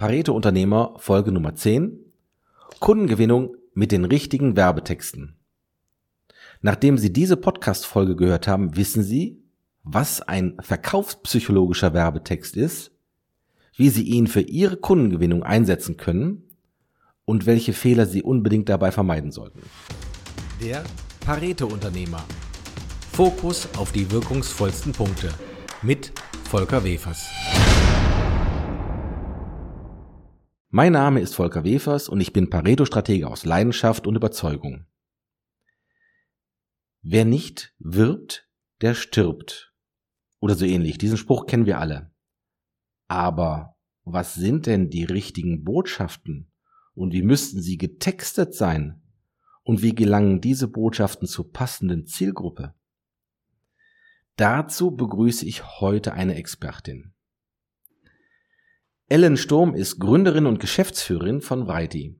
Pareto 0.00 0.32
Unternehmer 0.32 0.94
Folge 0.96 1.30
Nummer 1.30 1.54
10 1.54 2.00
Kundengewinnung 2.78 3.54
mit 3.74 3.92
den 3.92 4.06
richtigen 4.06 4.56
Werbetexten. 4.56 5.36
Nachdem 6.62 6.96
Sie 6.96 7.12
diese 7.12 7.36
Podcast-Folge 7.36 8.16
gehört 8.16 8.48
haben, 8.48 8.76
wissen 8.76 9.02
Sie, 9.02 9.42
was 9.82 10.22
ein 10.22 10.56
verkaufspsychologischer 10.58 11.92
Werbetext 11.92 12.56
ist, 12.56 12.92
wie 13.76 13.90
Sie 13.90 14.04
ihn 14.04 14.26
für 14.26 14.40
Ihre 14.40 14.78
Kundengewinnung 14.78 15.42
einsetzen 15.42 15.98
können 15.98 16.44
und 17.26 17.44
welche 17.44 17.74
Fehler 17.74 18.06
Sie 18.06 18.22
unbedingt 18.22 18.70
dabei 18.70 18.92
vermeiden 18.92 19.32
sollten. 19.32 19.60
Der 20.62 20.82
Pareto-Unternehmer. 21.26 22.24
Fokus 23.12 23.68
auf 23.76 23.92
die 23.92 24.10
wirkungsvollsten 24.10 24.92
Punkte 24.92 25.28
mit 25.82 26.10
Volker 26.48 26.84
Wefers. 26.84 27.28
Mein 30.72 30.92
Name 30.92 31.20
ist 31.20 31.34
Volker 31.34 31.64
Wefers 31.64 32.08
und 32.08 32.20
ich 32.20 32.32
bin 32.32 32.48
Pareto-Stratege 32.48 33.26
aus 33.26 33.44
Leidenschaft 33.44 34.06
und 34.06 34.14
Überzeugung. 34.14 34.86
Wer 37.02 37.24
nicht 37.24 37.74
wirbt, 37.80 38.48
der 38.80 38.94
stirbt. 38.94 39.74
Oder 40.38 40.54
so 40.54 40.64
ähnlich. 40.64 40.96
Diesen 40.96 41.16
Spruch 41.16 41.46
kennen 41.46 41.66
wir 41.66 41.80
alle. 41.80 42.14
Aber 43.08 43.76
was 44.04 44.34
sind 44.34 44.66
denn 44.66 44.90
die 44.90 45.02
richtigen 45.02 45.64
Botschaften? 45.64 46.52
Und 46.94 47.12
wie 47.12 47.22
müssten 47.22 47.60
sie 47.60 47.76
getextet 47.76 48.54
sein? 48.54 49.02
Und 49.64 49.82
wie 49.82 49.96
gelangen 49.96 50.40
diese 50.40 50.68
Botschaften 50.68 51.26
zur 51.26 51.50
passenden 51.52 52.06
Zielgruppe? 52.06 52.76
Dazu 54.36 54.92
begrüße 54.92 55.44
ich 55.46 55.80
heute 55.80 56.12
eine 56.12 56.36
Expertin. 56.36 57.12
Ellen 59.12 59.36
Sturm 59.36 59.74
ist 59.74 59.98
Gründerin 59.98 60.46
und 60.46 60.60
Geschäftsführerin 60.60 61.40
von 61.40 61.66
Vriety. 61.66 62.16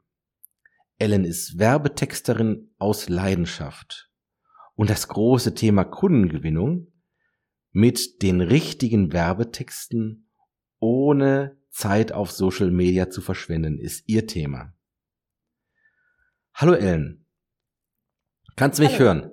Ellen 0.99 1.25
ist 1.25 1.57
Werbetexterin 1.57 2.75
aus 2.79 3.09
Leidenschaft. 3.09 4.11
Und 4.75 4.91
das 4.91 5.07
große 5.07 5.55
Thema 5.55 5.85
Kundengewinnung 5.85 6.93
mit 7.71 8.23
den 8.23 8.41
richtigen 8.41 9.13
Werbetexten 9.13 10.33
ohne 10.81 11.57
Zeit 11.71 12.11
auf 12.11 12.33
Social 12.33 12.73
Media 12.73 13.09
zu 13.09 13.21
verschwenden 13.21 13.79
ist 13.79 14.09
ihr 14.09 14.27
Thema. 14.27 14.75
Hallo 16.55 16.73
Ellen. 16.73 17.25
Kannst 18.57 18.81
du 18.81 18.83
mich 18.83 18.95
Hallo. 18.95 19.05
hören? 19.05 19.31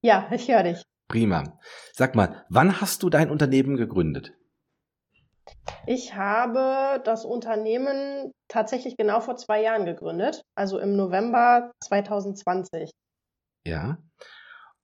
Ja, 0.00 0.28
ich 0.32 0.48
höre 0.48 0.64
dich. 0.64 0.82
Prima. 1.06 1.56
Sag 1.92 2.16
mal, 2.16 2.44
wann 2.48 2.80
hast 2.80 3.04
du 3.04 3.10
dein 3.10 3.30
Unternehmen 3.30 3.76
gegründet? 3.76 4.35
Ich 5.86 6.14
habe 6.14 7.00
das 7.04 7.24
Unternehmen 7.24 8.32
tatsächlich 8.48 8.96
genau 8.96 9.20
vor 9.20 9.36
zwei 9.36 9.62
Jahren 9.62 9.84
gegründet, 9.84 10.42
also 10.54 10.78
im 10.78 10.96
November 10.96 11.72
2020. 11.84 12.90
Ja. 13.64 13.98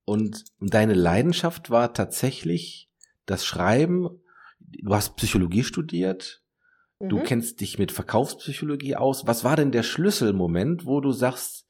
Und 0.05 0.45
deine 0.61 0.95
Leidenschaft 0.95 1.71
war 1.71 1.93
tatsächlich 1.93 2.89
das 3.27 3.45
Schreiben. 3.45 4.23
Du 4.59 4.95
hast 4.95 5.17
Psychologie 5.17 5.65
studiert. 5.65 6.43
Mhm. 6.99 7.09
Du 7.09 7.23
kennst 7.23 7.61
dich 7.61 7.79
mit 7.79 7.93
Verkaufspsychologie 7.93 8.97
aus. 8.97 9.27
Was 9.27 9.45
war 9.45 9.57
denn 9.57 9.73
der 9.73 9.83
Schlüsselmoment, 9.83 10.87
wo 10.87 11.01
du 11.01 11.13
sagst, 11.13 11.67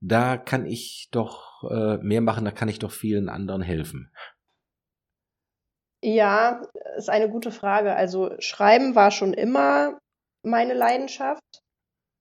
da 0.00 0.36
kann 0.36 0.66
ich 0.66 1.08
doch 1.10 1.64
äh, 1.70 1.96
mehr 1.98 2.20
machen, 2.20 2.44
da 2.44 2.50
kann 2.50 2.68
ich 2.68 2.78
doch 2.78 2.92
vielen 2.92 3.28
anderen 3.28 3.62
helfen? 3.62 4.10
Ja, 6.06 6.60
ist 6.98 7.08
eine 7.08 7.30
gute 7.30 7.50
Frage. 7.50 7.96
Also 7.96 8.32
Schreiben 8.38 8.94
war 8.94 9.10
schon 9.10 9.32
immer 9.32 9.98
meine 10.42 10.74
Leidenschaft 10.74 11.62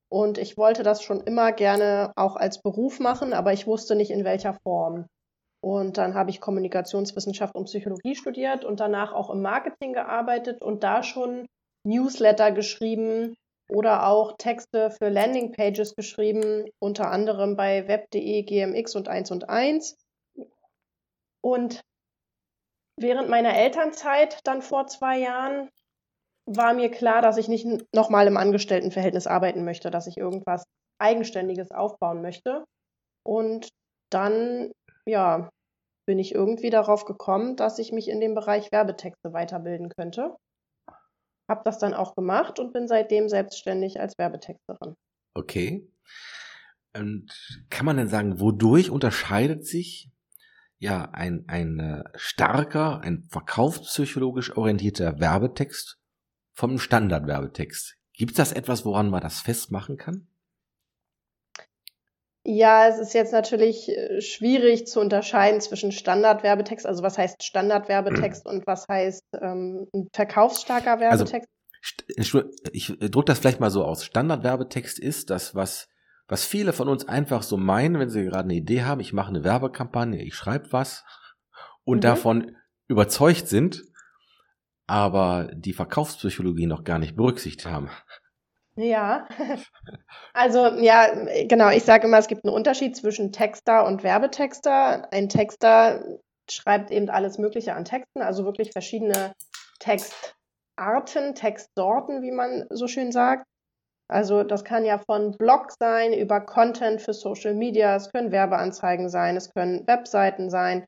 und 0.10 0.38
ich 0.38 0.56
wollte 0.56 0.84
das 0.84 1.04
schon 1.04 1.20
immer 1.20 1.52
gerne 1.52 2.14
auch 2.16 2.38
als 2.38 2.62
Beruf 2.62 3.02
machen, 3.02 3.34
aber 3.34 3.52
ich 3.52 3.68
wusste 3.68 3.96
nicht 3.96 4.10
in 4.10 4.24
welcher 4.24 4.54
Form. 4.54 5.08
Und 5.62 5.98
dann 5.98 6.14
habe 6.14 6.30
ich 6.30 6.40
Kommunikationswissenschaft 6.40 7.56
und 7.56 7.66
Psychologie 7.66 8.16
studiert 8.16 8.64
und 8.64 8.80
danach 8.80 9.12
auch 9.12 9.30
im 9.30 9.42
Marketing 9.42 9.92
gearbeitet 9.92 10.62
und 10.62 10.86
da 10.86 11.04
schon 11.04 11.46
Newsletter 11.86 12.54
geschrieben 12.54 13.36
oder 13.68 14.08
auch 14.08 14.38
Texte 14.38 14.92
für 14.92 15.10
Landingpages 15.10 15.96
geschrieben, 15.96 16.70
unter 16.80 17.12
anderem 17.12 17.58
bei 17.58 17.86
web.de, 17.90 18.44
GMX 18.44 18.96
und 18.96 19.10
1 19.10 19.32
und 19.32 19.50
1. 19.50 19.98
Und 21.42 21.82
Während 23.00 23.30
meiner 23.30 23.56
Elternzeit 23.56 24.40
dann 24.44 24.62
vor 24.62 24.88
zwei 24.88 25.20
Jahren 25.20 25.70
war 26.46 26.74
mir 26.74 26.92
klar, 26.92 27.22
dass 27.22 27.38
ich 27.38 27.48
nicht 27.48 27.66
nochmal 27.94 28.28
im 28.28 28.38
Angestelltenverhältnis 28.38 29.28
arbeiten 29.28 29.64
möchte, 29.64 29.90
dass 29.90 30.08
ich 30.08 30.18
irgendwas 30.18 30.64
Eigenständiges 31.00 31.72
aufbauen 31.72 32.22
möchte. 32.22 32.66
Und 33.26 33.70
dann, 34.12 34.72
ja, 35.06 35.50
bin 36.06 36.20
ich 36.20 36.36
irgendwie 36.36 36.70
darauf 36.70 37.06
gekommen, 37.06 37.56
dass 37.56 37.80
ich 37.80 37.92
mich 37.92 38.10
in 38.10 38.20
dem 38.20 38.36
Bereich 38.36 38.72
Werbetexte 38.72 39.34
weiterbilden 39.34 39.90
könnte. 39.90 40.36
Hab 41.50 41.64
das 41.64 41.80
dann 41.80 41.94
auch 41.94 42.16
gemacht 42.16 42.60
und 42.60 42.74
bin 42.74 42.88
seitdem 42.88 43.30
selbstständig 43.30 44.00
als 44.00 44.18
Werbetexterin. 44.18 44.96
Okay. 45.34 45.90
Und 46.96 47.32
kann 47.70 47.86
man 47.86 47.98
denn 47.98 48.08
sagen, 48.08 48.40
wodurch 48.40 48.90
unterscheidet 48.92 49.66
sich 49.66 50.12
ja, 50.84 51.10
ein, 51.14 51.46
ein 51.48 51.80
äh, 51.80 52.04
starker, 52.16 53.00
ein 53.00 53.24
verkaufspsychologisch 53.30 54.58
orientierter 54.58 55.18
Werbetext 55.18 55.98
vom 56.52 56.78
Standardwerbetext. 56.78 57.96
Gibt 58.12 58.32
es 58.32 58.38
das 58.38 58.52
etwas, 58.52 58.84
woran 58.84 59.10
man 59.10 59.22
das 59.22 59.40
festmachen 59.40 59.96
kann? 59.96 60.28
Ja, 62.44 62.90
es 62.90 63.00
ist 63.00 63.14
jetzt 63.14 63.32
natürlich 63.32 63.88
äh, 63.88 64.20
schwierig 64.20 64.86
zu 64.86 65.00
unterscheiden 65.00 65.62
zwischen 65.62 65.94
Standardwerbetext, 65.94 66.86
also 66.86 67.02
was 67.02 67.18
heißt 67.18 67.42
Standardwerbetext 67.42 68.46
und 68.46 68.68
was 68.68 68.86
heißt 68.90 69.24
ähm, 69.42 69.88
verkaufsstarker 70.12 71.00
also, 71.00 71.26
Werbetext. 71.26 71.50
Also, 72.18 72.44
ich 72.74 72.88
drücke 73.00 73.26
das 73.26 73.40
vielleicht 73.40 73.62
mal 73.62 73.72
so 73.72 73.86
aus. 73.86 74.04
Standardwerbetext 74.04 75.00
ist 75.00 75.30
das, 75.30 75.56
was 75.56 75.88
was 76.28 76.46
viele 76.46 76.74
von 76.74 76.88
uns 76.88 77.08
einfach 77.08 77.44
so 77.44 77.58
meinen, 77.58 78.00
wenn 78.00 78.10
sie 78.10 78.24
gerade 78.24 78.46
eine 78.46 78.56
Idee 78.56 78.84
haben, 78.84 79.02
ich 79.02 79.14
mache 79.14 79.30
eine 79.30 79.44
Werbekampagne, 79.44 80.22
ich 80.22 80.36
schreibe 80.36 80.72
was 80.72 81.04
und 81.84 81.98
mhm. 81.98 82.02
davon 82.02 82.56
überzeugt 82.88 83.48
sind, 83.48 83.84
aber 84.88 85.50
die 85.54 85.74
Verkaufspsychologie 85.74 86.68
noch 86.68 86.84
gar 86.84 87.00
nicht 87.00 87.16
berücksichtigt 87.16 87.66
haben. 87.66 87.90
Ja, 88.76 89.28
also 90.34 90.68
ja, 90.80 91.08
genau, 91.46 91.70
ich 91.70 91.84
sage 91.84 92.08
immer, 92.08 92.18
es 92.18 92.28
gibt 92.28 92.44
einen 92.44 92.56
Unterschied 92.56 92.96
zwischen 92.96 93.32
Texter 93.32 93.86
und 93.86 94.04
Werbetexter. 94.04 95.12
Ein 95.12 95.30
Texter 95.30 96.04
schreibt 96.50 96.90
eben 96.92 97.10
alles 97.10 97.38
Mögliche 97.38 97.76
an 97.76 97.86
Texten, 97.86 98.22
also 98.22 98.46
wirklich 98.46 98.72
verschiedene 98.72 99.34
Textarten, 99.80 101.36
Textsorten, 101.36 102.24
wie 102.24 102.32
man 102.32 102.66
so 102.70 102.88
schön 102.88 103.12
sagt. 103.12 103.46
Also 104.14 104.44
das 104.44 104.64
kann 104.64 104.86
ja 104.86 105.00
von 105.00 105.32
Blog 105.40 105.72
sein, 105.72 106.14
über 106.14 106.40
Content 106.40 107.02
für 107.02 107.14
Social 107.14 107.56
Media, 107.56 107.96
es 107.96 108.12
können 108.12 108.32
Werbeanzeigen 108.32 109.10
sein, 109.10 109.36
es 109.36 109.52
können 109.52 109.88
Webseiten 109.88 110.52
sein. 110.52 110.86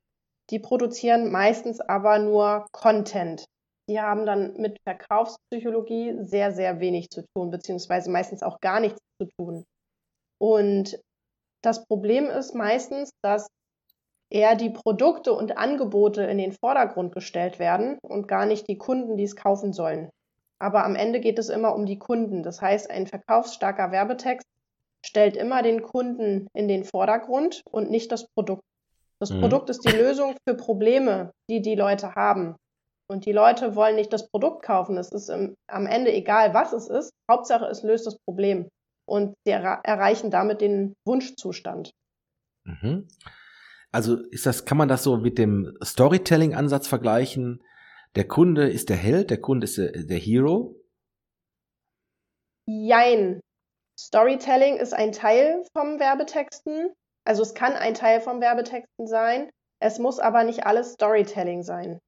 Die 0.52 0.60
produzieren 0.60 1.32
meistens 1.32 1.82
aber 1.82 2.20
nur 2.20 2.68
Content. 2.72 3.44
Die 3.90 4.00
haben 4.00 4.28
dann 4.28 4.54
mit 4.58 4.78
Verkaufspsychologie 4.84 6.20
sehr, 6.24 6.52
sehr 6.52 6.80
wenig 6.80 7.10
zu 7.10 7.24
tun, 7.34 7.50
beziehungsweise 7.50 8.12
meistens 8.12 8.44
auch 8.44 8.60
gar 8.62 8.80
nichts 8.80 9.00
zu 9.20 9.28
tun. 9.40 9.66
Und 10.40 11.02
das 11.64 11.84
Problem 11.88 12.26
ist 12.26 12.54
meistens, 12.54 13.10
dass 13.24 13.48
eher 14.32 14.56
die 14.56 14.70
Produkte 14.70 15.34
und 15.34 15.58
Angebote 15.58 16.22
in 16.22 16.38
den 16.38 16.52
Vordergrund 16.52 17.12
gestellt 17.12 17.58
werden 17.58 17.98
und 18.04 18.28
gar 18.28 18.46
nicht 18.46 18.70
die 18.70 18.78
Kunden, 18.78 19.18
die 19.18 19.24
es 19.24 19.36
kaufen 19.36 19.74
sollen. 19.74 20.12
Aber 20.60 20.86
am 20.86 20.96
Ende 20.96 21.20
geht 21.20 21.40
es 21.40 21.50
immer 21.50 21.76
um 21.76 21.86
die 21.86 22.00
Kunden. 22.00 22.44
Das 22.44 22.62
heißt, 22.62 22.90
ein 22.90 23.08
verkaufsstarker 23.08 23.92
Werbetext 23.92 24.48
stellt 25.06 25.38
immer 25.38 25.62
den 25.62 25.82
Kunden 25.82 26.48
in 26.54 26.68
den 26.68 26.84
Vordergrund 26.84 27.62
und 27.70 27.92
nicht 27.92 28.12
das 28.12 28.28
Produkt. 28.28 28.64
Das 29.20 29.32
mhm. 29.32 29.42
Produkt 29.42 29.70
ist 29.70 29.88
die 29.88 29.96
Lösung 29.96 30.36
für 30.48 30.56
Probleme, 30.56 31.32
die 31.50 31.62
die 31.62 31.76
Leute 31.76 32.16
haben. 32.16 32.56
Und 33.08 33.26
die 33.26 33.32
Leute 33.32 33.76
wollen 33.76 33.96
nicht 33.96 34.12
das 34.12 34.30
Produkt 34.30 34.64
kaufen. 34.64 34.98
Es 34.98 35.12
ist 35.12 35.30
im, 35.30 35.56
am 35.68 35.86
Ende 35.86 36.12
egal, 36.12 36.54
was 36.54 36.74
es 36.74 36.90
ist. 36.90 37.12
Hauptsache, 37.30 37.66
es 37.66 37.84
löst 37.84 38.08
das 38.08 38.18
Problem. 38.26 38.68
Und 39.08 39.36
sie 39.46 39.52
erreichen 39.52 40.32
damit 40.32 40.62
den 40.62 40.96
Wunschzustand. 41.06 41.92
Mhm. 42.64 43.08
Also 43.92 44.18
ist 44.18 44.46
das, 44.46 44.66
kann 44.66 44.78
man 44.78 44.88
das 44.88 45.04
so 45.04 45.18
mit 45.18 45.38
dem 45.38 45.78
Storytelling-Ansatz 45.84 46.88
vergleichen? 46.88 47.64
Der 48.16 48.28
Kunde 48.28 48.70
ist 48.70 48.90
der 48.90 48.98
Held, 48.98 49.30
der 49.30 49.42
Kunde 49.42 49.66
ist 49.66 49.78
der, 49.78 49.92
der 49.92 50.18
Hero? 50.18 50.76
Jein. 52.68 53.42
Storytelling 54.00 54.78
ist 54.78 54.94
ein 54.94 55.12
Teil 55.12 55.64
vom 55.74 56.00
Werbetexten. 56.00 56.94
Also 57.26 57.42
es 57.42 57.54
kann 57.54 57.74
ein 57.74 57.94
Teil 57.94 58.22
vom 58.22 58.42
Werbetexten 58.42 59.08
sein. 59.08 59.50
Es 59.82 60.00
muss 60.00 60.20
aber 60.20 60.44
nicht 60.44 60.66
alles 60.66 60.94
Storytelling 60.94 61.64
sein. 61.64 62.00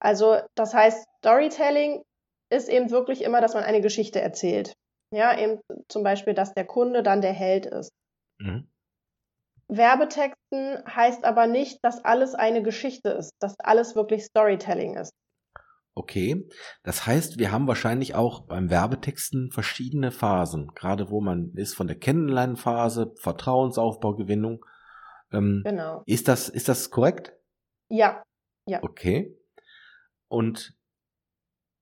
Also 0.00 0.38
das 0.54 0.74
heißt, 0.74 1.06
Storytelling 1.18 2.02
ist 2.50 2.68
eben 2.68 2.90
wirklich 2.90 3.22
immer, 3.22 3.40
dass 3.40 3.54
man 3.54 3.64
eine 3.64 3.80
Geschichte 3.80 4.20
erzählt. 4.20 4.72
Ja, 5.12 5.36
eben 5.38 5.60
zum 5.88 6.02
Beispiel, 6.02 6.34
dass 6.34 6.54
der 6.54 6.66
Kunde 6.66 7.02
dann 7.02 7.20
der 7.20 7.32
Held 7.32 7.66
ist. 7.66 7.90
Mhm. 8.40 8.70
Werbetexten 9.68 10.82
heißt 10.86 11.24
aber 11.24 11.46
nicht, 11.46 11.78
dass 11.82 12.04
alles 12.04 12.34
eine 12.34 12.62
Geschichte 12.62 13.10
ist, 13.10 13.32
dass 13.38 13.58
alles 13.60 13.94
wirklich 13.94 14.24
Storytelling 14.24 14.96
ist. 14.96 15.12
Okay, 15.94 16.48
das 16.84 17.06
heißt, 17.06 17.38
wir 17.38 17.50
haben 17.50 17.66
wahrscheinlich 17.66 18.14
auch 18.14 18.46
beim 18.46 18.70
Werbetexten 18.70 19.50
verschiedene 19.50 20.12
Phasen, 20.12 20.68
gerade 20.74 21.10
wo 21.10 21.20
man 21.20 21.52
ist 21.54 21.74
von 21.74 21.88
der 21.88 21.98
Kennenlernphase, 21.98 23.14
Vertrauensaufbau, 23.16 24.14
Gewinnung. 24.14 24.64
Ähm, 25.32 25.62
genau. 25.64 26.02
Ist 26.06 26.28
das, 26.28 26.48
ist 26.48 26.68
das 26.68 26.90
korrekt? 26.90 27.34
Ja, 27.88 28.22
ja. 28.66 28.80
Okay. 28.82 29.36
Und 30.28 30.78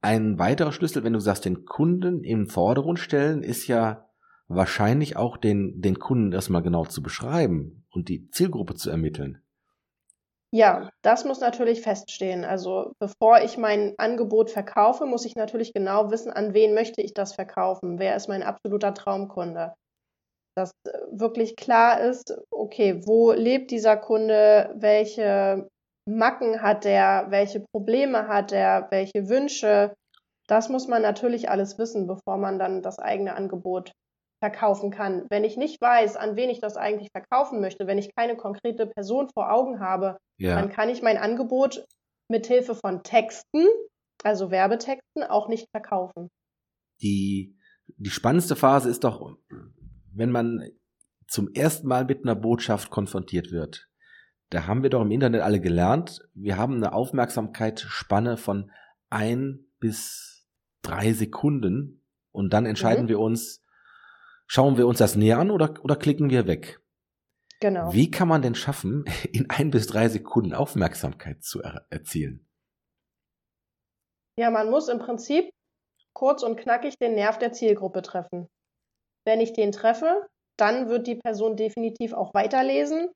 ein 0.01 0.39
weiterer 0.39 0.73
Schlüssel, 0.73 1.05
wenn 1.05 1.13
du 1.13 1.21
sagst, 1.21 1.45
den 1.45 1.67
Kunden 1.67 2.25
im 2.25 2.47
Vordergrund 2.47 2.99
stellen, 2.99 3.43
ist 3.43 3.67
ja 3.67 4.06
wahrscheinlich 4.49 5.17
auch 5.17 5.37
den, 5.37 5.81
den 5.81 5.99
Kunden 5.99 6.33
erstmal 6.33 6.63
genau 6.63 6.85
zu 6.85 7.03
beschreiben 7.03 7.85
und 7.91 8.09
die 8.09 8.31
Zielgruppe 8.31 8.75
zu 8.75 8.91
ermitteln. 8.91 9.43
Ja, 10.53 10.91
das 11.03 11.25
muss 11.25 11.41
natürlich 11.41 11.83
feststehen. 11.83 12.45
Also 12.45 12.93
bevor 12.99 13.41
ich 13.43 13.59
mein 13.59 13.95
Angebot 13.99 14.51
verkaufe, 14.51 15.05
muss 15.05 15.25
ich 15.25 15.35
natürlich 15.35 15.75
genau 15.75 16.11
wissen, 16.11 16.31
an 16.33 16.55
wen 16.55 16.73
möchte 16.73 17.03
ich 17.03 17.15
das 17.15 17.35
verkaufen? 17.35 17.99
Wer 17.99 18.17
ist 18.17 18.29
mein 18.29 18.43
absoluter 18.43 18.95
Traumkunde? 18.95 19.75
Dass 20.57 20.71
äh, 20.87 20.93
wirklich 21.11 21.57
klar 21.57 22.01
ist, 22.01 22.39
okay, 22.51 23.03
wo 23.07 23.33
lebt 23.33 23.71
dieser 23.71 23.97
Kunde? 23.97 24.73
Welche 24.77 25.69
Macken 26.09 26.63
hat 26.63 26.87
er? 26.87 27.27
Welche 27.31 27.61
Probleme 27.61 28.29
hat 28.29 28.53
er? 28.53 28.87
Welche 28.91 29.29
Wünsche? 29.29 29.95
Das 30.47 30.69
muss 30.69 30.87
man 30.87 31.03
natürlich 31.03 31.51
alles 31.51 31.77
wissen, 31.77 32.07
bevor 32.07 32.39
man 32.39 32.59
dann 32.61 32.83
das 32.83 33.01
eigene 33.01 33.35
Angebot 33.35 33.93
verkaufen 34.47 34.91
kann. 34.93 35.27
Wenn 35.29 35.43
ich 35.43 35.57
nicht 35.57 35.81
weiß, 35.81 36.17
an 36.17 36.37
wen 36.37 36.51
ich 36.51 36.61
das 36.61 36.77
eigentlich 36.77 37.11
verkaufen 37.11 37.61
möchte, 37.61 37.87
wenn 37.89 37.99
ich 37.99 38.15
keine 38.15 38.37
konkrete 38.37 38.87
Person 38.87 39.29
vor 39.35 39.53
Augen 39.53 39.81
habe, 39.81 40.19
ja. 40.39 40.55
dann 40.55 40.71
kann 40.71 40.89
ich 40.89 41.03
mein 41.03 41.17
Angebot 41.17 41.85
mit 42.29 42.47
Hilfe 42.47 42.77
von 42.77 43.03
Texten, 43.03 43.67
also 44.23 44.53
Werbetexten, 44.53 45.25
auch 45.25 45.49
nicht 45.49 45.69
verkaufen. 45.71 46.29
Die, 47.03 47.57
die 47.89 48.11
spannendste 48.11 48.55
Phase 48.55 48.89
ist 48.89 49.03
doch, 49.03 49.37
wenn 50.15 50.31
man 50.31 50.71
zum 51.27 51.53
ersten 51.53 51.89
Mal 51.89 52.05
mit 52.05 52.23
einer 52.23 52.37
Botschaft 52.37 52.91
konfrontiert 52.91 53.51
wird. 53.51 53.89
Da 54.51 54.69
haben 54.69 54.85
wir 54.85 54.91
doch 54.91 55.03
im 55.03 55.11
Internet 55.11 55.43
alle 55.43 55.61
gelernt, 55.61 56.21
wir 56.35 56.57
haben 56.57 56.77
eine 56.77 56.93
Aufmerksamkeitsspanne 56.93 58.37
von 58.37 58.71
ein 59.11 59.67
bis 59.81 60.47
drei 60.83 61.13
Sekunden 61.13 62.05
und 62.31 62.53
dann 62.53 62.65
entscheiden 62.65 63.07
mhm. 63.07 63.09
wir 63.09 63.19
uns, 63.19 63.66
Schauen 64.47 64.77
wir 64.77 64.87
uns 64.87 64.99
das 64.99 65.17
näher 65.17 65.39
an 65.39 65.51
oder, 65.51 65.75
oder 65.83 65.97
klicken 65.97 66.31
wir 66.31 66.47
weg? 66.47 66.81
Genau. 67.61 67.93
Wie 67.93 68.11
kann 68.11 68.29
man 68.29 68.43
denn 68.43 68.55
schaffen, 68.55 69.05
in 69.33 69.51
ein 69.51 69.71
bis 69.71 69.87
drei 69.87 70.09
Sekunden 70.09 70.55
Aufmerksamkeit 70.55 71.43
zu 71.43 71.63
er 71.63 71.87
erzielen? 71.91 72.49
Ja, 74.39 74.51
man 74.51 74.71
muss 74.71 74.89
im 74.89 74.99
Prinzip 74.99 75.51
kurz 76.13 76.43
und 76.43 76.57
knackig 76.57 76.99
den 76.99 77.15
Nerv 77.15 77.39
der 77.39 77.53
Zielgruppe 77.53 78.03
treffen. 78.03 78.49
Wenn 79.25 79.41
ich 79.41 79.53
den 79.53 79.73
treffe, 79.73 80.27
dann 80.59 80.89
wird 80.89 81.07
die 81.07 81.17
Person 81.17 81.57
definitiv 81.57 82.13
auch 82.13 82.35
weiterlesen. 82.35 83.11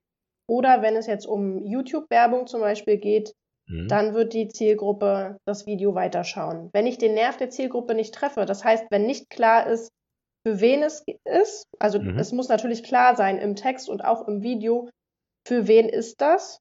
Oder 0.49 0.83
wenn 0.83 0.97
es 0.97 1.07
jetzt 1.07 1.27
um 1.27 1.65
YouTube-Werbung 1.65 2.47
zum 2.47 2.61
Beispiel 2.61 2.99
geht, 2.99 3.33
mhm. 3.67 3.89
dann 3.89 4.15
wird 4.15 4.33
die 4.33 4.49
Zielgruppe 4.49 5.39
das 5.47 5.67
Video 5.67 5.95
weiterschauen. 5.95 6.71
Wenn 6.73 6.87
ich 6.87 6.99
den 6.99 7.15
Nerv 7.15 7.37
der 7.37 7.51
Zielgruppe 7.51 7.95
nicht 7.95 8.15
treffe, 8.15 8.47
das 8.47 8.65
heißt, 8.65 8.87
wenn 8.91 9.07
nicht 9.07 9.31
klar 9.31 9.67
ist, 9.67 9.91
für 10.47 10.61
wen 10.61 10.83
es 10.83 11.05
ist. 11.25 11.67
Also 11.79 12.01
mhm. 12.01 12.19
es 12.19 12.33
muss 12.33 12.49
natürlich 12.49 12.83
klar 12.83 13.17
sein 13.17 13.39
im 13.39 13.57
Text 13.57 13.89
und 13.89 14.05
auch 14.05 14.27
im 14.27 14.43
Video, 14.43 14.89
für 15.47 15.67
wen 15.67 15.89
ist 15.89 16.21
das? 16.21 16.61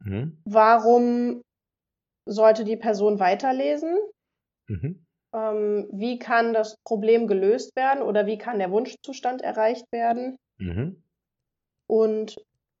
Mhm. 0.00 0.40
Warum 0.44 1.42
sollte 2.26 2.64
die 2.64 2.76
Person 2.76 3.20
weiterlesen? 3.20 3.98
Mhm. 4.68 5.04
Ähm, 5.34 5.88
wie 5.92 6.18
kann 6.18 6.52
das 6.52 6.76
Problem 6.84 7.26
gelöst 7.26 7.74
werden 7.76 8.02
oder 8.02 8.26
wie 8.26 8.38
kann 8.38 8.58
der 8.58 8.70
Wunschzustand 8.70 9.42
erreicht 9.42 9.86
werden? 9.92 10.36
Mhm. 10.58 11.02
Und 11.88 12.36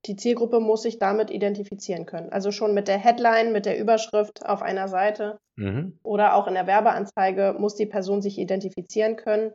die 0.06 0.16
Zielgruppe 0.16 0.58
muss 0.58 0.82
sich 0.82 0.98
damit 0.98 1.30
identifizieren 1.30 2.06
können. 2.06 2.30
Also 2.30 2.50
schon 2.50 2.74
mit 2.74 2.88
der 2.88 2.98
Headline, 2.98 3.52
mit 3.52 3.66
der 3.66 3.78
Überschrift 3.78 4.44
auf 4.44 4.60
einer 4.60 4.88
Seite 4.88 5.38
mhm. 5.56 5.98
oder 6.02 6.34
auch 6.34 6.48
in 6.48 6.54
der 6.54 6.66
Werbeanzeige 6.66 7.54
muss 7.58 7.76
die 7.76 7.86
Person 7.86 8.20
sich 8.20 8.38
identifizieren 8.38 9.16
können 9.16 9.52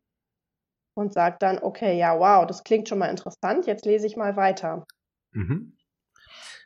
und 0.98 1.14
sagt 1.14 1.44
dann, 1.44 1.60
okay, 1.60 1.98
ja, 1.98 2.20
wow, 2.20 2.46
das 2.46 2.64
klingt 2.64 2.90
schon 2.90 3.00
mal 3.00 3.10
interessant, 3.10 3.68
jetzt 3.68 3.86
lese 3.86 4.08
ich 4.08 4.18
mal 4.18 4.36
weiter. 4.36 4.86
Mhm. 5.32 5.78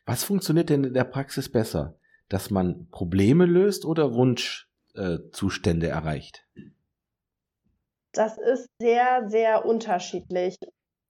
Was 0.05 0.23
funktioniert 0.23 0.69
denn 0.69 0.83
in 0.83 0.93
der 0.93 1.03
Praxis 1.03 1.51
besser? 1.51 1.95
Dass 2.29 2.49
man 2.49 2.87
Probleme 2.89 3.45
löst 3.45 3.85
oder 3.85 4.13
Wunschzustände 4.13 5.87
äh, 5.87 5.89
erreicht? 5.89 6.47
Das 8.13 8.37
ist 8.37 8.67
sehr, 8.79 9.29
sehr 9.29 9.65
unterschiedlich. 9.65 10.57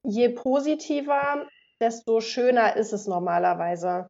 Je 0.04 0.30
positiver, 0.30 1.48
desto 1.80 2.22
schöner 2.22 2.76
ist 2.76 2.92
es 2.92 3.08
normalerweise. 3.08 4.08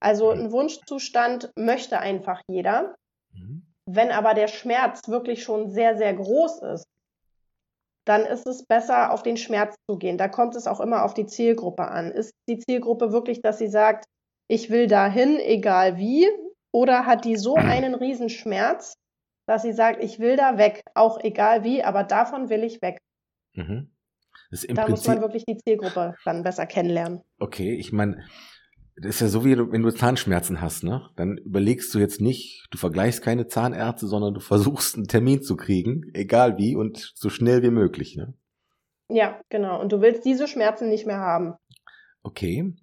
Also 0.00 0.34
mhm. 0.34 0.40
ein 0.40 0.52
Wunschzustand 0.52 1.50
möchte 1.54 2.00
einfach 2.00 2.40
jeder. 2.48 2.96
Mhm. 3.32 3.66
Wenn 3.86 4.10
aber 4.10 4.34
der 4.34 4.48
Schmerz 4.48 5.08
wirklich 5.08 5.42
schon 5.42 5.70
sehr, 5.70 5.96
sehr 5.96 6.14
groß 6.14 6.62
ist, 6.74 6.87
dann 8.08 8.24
ist 8.24 8.46
es 8.46 8.64
besser, 8.64 9.12
auf 9.12 9.22
den 9.22 9.36
Schmerz 9.36 9.74
zu 9.88 9.98
gehen. 9.98 10.16
Da 10.16 10.28
kommt 10.28 10.56
es 10.56 10.66
auch 10.66 10.80
immer 10.80 11.04
auf 11.04 11.12
die 11.12 11.26
Zielgruppe 11.26 11.88
an. 11.88 12.10
Ist 12.10 12.32
die 12.48 12.58
Zielgruppe 12.58 13.12
wirklich, 13.12 13.42
dass 13.42 13.58
sie 13.58 13.68
sagt, 13.68 14.06
ich 14.48 14.70
will 14.70 14.86
dahin, 14.86 15.38
egal 15.38 15.98
wie? 15.98 16.26
Oder 16.72 17.04
hat 17.04 17.24
die 17.24 17.36
so 17.36 17.56
einen 17.56 17.94
riesen 17.94 18.30
Schmerz, 18.30 18.94
dass 19.46 19.62
sie 19.62 19.72
sagt, 19.72 20.02
ich 20.02 20.18
will 20.18 20.36
da 20.36 20.56
weg, 20.56 20.82
auch 20.94 21.20
egal 21.22 21.64
wie, 21.64 21.82
aber 21.82 22.02
davon 22.02 22.48
will 22.48 22.64
ich 22.64 22.80
weg? 22.80 22.98
Mhm. 23.54 23.90
da 24.50 24.84
Prinzip 24.84 24.88
muss 24.90 25.06
man 25.06 25.20
wirklich 25.20 25.44
die 25.44 25.58
Zielgruppe 25.58 26.14
dann 26.24 26.42
besser 26.42 26.66
kennenlernen. 26.66 27.22
Okay, 27.38 27.74
ich 27.74 27.92
meine, 27.92 28.24
das 29.00 29.16
ist 29.16 29.20
ja 29.20 29.28
so, 29.28 29.44
wie 29.44 29.54
du, 29.54 29.70
wenn 29.70 29.82
du 29.82 29.90
Zahnschmerzen 29.90 30.60
hast, 30.60 30.82
ne? 30.82 31.08
Dann 31.16 31.38
überlegst 31.38 31.94
du 31.94 31.98
jetzt 31.98 32.20
nicht, 32.20 32.66
du 32.70 32.78
vergleichst 32.78 33.22
keine 33.22 33.46
Zahnärzte, 33.46 34.06
sondern 34.06 34.34
du 34.34 34.40
versuchst 34.40 34.96
einen 34.96 35.08
Termin 35.08 35.42
zu 35.42 35.56
kriegen, 35.56 36.10
egal 36.14 36.58
wie 36.58 36.74
und 36.74 37.12
so 37.14 37.30
schnell 37.30 37.62
wie 37.62 37.70
möglich, 37.70 38.16
ne? 38.16 38.34
Ja, 39.08 39.40
genau. 39.48 39.80
Und 39.80 39.92
du 39.92 40.00
willst 40.00 40.24
diese 40.24 40.48
Schmerzen 40.48 40.88
nicht 40.88 41.06
mehr 41.06 41.18
haben. 41.18 41.54
Okay. 42.22 42.74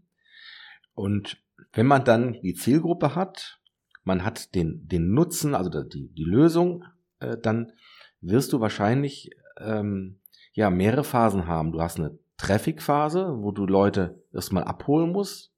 Und 0.93 1.37
wenn 1.73 1.85
man 1.85 2.03
dann 2.03 2.39
die 2.41 2.53
Zielgruppe 2.53 3.15
hat, 3.15 3.59
man 4.03 4.23
hat 4.23 4.55
den, 4.55 4.87
den 4.87 5.13
Nutzen, 5.13 5.53
also 5.53 5.69
die, 5.83 6.07
die 6.13 6.23
Lösung, 6.23 6.83
äh, 7.19 7.37
dann 7.37 7.73
wirst 8.21 8.53
du 8.53 8.59
wahrscheinlich 8.59 9.31
ähm, 9.59 10.19
ja 10.53 10.69
mehrere 10.69 11.03
Phasen 11.03 11.47
haben. 11.47 11.71
Du 11.71 11.81
hast 11.81 11.99
eine 11.99 12.17
Traffic-Phase, 12.37 13.37
wo 13.39 13.51
du 13.51 13.65
Leute 13.65 14.23
erstmal 14.33 14.63
abholen 14.63 15.11
musst, 15.11 15.54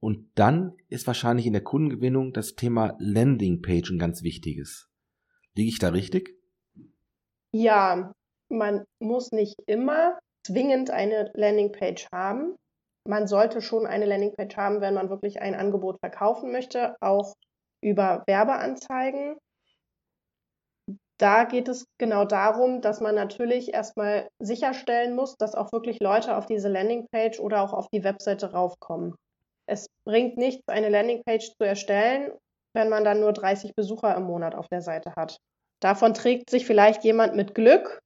und 0.00 0.30
dann 0.34 0.76
ist 0.88 1.06
wahrscheinlich 1.06 1.46
in 1.46 1.52
der 1.52 1.64
Kundengewinnung 1.64 2.32
das 2.32 2.54
Thema 2.54 2.96
Landingpage 2.98 3.90
ein 3.90 3.98
ganz 3.98 4.22
wichtiges. 4.22 4.88
Liege 5.54 5.70
ich 5.70 5.78
da 5.78 5.88
richtig? 5.88 6.36
Ja, 7.52 8.12
man 8.48 8.84
muss 9.00 9.32
nicht 9.32 9.56
immer 9.66 10.18
zwingend 10.46 10.90
eine 10.90 11.30
Landingpage 11.34 12.08
haben. 12.12 12.56
Man 13.08 13.26
sollte 13.26 13.62
schon 13.62 13.86
eine 13.86 14.04
Landingpage 14.04 14.56
haben, 14.56 14.80
wenn 14.80 14.94
man 14.94 15.10
wirklich 15.10 15.40
ein 15.40 15.54
Angebot 15.54 15.98
verkaufen 16.00 16.52
möchte, 16.52 16.96
auch 17.00 17.34
über 17.82 18.24
Werbeanzeigen. 18.26 19.36
Da 21.18 21.44
geht 21.44 21.68
es 21.68 21.86
genau 21.98 22.26
darum, 22.26 22.82
dass 22.82 23.00
man 23.00 23.14
natürlich 23.14 23.72
erstmal 23.72 24.28
sicherstellen 24.38 25.16
muss, 25.16 25.36
dass 25.36 25.54
auch 25.54 25.72
wirklich 25.72 25.98
Leute 26.00 26.36
auf 26.36 26.46
diese 26.46 26.68
Landingpage 26.68 27.40
oder 27.40 27.62
auch 27.62 27.72
auf 27.72 27.88
die 27.88 28.04
Webseite 28.04 28.52
raufkommen. 28.52 29.14
Es 29.66 29.88
bringt 30.04 30.36
nichts, 30.36 30.62
eine 30.68 30.88
Landingpage 30.88 31.52
zu 31.58 31.64
erstellen, 31.64 32.32
wenn 32.72 32.88
man 32.88 33.04
dann 33.04 33.20
nur 33.20 33.32
30 33.32 33.74
Besucher 33.74 34.14
im 34.16 34.24
Monat 34.24 34.54
auf 34.54 34.68
der 34.68 34.80
Seite 34.80 35.14
hat. 35.16 35.38
Davon 35.80 36.14
trägt 36.14 36.50
sich 36.50 36.66
vielleicht 36.66 37.04
jemand 37.04 37.34
mit 37.34 37.54
Glück 37.54 38.00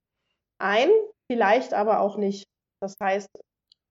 ein, 0.59 0.89
vielleicht 1.31 1.75
aber 1.75 2.01
auch 2.01 2.17
nicht. 2.17 2.47
Das 2.81 2.95
heißt, 3.03 3.29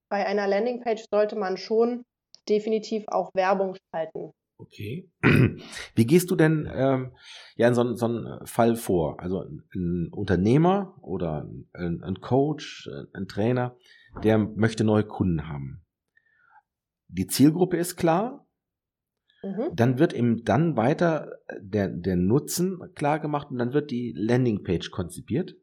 bei 0.09 0.25
einer 0.25 0.47
Landingpage 0.47 1.05
sollte 1.11 1.35
man 1.35 1.57
schon 1.57 2.03
definitiv 2.47 3.05
auch 3.07 3.29
Werbung 3.35 3.75
schalten. 3.93 4.31
Okay. 4.57 5.09
Wie 5.95 6.05
gehst 6.05 6.31
du 6.31 6.35
denn 6.35 6.69
ähm, 6.73 7.15
ja 7.55 7.67
in 7.67 7.75
so, 7.75 7.95
so 7.95 8.07
einem 8.07 8.45
Fall 8.45 8.75
vor? 8.75 9.19
Also 9.21 9.43
ein 9.73 10.09
Unternehmer 10.11 10.97
oder 11.01 11.47
ein, 11.73 12.03
ein 12.03 12.19
Coach, 12.19 12.89
ein 13.13 13.27
Trainer, 13.27 13.77
der 14.23 14.37
möchte 14.39 14.83
neue 14.83 15.05
Kunden 15.05 15.47
haben 15.47 15.85
die 17.09 17.27
Zielgruppe 17.27 17.77
ist 17.77 17.97
klar 17.97 18.47
Mhm. 19.41 19.71
Dann 19.73 19.99
wird 19.99 20.13
eben 20.13 20.43
dann 20.43 20.75
weiter 20.75 21.39
der, 21.57 21.87
der 21.87 22.15
Nutzen 22.15 22.93
klar 22.95 23.19
gemacht 23.19 23.49
und 23.51 23.57
dann 23.57 23.73
wird 23.73 23.91
die 23.91 24.13
Landingpage 24.15 24.91
konzipiert. 24.91 25.55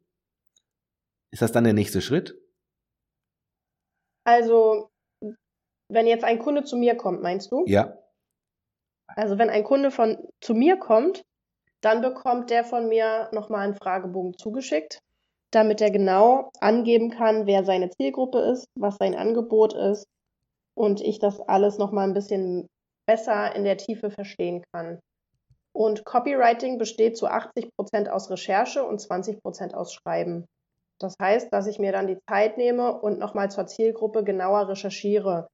Ist 1.31 1.43
das 1.43 1.53
dann 1.53 1.65
der 1.65 1.75
nächste 1.75 2.00
Schritt? 2.00 2.41
Also, 4.25 4.91
wenn 5.88 6.07
jetzt 6.07 6.25
ein 6.25 6.38
Kunde 6.38 6.65
zu 6.65 6.76
mir 6.76 6.97
kommt, 6.97 7.23
meinst 7.23 7.53
du? 7.53 7.65
Ja. 7.67 7.99
Also, 9.09 9.38
wenn 9.38 9.50
ein 9.50 9.65
Kunde 9.65 9.91
von 9.91 10.17
zu 10.41 10.55
mir 10.55 10.79
kommt, 10.79 11.23
dann 11.83 12.00
bekommt 12.00 12.50
der 12.50 12.65
von 12.65 12.88
mir 12.88 13.29
nochmal 13.33 13.61
einen 13.61 13.75
Fragebogen 13.76 14.37
zugeschickt, 14.38 14.99
damit 15.53 15.81
er 15.81 15.91
genau 15.91 16.50
angeben 16.61 17.11
kann, 17.11 17.47
wer 17.47 17.65
seine 17.65 17.91
Zielgruppe 17.91 18.41
ist, 18.41 18.67
was 18.75 18.97
sein 18.97 19.15
Angebot 19.15 19.75
ist 19.75 20.07
und 20.76 21.00
ich 21.00 21.18
das 21.18 21.40
alles 21.40 21.78
nochmal 21.78 22.06
ein 22.06 22.14
bisschen 22.14 22.68
besser 23.06 23.54
in 23.54 23.64
der 23.64 23.76
Tiefe 23.76 24.11
verstehen 24.11 24.62
kann. 24.73 25.00
Und 25.73 26.04
Copywriting 26.04 26.78
besteht 26.78 27.16
zu 27.16 27.26
80 27.26 27.71
Prozent 27.76 28.09
aus 28.09 28.30
Recherche 28.30 28.85
und 28.85 29.00
20 29.00 29.42
Prozent 29.42 29.75
aus 29.75 29.92
Schreiben. 29.92 30.47
Das 30.99 31.14
heißt, 31.21 31.52
dass 31.52 31.66
ich 31.66 31.78
mir 31.78 31.92
dann 31.92 32.06
die 32.06 32.18
Zeit 32.28 32.56
nehme 32.56 32.99
und 32.99 33.18
nochmal 33.18 33.50
zur 33.50 33.66
Zielgruppe 33.66 34.25
genauer 34.25 34.68
recherchiere. 34.68 35.49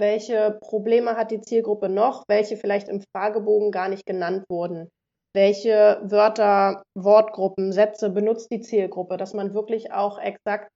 Welche 0.00 0.58
Probleme 0.60 1.16
hat 1.16 1.30
die 1.30 1.40
Zielgruppe 1.40 1.88
noch? 1.88 2.24
Welche 2.28 2.56
vielleicht 2.56 2.88
im 2.88 3.02
Fragebogen 3.14 3.70
gar 3.70 3.88
nicht 3.88 4.04
genannt 4.04 4.44
wurden? 4.48 4.88
Welche 5.34 6.00
Wörter, 6.02 6.82
Wortgruppen, 6.98 7.72
Sätze 7.72 8.10
benutzt 8.10 8.50
die 8.50 8.60
Zielgruppe? 8.60 9.16
Dass 9.16 9.32
man 9.32 9.54
wirklich 9.54 9.92
auch 9.92 10.18
exakt 10.18 10.68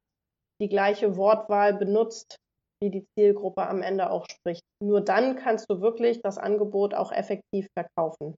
die 0.60 0.68
gleiche 0.68 1.16
Wortwahl 1.16 1.74
benutzt, 1.74 2.36
wie 2.80 2.90
die 2.90 3.06
Zielgruppe 3.16 3.66
am 3.66 3.82
Ende 3.82 4.10
auch 4.10 4.26
spricht. 4.30 4.62
Nur 4.82 5.00
dann 5.00 5.36
kannst 5.36 5.66
du 5.70 5.80
wirklich 5.80 6.20
das 6.22 6.38
Angebot 6.38 6.94
auch 6.94 7.12
effektiv 7.12 7.66
verkaufen. 7.74 8.34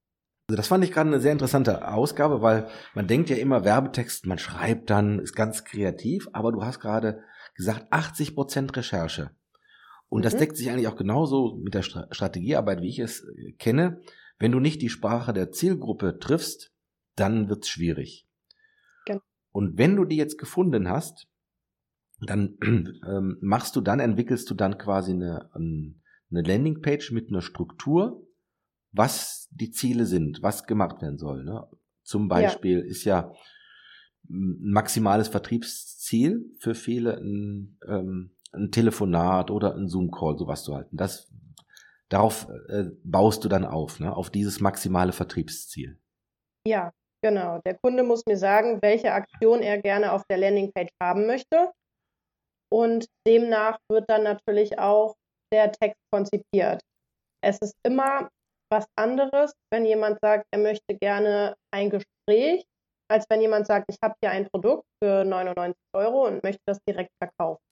Also 0.49 0.57
das 0.57 0.68
fand 0.68 0.83
ich 0.83 0.92
gerade 0.92 1.11
eine 1.11 1.21
sehr 1.21 1.33
interessante 1.33 1.92
Ausgabe, 1.92 2.40
weil 2.40 2.68
man 2.95 3.07
denkt 3.07 3.28
ja 3.28 3.37
immer 3.37 3.64
Werbetext, 3.64 4.26
man 4.26 4.38
schreibt 4.38 4.88
dann, 4.88 5.18
ist 5.18 5.35
ganz 5.35 5.64
kreativ, 5.64 6.28
aber 6.33 6.52
du 6.52 6.64
hast 6.64 6.80
gerade 6.80 7.23
gesagt 7.54 7.87
80 7.90 8.35
Prozent 8.35 8.76
Recherche. 8.76 9.30
Und 10.09 10.21
mhm. 10.21 10.23
das 10.23 10.37
deckt 10.37 10.57
sich 10.57 10.71
eigentlich 10.71 10.88
auch 10.88 10.97
genauso 10.97 11.59
mit 11.62 11.75
der 11.75 11.83
Strategiearbeit, 11.83 12.80
wie 12.80 12.88
ich 12.88 12.99
es 12.99 13.25
äh, 13.25 13.52
kenne. 13.59 14.00
Wenn 14.38 14.52
du 14.52 14.61
nicht 14.61 14.80
die 14.80 14.88
Sprache 14.88 15.33
der 15.33 15.50
Zielgruppe 15.50 16.18
triffst, 16.18 16.73
dann 17.16 17.49
wird's 17.50 17.68
schwierig. 17.68 18.26
Genau. 19.04 19.21
Und 19.52 19.76
wenn 19.76 19.97
du 19.97 20.04
die 20.04 20.16
jetzt 20.16 20.38
gefunden 20.38 20.88
hast, 20.88 21.26
dann 22.21 22.57
ähm, 23.07 23.39
machst 23.41 23.77
du 23.77 23.81
dann, 23.81 24.01
entwickelst 24.01 24.51
du 24.51 24.55
dann 24.55 24.79
quasi 24.79 25.13
eine, 25.13 25.51
eine 25.55 26.43
Landingpage 26.43 27.13
mit 27.13 27.29
einer 27.29 27.43
Struktur, 27.43 28.27
was 28.93 29.49
die 29.51 29.71
Ziele 29.71 30.07
sind, 30.07 30.43
was 30.43 30.67
gemacht 30.67 31.03
werden 31.03 31.19
soll. 31.19 31.45
Ne? 31.45 31.67
Zum 32.03 32.29
Beispiel 32.29 32.81
ja. 32.81 32.85
ist 32.85 33.05
ja 33.05 33.33
ein 34.29 34.73
maximales 34.73 35.29
Vertriebsziel 35.29 36.55
für 36.59 36.75
viele 36.75 37.19
ein, 37.19 37.79
ähm, 37.87 38.31
ein 38.53 38.71
Telefonat 38.71 39.51
oder 39.51 39.75
ein 39.75 39.89
Zoom-Call, 39.89 40.39
sowas 40.39 40.65
zu 40.65 40.75
halten. 40.75 40.97
Das, 40.97 41.31
darauf 42.09 42.49
äh, 42.69 42.87
baust 43.05 43.45
du 43.45 43.49
dann 43.49 43.65
auf, 43.65 44.01
ne? 44.01 44.15
auf 44.15 44.31
dieses 44.31 44.61
maximale 44.61 45.13
Vertriebsziel. 45.13 45.99
Ja, 46.67 46.93
genau. 47.23 47.61
Der 47.65 47.75
Kunde 47.75 48.03
muss 48.03 48.27
mir 48.27 48.37
sagen, 48.37 48.79
welche 48.83 49.13
Aktion 49.13 49.61
er 49.61 49.81
gerne 49.81 50.13
auf 50.13 50.25
der 50.29 50.39
Landingpage 50.39 50.93
haben 51.01 51.27
möchte. 51.27 51.71
Und 52.71 53.07
demnach 53.27 53.79
wird 53.91 54.09
dann 54.09 54.23
natürlich 54.23 54.79
auch 54.79 55.15
der 55.53 55.73
Text 55.73 56.01
konzipiert. 56.13 56.83
Es 57.43 57.59
ist 57.59 57.75
immer 57.83 58.29
was 58.71 58.87
anderes, 58.97 59.53
wenn 59.71 59.87
jemand 59.87 60.19
sagt, 60.21 60.47
er 60.51 60.59
möchte 60.59 60.97
gerne 61.01 61.57
ein 61.73 61.91
Gespräch, 61.91 62.65
als 63.11 63.25
wenn 63.31 63.41
jemand 63.41 63.67
sagt, 63.67 63.87
ich 63.89 63.97
habe 64.03 64.15
hier 64.23 64.31
ein 64.31 64.49
Produkt 64.51 64.85
für 65.03 65.25
99 65.25 65.77
Euro 65.95 66.27
und 66.27 66.43
möchte 66.43 66.61
das 66.67 66.79
direkt 66.87 67.11
verkaufen. 67.23 67.63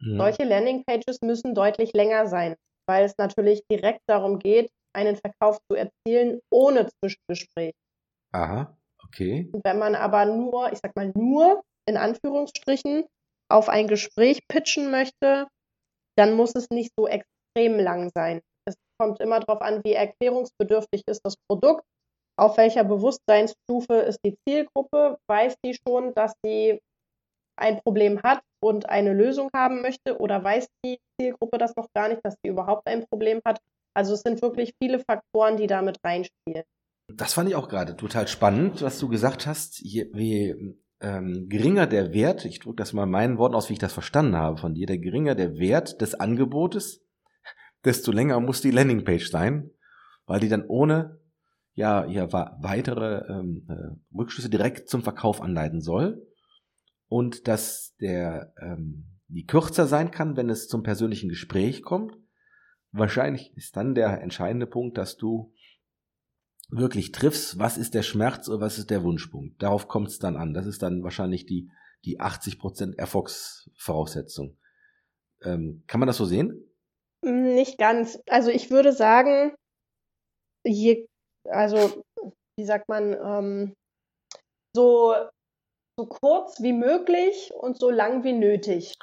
Mhm. 0.00 0.18
Solche 0.18 0.44
Landingpages 0.44 1.20
müssen 1.22 1.54
deutlich 1.54 1.92
länger 1.92 2.26
sein, 2.26 2.56
weil 2.88 3.04
es 3.04 3.16
natürlich 3.18 3.62
direkt 3.70 4.02
darum 4.08 4.38
geht, 4.38 4.70
einen 4.94 5.16
Verkauf 5.16 5.58
zu 5.70 5.76
erzielen 5.76 6.40
ohne 6.50 6.88
Zwischengespräch. 6.88 7.74
Aha, 8.32 8.76
okay. 9.04 9.50
wenn 9.62 9.78
man 9.78 9.94
aber 9.94 10.24
nur, 10.26 10.72
ich 10.72 10.78
sag 10.82 10.96
mal 10.96 11.12
nur 11.14 11.62
in 11.86 11.96
Anführungsstrichen, 11.96 13.04
auf 13.52 13.68
ein 13.68 13.88
Gespräch 13.88 14.40
pitchen 14.48 14.90
möchte, 14.90 15.46
dann 16.16 16.34
muss 16.34 16.54
es 16.54 16.66
nicht 16.70 16.92
so 16.98 17.06
extrem 17.06 17.78
lang 17.78 18.10
sein. 18.14 18.40
Es 18.66 18.74
kommt 19.00 19.20
immer 19.20 19.40
darauf 19.40 19.62
an, 19.62 19.82
wie 19.84 19.92
erklärungsbedürftig 19.92 21.02
ist 21.06 21.20
das 21.24 21.34
Produkt, 21.48 21.84
auf 22.38 22.56
welcher 22.56 22.84
Bewusstseinsstufe 22.84 23.94
ist 23.94 24.20
die 24.24 24.36
Zielgruppe, 24.48 25.18
weiß 25.28 25.54
die 25.64 25.76
schon, 25.86 26.14
dass 26.14 26.32
sie 26.44 26.80
ein 27.58 27.80
Problem 27.82 28.22
hat 28.22 28.42
und 28.62 28.88
eine 28.88 29.12
Lösung 29.12 29.50
haben 29.54 29.82
möchte 29.82 30.18
oder 30.18 30.42
weiß 30.42 30.66
die 30.84 30.98
Zielgruppe 31.20 31.58
das 31.58 31.76
noch 31.76 31.88
gar 31.94 32.08
nicht, 32.08 32.20
dass 32.24 32.34
sie 32.42 32.50
überhaupt 32.50 32.86
ein 32.86 33.04
Problem 33.06 33.40
hat. 33.46 33.60
Also 33.94 34.14
es 34.14 34.22
sind 34.22 34.40
wirklich 34.40 34.72
viele 34.82 34.98
Faktoren, 34.98 35.58
die 35.58 35.66
damit 35.66 35.98
reinspielen. 36.02 36.64
Das 37.12 37.34
fand 37.34 37.50
ich 37.50 37.54
auch 37.56 37.68
gerade 37.68 37.94
total 37.96 38.26
spannend, 38.26 38.80
was 38.80 38.98
du 38.98 39.08
gesagt 39.08 39.46
hast. 39.46 39.80
Je, 39.80 40.10
je 40.14 40.74
ähm, 41.02 41.48
geringer 41.48 41.86
der 41.86 42.12
Wert, 42.12 42.44
ich 42.44 42.60
drücke 42.60 42.76
das 42.76 42.92
mal 42.92 43.04
in 43.04 43.10
meinen 43.10 43.38
Worten 43.38 43.54
aus, 43.54 43.68
wie 43.68 43.74
ich 43.74 43.78
das 43.78 43.92
verstanden 43.92 44.36
habe 44.36 44.56
von 44.56 44.74
dir, 44.74 44.86
der 44.86 44.98
geringer 44.98 45.34
der 45.34 45.56
Wert 45.58 46.00
des 46.00 46.14
Angebotes, 46.14 47.04
desto 47.84 48.12
länger 48.12 48.40
muss 48.40 48.60
die 48.60 48.70
Landingpage 48.70 49.28
sein, 49.28 49.70
weil 50.26 50.40
die 50.40 50.48
dann 50.48 50.64
ohne 50.66 51.20
ja, 51.74 52.04
ja 52.06 52.32
weitere 52.32 53.24
ähm, 53.28 53.66
äh, 53.68 54.16
Rückschlüsse 54.16 54.50
direkt 54.50 54.88
zum 54.88 55.02
Verkauf 55.02 55.40
anleiten 55.40 55.80
soll 55.80 56.26
und 57.08 57.48
dass 57.48 57.96
der 58.00 58.52
ähm, 58.60 59.18
die 59.28 59.46
kürzer 59.46 59.86
sein 59.86 60.10
kann, 60.10 60.36
wenn 60.36 60.50
es 60.50 60.68
zum 60.68 60.82
persönlichen 60.82 61.30
Gespräch 61.30 61.82
kommt. 61.82 62.16
Wahrscheinlich 62.90 63.56
ist 63.56 63.76
dann 63.76 63.94
der 63.94 64.20
entscheidende 64.20 64.66
Punkt, 64.66 64.98
dass 64.98 65.16
du 65.16 65.52
wirklich 66.72 67.12
triffst, 67.12 67.58
was 67.58 67.76
ist 67.76 67.94
der 67.94 68.02
Schmerz 68.02 68.48
oder 68.48 68.60
was 68.60 68.78
ist 68.78 68.90
der 68.90 69.04
Wunschpunkt. 69.04 69.62
Darauf 69.62 69.88
kommt 69.88 70.08
es 70.08 70.18
dann 70.18 70.36
an. 70.36 70.54
Das 70.54 70.66
ist 70.66 70.82
dann 70.82 71.02
wahrscheinlich 71.04 71.46
die, 71.46 71.70
die 72.04 72.18
80% 72.18 72.98
Erfolgsvoraussetzung. 72.98 74.56
Ähm, 75.42 75.84
kann 75.86 76.00
man 76.00 76.06
das 76.06 76.16
so 76.16 76.24
sehen? 76.24 76.74
Nicht 77.22 77.78
ganz. 77.78 78.18
Also 78.26 78.50
ich 78.50 78.70
würde 78.70 78.92
sagen, 78.92 79.54
je, 80.64 81.06
also 81.44 82.02
wie 82.56 82.64
sagt 82.64 82.88
man, 82.88 83.12
ähm, 83.12 83.74
so, 84.74 85.14
so 85.98 86.06
kurz 86.06 86.60
wie 86.62 86.72
möglich 86.72 87.52
und 87.54 87.78
so 87.78 87.90
lang 87.90 88.24
wie 88.24 88.32
nötig 88.32 88.94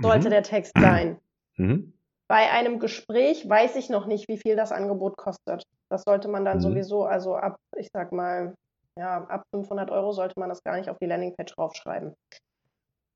sollte 0.00 0.28
mhm. 0.28 0.30
der 0.30 0.42
Text 0.44 0.72
sein. 0.78 1.20
Mhm. 1.56 1.92
Bei 2.30 2.48
einem 2.52 2.78
Gespräch 2.78 3.48
weiß 3.48 3.74
ich 3.74 3.90
noch 3.90 4.06
nicht, 4.06 4.28
wie 4.28 4.38
viel 4.38 4.54
das 4.54 4.70
Angebot 4.70 5.16
kostet. 5.16 5.64
Das 5.88 6.04
sollte 6.04 6.28
man 6.28 6.44
dann 6.44 6.58
mhm. 6.58 6.62
sowieso, 6.62 7.02
also 7.02 7.34
ab, 7.34 7.56
ich 7.76 7.88
sag 7.92 8.12
mal, 8.12 8.54
ja, 8.96 9.24
ab 9.24 9.42
500 9.52 9.90
Euro 9.90 10.12
sollte 10.12 10.38
man 10.38 10.48
das 10.48 10.62
gar 10.62 10.76
nicht 10.76 10.88
auf 10.88 10.98
die 10.98 11.06
Landingpage 11.06 11.52
draufschreiben. 11.56 12.14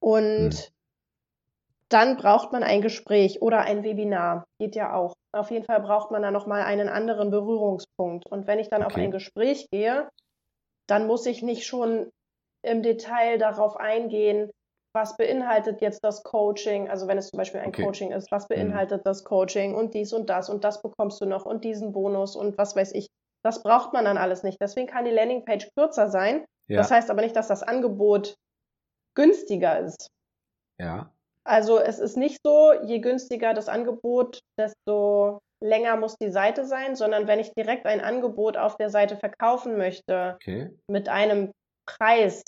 Und 0.01 0.49
mhm. 0.49 0.75
dann 1.91 2.17
braucht 2.17 2.51
man 2.51 2.65
ein 2.65 2.83
Gespräch 2.83 3.41
oder 3.41 3.61
ein 3.61 3.85
Webinar. 3.85 4.47
Geht 4.59 4.75
ja 4.75 4.93
auch. 4.93 5.15
Auf 5.31 5.53
jeden 5.53 5.65
Fall 5.65 5.79
braucht 5.79 6.11
man 6.11 6.23
da 6.23 6.33
nochmal 6.33 6.63
einen 6.63 6.89
anderen 6.89 7.31
Berührungspunkt. 7.31 8.27
Und 8.27 8.49
wenn 8.49 8.59
ich 8.59 8.69
dann 8.69 8.83
okay. 8.83 8.93
auf 8.93 8.97
ein 8.97 9.13
Gespräch 9.13 9.69
gehe, 9.71 10.09
dann 10.89 11.07
muss 11.07 11.25
ich 11.27 11.41
nicht 11.41 11.67
schon 11.67 12.11
im 12.63 12.83
Detail 12.83 13.39
darauf 13.39 13.77
eingehen, 13.77 14.51
was 14.95 15.17
beinhaltet 15.17 15.81
jetzt 15.81 16.05
das 16.05 16.23
Coaching, 16.23 16.89
also 16.89 17.09
wenn 17.09 17.19
es 17.19 17.29
zum 17.29 17.39
Beispiel 17.39 17.61
ein 17.61 17.69
okay. 17.69 17.85
Coaching 17.85 18.13
ist, 18.13 18.31
was 18.31 18.49
mhm. 18.49 18.55
beinhaltet 18.55 19.01
mhm. 19.01 19.05
das 19.05 19.25
Coaching 19.25 19.75
und 19.75 19.93
dies 19.93 20.13
und 20.13 20.31
das 20.31 20.49
und 20.49 20.65
das 20.65 20.81
bekommst 20.81 21.21
du 21.21 21.27
noch 21.27 21.45
und 21.45 21.65
diesen 21.65 21.93
Bonus 21.93 22.37
und 22.37 22.57
was 22.57 22.77
weiß 22.77 22.93
ich. 22.93 23.09
Das 23.43 23.63
braucht 23.63 23.93
man 23.93 24.07
dann 24.07 24.17
alles 24.17 24.43
nicht. 24.43 24.59
Deswegen 24.61 24.87
kann 24.87 25.05
die 25.05 25.11
Landingpage 25.11 25.69
kürzer 25.77 26.09
sein. 26.09 26.47
Ja. 26.67 26.79
Das 26.79 26.91
heißt 26.91 27.11
aber 27.11 27.21
nicht, 27.21 27.37
dass 27.37 27.49
das 27.49 27.63
Angebot 27.63 28.37
günstiger 29.15 29.81
ist. 29.81 30.09
Ja. 30.81 31.13
Also 31.45 31.79
es 31.79 31.99
ist 31.99 32.17
nicht 32.17 32.41
so, 32.43 32.73
je 32.85 33.01
günstiger 33.01 33.53
das 33.53 33.69
Angebot, 33.69 34.41
desto 34.59 35.41
länger 35.63 35.97
muss 35.97 36.17
die 36.17 36.31
Seite 36.31 36.65
sein, 36.65 36.97
sondern 36.97 37.27
wenn 37.27 37.39
ich 37.39 37.53
direkt 37.53 37.85
ein 37.85 38.01
Angebot 38.01 38.57
auf 38.57 38.77
der 38.77 38.89
Seite 38.89 39.17
verkaufen 39.17 39.77
möchte 39.77 40.33
okay. 40.37 40.71
mit 40.89 41.09
einem 41.09 41.53
Preis, 41.87 42.43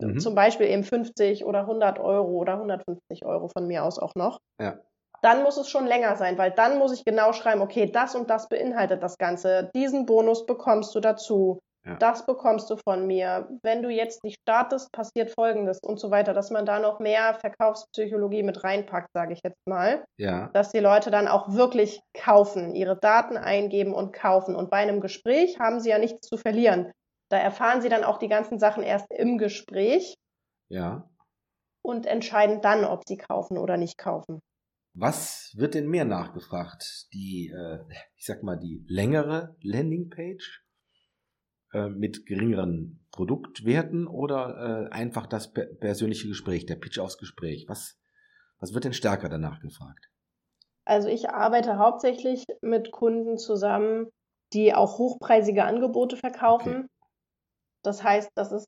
Mhm. 0.00 0.18
Zum 0.18 0.34
Beispiel 0.34 0.66
eben 0.66 0.84
50 0.84 1.44
oder 1.44 1.60
100 1.60 1.98
Euro 1.98 2.30
oder 2.30 2.54
150 2.54 3.24
Euro 3.24 3.48
von 3.48 3.66
mir 3.66 3.84
aus 3.84 3.98
auch 3.98 4.14
noch. 4.14 4.38
Ja. 4.60 4.78
Dann 5.22 5.42
muss 5.42 5.58
es 5.58 5.68
schon 5.68 5.86
länger 5.86 6.16
sein, 6.16 6.38
weil 6.38 6.50
dann 6.50 6.78
muss 6.78 6.92
ich 6.92 7.04
genau 7.04 7.32
schreiben, 7.32 7.60
okay, 7.60 7.90
das 7.90 8.14
und 8.14 8.30
das 8.30 8.48
beinhaltet 8.48 9.02
das 9.02 9.18
Ganze. 9.18 9.70
Diesen 9.74 10.06
Bonus 10.06 10.46
bekommst 10.46 10.94
du 10.94 11.00
dazu. 11.00 11.60
ja. 11.86 11.96
das 11.96 12.26
bekommst 12.26 12.68
du 12.70 12.76
von 12.76 13.06
mir. 13.06 13.48
Wenn 13.62 13.82
du 13.82 13.88
jetzt 13.90 14.22
nicht 14.22 14.38
startest, 14.42 14.92
passiert 14.92 15.30
Folgendes 15.30 15.78
und 15.82 15.98
so 15.98 16.10
weiter, 16.10 16.34
dass 16.34 16.50
man 16.50 16.66
da 16.66 16.78
noch 16.78 17.00
mehr 17.00 17.34
Verkaufspsychologie 17.40 18.42
mit 18.42 18.64
reinpackt, 18.64 19.08
sage 19.14 19.32
ich 19.32 19.40
jetzt 19.42 19.66
mal. 19.66 20.04
Ja. 20.18 20.50
Dass 20.52 20.72
die 20.72 20.78
Leute 20.78 21.10
dann 21.10 21.28
auch 21.28 21.54
wirklich 21.54 22.00
kaufen, 22.14 22.74
ihre 22.74 22.98
Daten 22.98 23.36
eingeben 23.36 23.94
und 23.94 24.12
kaufen. 24.12 24.54
Und 24.56 24.70
bei 24.70 24.78
einem 24.78 25.00
Gespräch 25.00 25.58
haben 25.58 25.80
sie 25.80 25.90
ja 25.90 25.98
nichts 25.98 26.28
zu 26.28 26.36
verlieren. 26.36 26.92
Da 27.30 27.38
erfahren 27.38 27.80
sie 27.80 27.88
dann 27.88 28.04
auch 28.04 28.18
die 28.18 28.28
ganzen 28.28 28.58
Sachen 28.58 28.82
erst 28.82 29.06
im 29.10 29.38
Gespräch. 29.38 30.14
Ja. 30.68 31.08
Und 31.82 32.06
entscheiden 32.06 32.60
dann, 32.60 32.84
ob 32.84 33.06
sie 33.06 33.16
kaufen 33.16 33.56
oder 33.56 33.76
nicht 33.76 33.96
kaufen. 33.96 34.40
Was 34.92 35.54
wird 35.56 35.74
denn 35.74 35.88
mehr 35.88 36.04
nachgefragt? 36.04 37.06
Die, 37.12 37.52
äh, 37.54 37.78
ich 38.16 38.26
sag 38.26 38.42
mal, 38.42 38.56
die 38.56 38.84
längere 38.88 39.56
Landingpage 39.62 40.64
äh, 41.72 41.88
mit 41.88 42.26
geringeren 42.26 43.06
Produktwerten 43.12 44.08
oder 44.08 44.88
äh, 44.90 44.92
einfach 44.92 45.26
das 45.26 45.52
per 45.52 45.66
persönliche 45.66 46.26
Gespräch, 46.26 46.66
der 46.66 46.76
Pitch 46.76 46.98
aufs 46.98 47.18
Gespräch? 47.18 47.66
Was, 47.68 47.96
was 48.58 48.74
wird 48.74 48.84
denn 48.84 48.92
stärker 48.92 49.28
danach 49.28 49.60
gefragt? 49.60 50.10
Also 50.84 51.08
ich 51.08 51.30
arbeite 51.30 51.78
hauptsächlich 51.78 52.44
mit 52.60 52.90
Kunden 52.90 53.38
zusammen, 53.38 54.08
die 54.52 54.74
auch 54.74 54.98
hochpreisige 54.98 55.64
Angebote 55.64 56.16
verkaufen. 56.16 56.74
Okay. 56.74 56.88
Das 57.82 58.02
heißt, 58.02 58.30
dass 58.34 58.52
es 58.52 58.64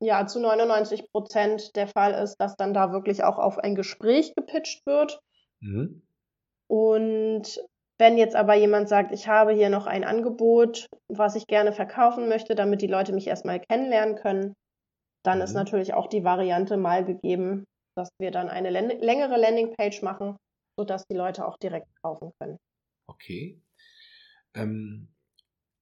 ja 0.00 0.26
zu 0.26 0.40
99 0.40 1.10
Prozent 1.12 1.76
der 1.76 1.86
Fall 1.86 2.14
ist, 2.14 2.36
dass 2.36 2.56
dann 2.56 2.74
da 2.74 2.92
wirklich 2.92 3.22
auch 3.22 3.38
auf 3.38 3.58
ein 3.58 3.74
Gespräch 3.74 4.34
gepitcht 4.34 4.84
wird. 4.86 5.20
Mhm. 5.60 6.02
Und 6.68 7.60
wenn 7.98 8.16
jetzt 8.16 8.34
aber 8.34 8.54
jemand 8.54 8.88
sagt, 8.88 9.12
ich 9.12 9.28
habe 9.28 9.52
hier 9.52 9.68
noch 9.68 9.86
ein 9.86 10.04
Angebot, 10.04 10.86
was 11.08 11.36
ich 11.36 11.46
gerne 11.46 11.72
verkaufen 11.72 12.28
möchte, 12.28 12.54
damit 12.54 12.80
die 12.80 12.86
Leute 12.86 13.12
mich 13.12 13.26
erstmal 13.26 13.60
kennenlernen 13.60 14.16
können, 14.16 14.54
dann 15.22 15.38
mhm. 15.38 15.44
ist 15.44 15.52
natürlich 15.52 15.92
auch 15.92 16.06
die 16.06 16.24
Variante 16.24 16.78
mal 16.78 17.04
gegeben, 17.04 17.64
dass 17.96 18.08
wir 18.18 18.30
dann 18.30 18.48
eine 18.48 18.70
längere 18.70 19.38
Landingpage 19.38 20.00
machen, 20.02 20.36
sodass 20.78 21.04
die 21.10 21.16
Leute 21.16 21.46
auch 21.46 21.58
direkt 21.58 21.88
kaufen 22.02 22.30
können. 22.40 22.56
Okay. 23.06 23.60
Ähm, 24.54 25.08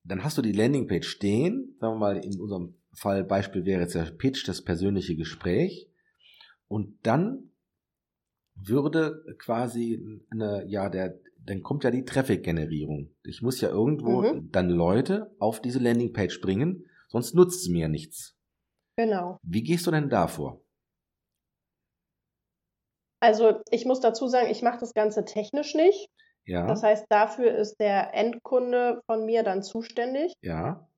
dann 0.05 0.25
hast 0.25 0.39
du 0.39 0.43
die 0.43 0.53
Landingpage 0.53 1.07
stehen. 1.07 1.77
Sagen 1.81 1.95
wir 1.95 1.99
mal, 1.99 2.17
in 2.17 2.41
unserem 2.41 2.75
Fall 2.93 3.25
Beispiel 3.25 3.65
wäre 3.65 3.83
jetzt 3.83 3.95
der 3.95 4.11
Pitch, 4.11 4.47
das 4.49 4.63
persönliche 4.63 5.17
Gespräch. 5.17 5.89
Und 6.69 6.99
dann 7.03 7.51
würde 8.55 9.25
quasi 9.39 10.23
eine, 10.31 10.65
ja, 10.67 10.89
der, 10.89 11.19
dann 11.39 11.63
kommt 11.63 11.85
ja 11.85 11.91
die 11.91 12.05
Traffic-Generierung. 12.05 13.15
Ich 13.23 13.43
muss 13.43 13.61
ja 13.61 13.69
irgendwo 13.69 14.23
mhm. 14.23 14.51
dann 14.51 14.69
Leute 14.69 15.35
auf 15.39 15.61
diese 15.61 15.79
Landingpage 15.79 16.41
bringen, 16.41 16.87
sonst 17.09 17.35
nutzt 17.35 17.63
es 17.63 17.69
mir 17.69 17.83
ja 17.83 17.89
nichts. 17.89 18.37
Genau. 18.97 19.39
Wie 19.43 19.63
gehst 19.63 19.87
du 19.87 19.91
denn 19.91 20.09
da 20.09 20.27
vor? 20.27 20.61
Also 23.21 23.61
ich 23.71 23.85
muss 23.85 24.01
dazu 24.01 24.29
sagen, 24.29 24.51
ich 24.51 24.63
mache 24.63 24.81
das 24.81 24.95
Ganze 24.95 25.25
technisch 25.25 25.75
nicht. 25.75 26.09
Ja. 26.49 26.67
Das 26.67 26.83
heißt, 26.83 27.07
dafür 27.11 27.55
ist 27.55 27.79
der 27.79 28.15
Endkunde 28.15 29.03
von 29.07 29.27
mir 29.27 29.43
dann 29.43 29.63
zuständig. 29.63 30.33
Ja. 30.41 30.89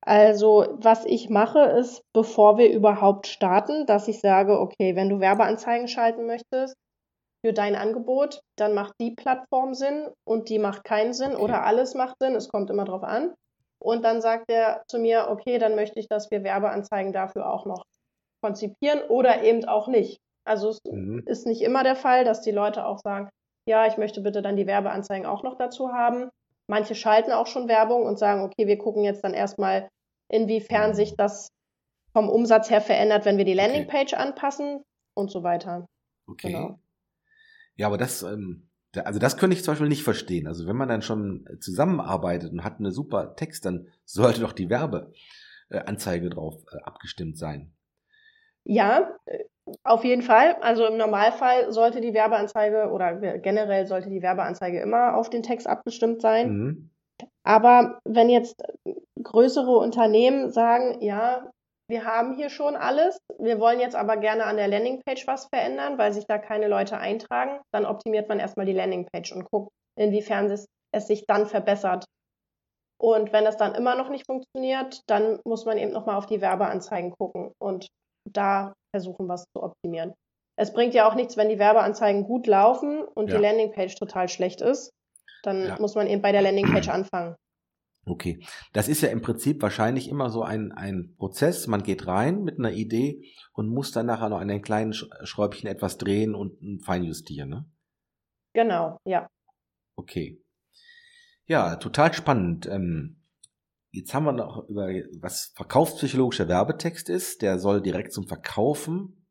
Also, 0.00 0.66
was 0.78 1.04
ich 1.04 1.28
mache, 1.28 1.60
ist, 1.60 2.02
bevor 2.14 2.56
wir 2.58 2.72
überhaupt 2.72 3.26
starten, 3.26 3.86
dass 3.86 4.08
ich 4.08 4.20
sage, 4.20 4.58
okay, 4.58 4.96
wenn 4.96 5.08
du 5.08 5.20
Werbeanzeigen 5.20 5.88
schalten 5.88 6.26
möchtest, 6.26 6.76
für 7.44 7.52
dein 7.52 7.76
Angebot, 7.76 8.40
dann 8.56 8.72
macht 8.72 8.94
die 8.98 9.10
Plattform 9.10 9.74
Sinn 9.74 10.08
und 10.24 10.48
die 10.48 10.58
macht 10.58 10.84
keinen 10.84 11.12
Sinn 11.12 11.34
okay. 11.34 11.42
oder 11.42 11.64
alles 11.64 11.94
macht 11.94 12.16
Sinn, 12.18 12.34
es 12.34 12.48
kommt 12.48 12.70
immer 12.70 12.84
drauf 12.84 13.02
an. 13.02 13.34
Und 13.78 14.04
dann 14.04 14.22
sagt 14.22 14.50
er 14.50 14.82
zu 14.88 14.98
mir, 14.98 15.26
okay, 15.28 15.58
dann 15.58 15.74
möchte 15.74 16.00
ich, 16.00 16.08
dass 16.08 16.30
wir 16.30 16.42
Werbeanzeigen 16.42 17.12
dafür 17.12 17.50
auch 17.50 17.66
noch 17.66 17.84
konzipieren 18.42 19.02
oder 19.08 19.42
eben 19.42 19.64
auch 19.66 19.86
nicht. 19.86 20.18
Also 20.44 20.70
es 20.70 20.80
mhm. 20.90 21.22
ist 21.26 21.46
nicht 21.46 21.62
immer 21.62 21.82
der 21.82 21.96
Fall, 21.96 22.24
dass 22.24 22.40
die 22.40 22.52
Leute 22.52 22.86
auch 22.86 22.98
sagen, 22.98 23.28
ja, 23.66 23.86
ich 23.86 23.96
möchte 23.96 24.20
bitte 24.20 24.42
dann 24.42 24.56
die 24.56 24.66
Werbeanzeigen 24.66 25.26
auch 25.26 25.42
noch 25.42 25.56
dazu 25.56 25.92
haben. 25.92 26.30
Manche 26.68 26.94
schalten 26.94 27.32
auch 27.32 27.46
schon 27.46 27.68
Werbung 27.68 28.04
und 28.04 28.18
sagen, 28.18 28.42
okay, 28.42 28.66
wir 28.66 28.78
gucken 28.78 29.04
jetzt 29.04 29.22
dann 29.22 29.34
erstmal, 29.34 29.88
inwiefern 30.28 30.94
sich 30.94 31.14
das 31.16 31.48
vom 32.12 32.28
Umsatz 32.28 32.70
her 32.70 32.80
verändert, 32.80 33.24
wenn 33.24 33.38
wir 33.38 33.44
die 33.44 33.54
Landingpage 33.54 34.14
okay. 34.14 34.22
anpassen 34.22 34.82
und 35.14 35.30
so 35.30 35.42
weiter. 35.42 35.86
Okay. 36.26 36.52
Genau. 36.52 36.78
Ja, 37.76 37.88
aber 37.88 37.98
das, 37.98 38.22
ähm, 38.22 38.68
also 39.04 39.18
das 39.18 39.36
könnte 39.36 39.54
ich 39.54 39.62
zum 39.62 39.72
Beispiel 39.72 39.88
nicht 39.88 40.02
verstehen. 40.02 40.46
Also 40.46 40.66
wenn 40.66 40.76
man 40.76 40.88
dann 40.88 41.02
schon 41.02 41.46
zusammenarbeitet 41.60 42.52
und 42.52 42.64
hat 42.64 42.78
eine 42.78 42.90
super 42.90 43.36
Text, 43.36 43.64
dann 43.66 43.88
sollte 44.04 44.40
doch 44.40 44.52
die 44.52 44.70
Werbeanzeige 44.70 46.30
drauf 46.30 46.54
äh, 46.72 46.78
abgestimmt 46.82 47.36
sein. 47.36 47.74
Ja, 48.64 49.16
äh, 49.26 49.44
auf 49.84 50.04
jeden 50.04 50.22
Fall. 50.22 50.56
Also 50.60 50.86
im 50.86 50.96
Normalfall 50.96 51.72
sollte 51.72 52.00
die 52.00 52.14
Werbeanzeige 52.14 52.90
oder 52.90 53.14
generell 53.38 53.86
sollte 53.86 54.10
die 54.10 54.22
Werbeanzeige 54.22 54.80
immer 54.80 55.16
auf 55.16 55.30
den 55.30 55.42
Text 55.42 55.66
abgestimmt 55.66 56.22
sein. 56.22 56.50
Mhm. 56.50 56.90
Aber 57.44 57.98
wenn 58.04 58.28
jetzt 58.28 58.62
größere 59.22 59.76
Unternehmen 59.76 60.50
sagen, 60.50 61.00
ja, 61.00 61.50
wir 61.88 62.04
haben 62.04 62.34
hier 62.34 62.50
schon 62.50 62.74
alles. 62.74 63.18
Wir 63.38 63.60
wollen 63.60 63.78
jetzt 63.78 63.94
aber 63.94 64.16
gerne 64.16 64.44
an 64.44 64.56
der 64.56 64.68
Landingpage 64.68 65.26
was 65.26 65.46
verändern, 65.46 65.98
weil 65.98 66.12
sich 66.12 66.26
da 66.26 66.38
keine 66.38 66.66
Leute 66.66 66.98
eintragen. 66.98 67.60
Dann 67.72 67.86
optimiert 67.86 68.28
man 68.28 68.40
erstmal 68.40 68.66
die 68.66 68.72
Landingpage 68.72 69.32
und 69.32 69.48
guckt, 69.50 69.70
inwiefern 69.96 70.50
es, 70.50 70.66
es 70.92 71.06
sich 71.06 71.26
dann 71.26 71.46
verbessert. 71.46 72.04
Und 72.98 73.32
wenn 73.32 73.44
das 73.44 73.56
dann 73.56 73.74
immer 73.74 73.94
noch 73.94 74.08
nicht 74.08 74.26
funktioniert, 74.26 75.02
dann 75.06 75.38
muss 75.44 75.64
man 75.64 75.78
eben 75.78 75.92
nochmal 75.92 76.16
auf 76.16 76.26
die 76.26 76.40
Werbeanzeigen 76.40 77.12
gucken 77.12 77.52
und 77.58 77.86
da 78.32 78.74
versuchen, 78.90 79.28
was 79.28 79.44
zu 79.54 79.62
optimieren. 79.62 80.14
Es 80.58 80.72
bringt 80.72 80.94
ja 80.94 81.08
auch 81.08 81.14
nichts, 81.14 81.36
wenn 81.36 81.48
die 81.48 81.58
Werbeanzeigen 81.58 82.24
gut 82.24 82.46
laufen 82.46 83.02
und 83.02 83.28
ja. 83.28 83.36
die 83.36 83.42
Landingpage 83.42 83.94
total 83.96 84.28
schlecht 84.28 84.60
ist. 84.60 84.90
Dann 85.42 85.64
ja. 85.64 85.76
muss 85.78 85.94
man 85.94 86.06
eben 86.06 86.22
bei 86.22 86.32
der 86.32 86.42
Landingpage 86.42 86.88
anfangen. 86.88 87.36
Okay, 88.08 88.40
das 88.72 88.88
ist 88.88 89.02
ja 89.02 89.08
im 89.08 89.20
Prinzip 89.20 89.60
wahrscheinlich 89.60 90.08
immer 90.08 90.30
so 90.30 90.42
ein, 90.42 90.70
ein 90.72 91.16
Prozess. 91.18 91.66
Man 91.66 91.82
geht 91.82 92.06
rein 92.06 92.44
mit 92.44 92.58
einer 92.58 92.70
Idee 92.70 93.32
und 93.52 93.68
muss 93.68 93.90
dann 93.90 94.06
nachher 94.06 94.28
noch 94.28 94.38
an 94.38 94.48
den 94.48 94.62
kleinen 94.62 94.92
Schräubchen 94.92 95.68
etwas 95.68 95.98
drehen 95.98 96.36
und 96.36 96.84
feinjustieren, 96.84 97.50
ne? 97.50 97.64
Genau, 98.54 98.98
ja. 99.04 99.28
Okay. 99.96 100.40
Ja, 101.46 101.76
total 101.76 102.14
spannend. 102.14 102.66
Ähm, 102.66 103.20
jetzt 103.96 104.12
haben 104.14 104.24
wir 104.24 104.32
noch 104.32 104.68
über, 104.68 104.88
was 105.20 105.52
verkaufspsychologischer 105.54 106.48
Werbetext 106.48 107.08
ist. 107.08 107.42
Der 107.42 107.58
soll 107.58 107.80
direkt 107.80 108.12
zum 108.12 108.28
Verkaufen 108.28 109.26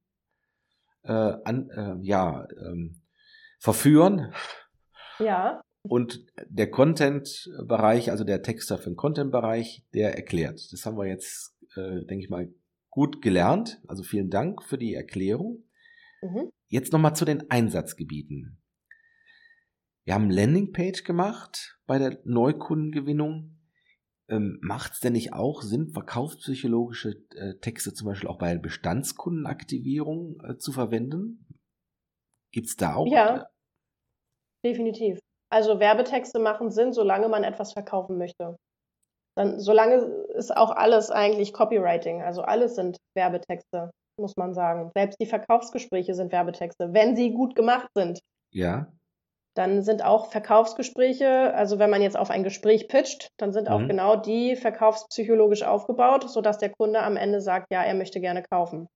äh, 1.03 1.11
an, 1.11 1.69
äh, 1.69 1.95
ja, 2.01 2.47
ähm, 2.59 3.01
verführen. 3.59 4.33
Ja. 5.19 5.61
Und 5.83 6.25
der 6.47 6.71
Content-Bereich, 6.71 8.09
also 8.09 8.23
der 8.23 8.41
Texter 8.41 8.79
für 8.79 8.89
den 8.89 8.95
Content-Bereich, 8.95 9.85
der 9.93 10.15
erklärt. 10.15 10.67
Das 10.71 10.85
haben 10.85 10.97
wir 10.97 11.05
jetzt, 11.05 11.55
äh, 11.75 12.03
denke 12.05 12.23
ich 12.23 12.29
mal, 12.29 12.51
gut 12.89 13.21
gelernt. 13.21 13.79
Also 13.87 14.01
vielen 14.01 14.31
Dank 14.31 14.63
für 14.63 14.79
die 14.79 14.95
Erklärung. 14.95 15.63
Mhm. 16.21 16.49
Jetzt 16.67 16.91
nochmal 16.91 17.15
zu 17.15 17.23
den 17.23 17.51
Einsatzgebieten. 17.51 18.59
Wir 20.05 20.15
haben 20.15 20.31
Landingpage 20.31 21.03
gemacht 21.03 21.77
bei 21.85 21.99
der 21.99 22.19
Neukundengewinnung. 22.25 23.54
Ähm, 24.29 24.57
Macht 24.61 24.93
es 24.93 24.99
denn 24.99 25.13
nicht 25.13 25.33
auch 25.33 25.61
Sinn, 25.61 25.89
verkaufspsychologische 25.89 27.15
äh, 27.35 27.59
Texte 27.59 27.93
zum 27.93 28.07
Beispiel 28.07 28.29
auch 28.29 28.39
bei 28.39 28.57
Bestandskundenaktivierung 28.57 30.41
äh, 30.43 30.57
zu 30.57 30.71
verwenden? 30.71 31.45
Gibt 32.51 32.67
es 32.67 32.75
da 32.75 32.95
auch? 32.95 33.05
Ja, 33.07 33.47
definitiv. 34.65 35.19
Also 35.51 35.79
Werbetexte 35.79 36.39
machen 36.39 36.71
Sinn, 36.71 36.91
solange 36.91 37.29
man 37.29 37.43
etwas 37.43 37.73
verkaufen 37.73 38.17
möchte. 38.17 38.57
Dann, 39.37 39.59
solange 39.59 39.95
ist 40.35 40.55
auch 40.55 40.71
alles 40.71 41.11
eigentlich 41.11 41.53
Copywriting. 41.53 42.21
Also 42.21 42.41
alles 42.41 42.75
sind 42.75 42.97
Werbetexte, 43.15 43.91
muss 44.19 44.37
man 44.37 44.53
sagen. 44.53 44.91
Selbst 44.95 45.19
die 45.19 45.25
Verkaufsgespräche 45.25 46.15
sind 46.15 46.31
Werbetexte, 46.31 46.93
wenn 46.93 47.15
sie 47.15 47.31
gut 47.31 47.55
gemacht 47.55 47.89
sind. 47.95 48.19
Ja. 48.51 48.91
Dann 49.55 49.83
sind 49.83 50.03
auch 50.03 50.31
Verkaufsgespräche, 50.31 51.53
also 51.53 51.79
wenn 51.79 51.89
man 51.89 52.01
jetzt 52.01 52.17
auf 52.17 52.29
ein 52.29 52.43
Gespräch 52.43 52.89
pitcht, 52.89 53.29
dann 53.37 53.53
sind 53.53 53.69
auch 53.69 53.79
mhm. 53.79 53.87
genau 53.87 54.15
die 54.17 54.55
verkaufspsychologisch 54.57 55.63
aufgebaut, 55.63 56.29
sodass 56.29 56.57
der 56.57 56.69
Kunde 56.69 56.99
am 57.01 57.15
Ende 57.15 57.39
sagt, 57.39 57.67
ja, 57.71 57.81
er 57.81 57.93
möchte 57.93 58.19
gerne 58.19 58.43
kaufen. 58.43 58.87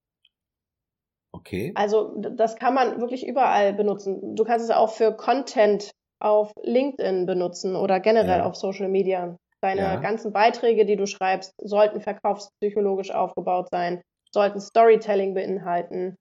Okay. 1.31 1.71
Also 1.75 2.15
das 2.17 2.57
kann 2.57 2.73
man 2.73 2.99
wirklich 2.99 3.25
überall 3.25 3.73
benutzen. 3.73 4.35
Du 4.35 4.43
kannst 4.43 4.65
es 4.65 4.75
auch 4.75 4.91
für 4.91 5.15
Content 5.15 5.91
auf 6.19 6.51
LinkedIn 6.61 7.25
benutzen 7.25 7.75
oder 7.77 8.01
generell 8.01 8.39
ja. 8.39 8.45
auf 8.45 8.55
Social 8.55 8.89
Media. 8.89 9.37
Deine 9.61 9.81
ja. 9.81 9.95
ganzen 9.97 10.33
Beiträge, 10.33 10.85
die 10.85 10.95
du 10.95 11.05
schreibst, 11.05 11.53
sollten 11.57 12.01
verkaufspsychologisch 12.01 13.11
aufgebaut 13.11 13.69
sein, 13.71 14.01
sollten 14.31 14.59
Storytelling 14.59 15.33
beinhalten, 15.33 16.15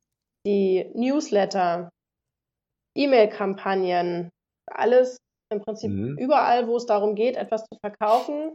die 0.46 0.90
Newsletter, 0.94 1.90
E-Mail-Kampagnen, 2.99 4.31
alles 4.67 5.19
im 5.51 5.61
Prinzip 5.63 5.91
mhm. 5.91 6.19
überall, 6.19 6.67
wo 6.67 6.77
es 6.77 6.87
darum 6.87 7.15
geht, 7.15 7.37
etwas 7.37 7.63
zu 7.63 7.79
verkaufen, 7.81 8.55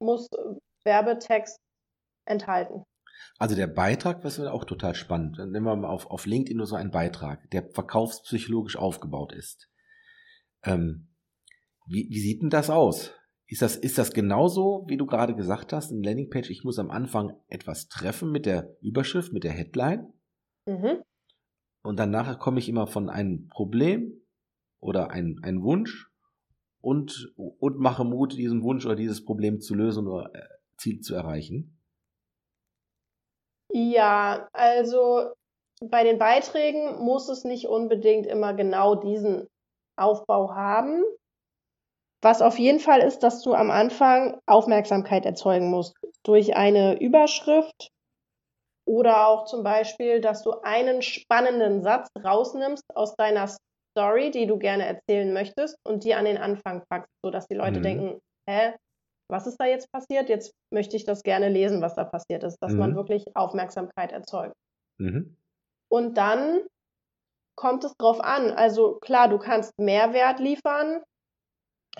muss 0.00 0.28
Werbetext 0.84 1.58
enthalten. 2.26 2.84
Also 3.38 3.54
der 3.54 3.68
Beitrag, 3.68 4.24
was 4.24 4.40
auch 4.40 4.64
total 4.64 4.94
spannend. 4.94 5.38
Dann 5.38 5.50
nehmen 5.50 5.66
wir 5.66 5.76
mal 5.76 5.88
auf, 5.88 6.06
auf 6.06 6.26
LinkedIn 6.26 6.56
nur 6.56 6.66
so 6.66 6.76
einen 6.76 6.90
Beitrag, 6.90 7.48
der 7.50 7.70
verkaufspsychologisch 7.70 8.76
aufgebaut 8.76 9.32
ist. 9.32 9.68
Ähm, 10.64 11.08
wie, 11.86 12.08
wie 12.10 12.20
sieht 12.20 12.42
denn 12.42 12.50
das 12.50 12.70
aus? 12.70 13.14
Ist 13.46 13.62
das, 13.62 13.76
ist 13.76 13.98
das 13.98 14.12
genauso, 14.12 14.84
wie 14.88 14.96
du 14.96 15.06
gerade 15.06 15.34
gesagt 15.34 15.72
hast, 15.72 15.90
ein 15.90 16.02
Landingpage? 16.02 16.50
Ich 16.50 16.64
muss 16.64 16.78
am 16.78 16.90
Anfang 16.90 17.34
etwas 17.48 17.88
treffen 17.88 18.30
mit 18.30 18.46
der 18.46 18.76
Überschrift, 18.80 19.32
mit 19.32 19.44
der 19.44 19.52
Headline. 19.52 20.12
Mhm. 20.66 21.02
Und 21.82 21.98
dann 21.98 22.10
nachher 22.10 22.36
komme 22.36 22.58
ich 22.58 22.68
immer 22.68 22.86
von 22.86 23.10
einem 23.10 23.48
Problem 23.48 24.22
oder 24.80 25.10
ein, 25.10 25.40
ein 25.42 25.62
Wunsch 25.62 26.10
und, 26.80 27.32
und 27.36 27.78
mache 27.78 28.04
Mut, 28.04 28.34
diesen 28.34 28.62
Wunsch 28.62 28.86
oder 28.86 28.96
dieses 28.96 29.24
Problem 29.24 29.60
zu 29.60 29.74
lösen 29.74 30.06
oder 30.06 30.34
äh, 30.34 30.42
Ziel 30.76 31.00
zu 31.00 31.14
erreichen. 31.14 31.78
Ja, 33.72 34.48
also 34.52 35.32
bei 35.80 36.04
den 36.04 36.18
Beiträgen 36.18 37.02
muss 37.02 37.28
es 37.28 37.44
nicht 37.44 37.66
unbedingt 37.66 38.26
immer 38.26 38.54
genau 38.54 38.94
diesen 38.94 39.48
Aufbau 39.96 40.54
haben. 40.54 41.02
Was 42.20 42.42
auf 42.42 42.58
jeden 42.58 42.78
Fall 42.78 43.00
ist, 43.00 43.20
dass 43.20 43.42
du 43.42 43.54
am 43.54 43.70
Anfang 43.70 44.40
Aufmerksamkeit 44.46 45.26
erzeugen 45.26 45.70
musst 45.70 45.96
durch 46.22 46.54
eine 46.54 47.00
Überschrift 47.00 47.90
oder 48.86 49.28
auch 49.28 49.44
zum 49.44 49.62
Beispiel, 49.62 50.20
dass 50.20 50.42
du 50.42 50.52
einen 50.62 51.02
spannenden 51.02 51.82
Satz 51.82 52.08
rausnimmst 52.22 52.84
aus 52.94 53.14
deiner 53.16 53.48
Story, 53.92 54.30
die 54.30 54.46
du 54.46 54.58
gerne 54.58 54.86
erzählen 54.86 55.32
möchtest 55.32 55.76
und 55.86 56.04
die 56.04 56.14
an 56.14 56.24
den 56.24 56.38
Anfang 56.38 56.82
packst, 56.88 57.12
sodass 57.24 57.46
die 57.46 57.54
Leute 57.54 57.78
mhm. 57.78 57.82
denken, 57.82 58.20
hä, 58.48 58.74
was 59.30 59.46
ist 59.46 59.56
da 59.58 59.66
jetzt 59.66 59.90
passiert? 59.92 60.28
Jetzt 60.28 60.52
möchte 60.72 60.96
ich 60.96 61.04
das 61.04 61.22
gerne 61.22 61.48
lesen, 61.48 61.80
was 61.80 61.94
da 61.94 62.04
passiert 62.04 62.44
ist, 62.44 62.58
dass 62.60 62.72
mhm. 62.72 62.78
man 62.78 62.96
wirklich 62.96 63.24
Aufmerksamkeit 63.34 64.12
erzeugt. 64.12 64.54
Mhm. 64.98 65.36
Und 65.88 66.18
dann 66.18 66.60
kommt 67.56 67.84
es 67.84 67.94
drauf 67.96 68.20
an. 68.20 68.50
Also 68.50 68.98
klar, 69.00 69.28
du 69.28 69.38
kannst 69.38 69.78
Mehrwert 69.78 70.40
liefern, 70.40 71.02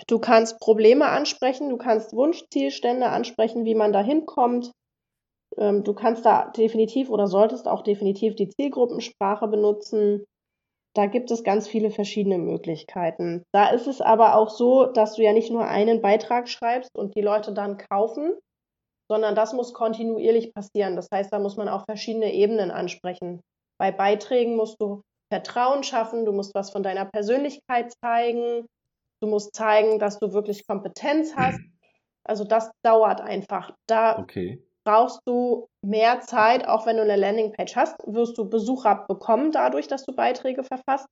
du 0.07 0.19
kannst 0.19 0.59
Probleme 0.59 1.07
ansprechen, 1.07 1.69
du 1.69 1.77
kannst 1.77 2.13
Wunschzielstände 2.13 3.07
ansprechen, 3.09 3.65
wie 3.65 3.75
man 3.75 3.93
da 3.93 4.01
hinkommt. 4.01 4.71
Ähm, 5.57 5.83
du 5.83 5.93
kannst 5.93 6.25
da 6.25 6.49
definitiv 6.49 7.09
oder 7.09 7.27
solltest 7.27 7.67
auch 7.67 7.81
definitiv 7.81 8.35
die 8.35 8.49
Zielgruppensprache 8.49 9.47
benutzen. 9.47 10.25
Da 10.95 11.07
gibt 11.07 11.31
es 11.31 11.43
ganz 11.43 11.67
viele 11.67 11.89
verschiedene 11.89 12.37
Möglichkeiten. 12.37 13.43
Da 13.51 13.69
ist 13.69 13.87
es 13.87 14.01
aber 14.01 14.35
auch 14.35 14.49
so, 14.49 14.85
dass 14.85 15.15
du 15.15 15.23
ja 15.23 15.33
nicht 15.33 15.51
nur 15.51 15.65
einen 15.65 16.01
Beitrag 16.01 16.47
schreibst 16.47 16.95
und 16.95 17.15
die 17.15 17.21
Leute 17.21 17.51
dann 17.53 17.77
kaufen, 17.77 18.33
sondern 19.09 19.35
das 19.35 19.53
muss 19.53 19.73
kontinuierlich 19.73 20.53
passieren. 20.53 20.95
Das 20.95 21.07
heißt, 21.11 21.33
da 21.33 21.39
muss 21.39 21.57
man 21.57 21.67
auch 21.67 21.85
verschiedene 21.85 22.33
Ebenen 22.33 22.69
ansprechen. 22.69 23.41
Bei 23.79 23.91
Beiträgen 23.91 24.55
musst 24.55 24.79
du 24.79 25.01
Vertrauen 25.31 25.83
schaffen, 25.83 26.25
du 26.25 26.31
musst 26.31 26.53
was 26.53 26.69
von 26.69 26.83
deiner 26.83 27.05
Persönlichkeit 27.05 27.91
zeigen, 28.03 28.67
du 29.19 29.27
musst 29.27 29.55
zeigen, 29.55 29.97
dass 29.97 30.19
du 30.19 30.31
wirklich 30.31 30.67
Kompetenz 30.67 31.35
hast. 31.35 31.59
Also 32.25 32.45
das 32.45 32.71
dauert 32.85 33.19
einfach. 33.19 33.75
Da 33.85 34.17
okay 34.17 34.63
brauchst 34.85 35.21
du 35.25 35.67
mehr 35.83 36.21
Zeit, 36.21 36.67
auch 36.67 36.85
wenn 36.85 36.97
du 36.97 37.03
eine 37.03 37.15
Landingpage 37.15 37.75
hast, 37.75 37.95
wirst 38.05 38.37
du 38.37 38.49
Besucher 38.49 39.05
bekommen 39.07 39.51
dadurch, 39.51 39.87
dass 39.87 40.03
du 40.03 40.13
Beiträge 40.15 40.63
verfasst, 40.63 41.07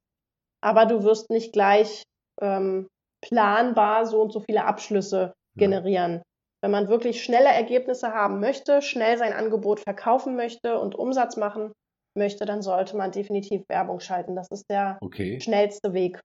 aber 0.61 0.85
du 0.85 1.03
wirst 1.03 1.29
nicht 1.29 1.53
gleich 1.53 2.03
ähm, 2.41 2.87
planbar 3.21 4.05
so 4.05 4.21
und 4.21 4.33
so 4.33 4.39
viele 4.41 4.65
Abschlüsse 4.65 5.33
generieren. 5.55 6.15
Ja. 6.15 6.21
Wenn 6.63 6.71
man 6.71 6.89
wirklich 6.89 7.23
schnelle 7.23 7.49
Ergebnisse 7.49 8.13
haben 8.13 8.39
möchte, 8.39 8.81
schnell 8.81 9.17
sein 9.17 9.33
Angebot 9.33 9.79
verkaufen 9.79 10.35
möchte 10.35 10.79
und 10.79 10.95
Umsatz 10.95 11.35
machen 11.37 11.71
möchte, 12.15 12.45
dann 12.45 12.61
sollte 12.61 12.97
man 12.97 13.11
definitiv 13.11 13.63
Werbung 13.69 13.99
schalten. 13.99 14.35
Das 14.35 14.47
ist 14.51 14.65
der 14.69 14.97
okay. 15.01 15.39
schnellste 15.39 15.93
Weg. 15.93 16.19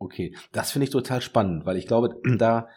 Okay, 0.00 0.36
das 0.52 0.70
finde 0.70 0.84
ich 0.84 0.90
total 0.90 1.22
spannend, 1.22 1.66
weil 1.66 1.76
ich 1.76 1.86
glaube, 1.86 2.20
da 2.38 2.68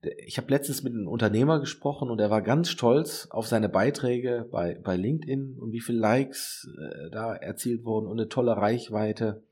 ich 0.00 0.38
habe 0.38 0.50
letztens 0.50 0.82
mit 0.82 0.92
einem 0.92 1.08
Unternehmer 1.08 1.58
gesprochen 1.58 2.10
und 2.10 2.20
er 2.20 2.30
war 2.30 2.42
ganz 2.42 2.70
stolz 2.70 3.26
auf 3.30 3.48
seine 3.48 3.68
Beiträge 3.68 4.48
bei, 4.50 4.78
bei 4.82 4.96
LinkedIn 4.96 5.58
und 5.58 5.72
wie 5.72 5.80
viele 5.80 5.98
Likes 5.98 6.68
äh, 6.78 7.10
da 7.10 7.34
erzielt 7.34 7.84
wurden 7.84 8.06
und 8.06 8.18
eine 8.18 8.28
tolle 8.28 8.56
Reichweite. 8.56 9.44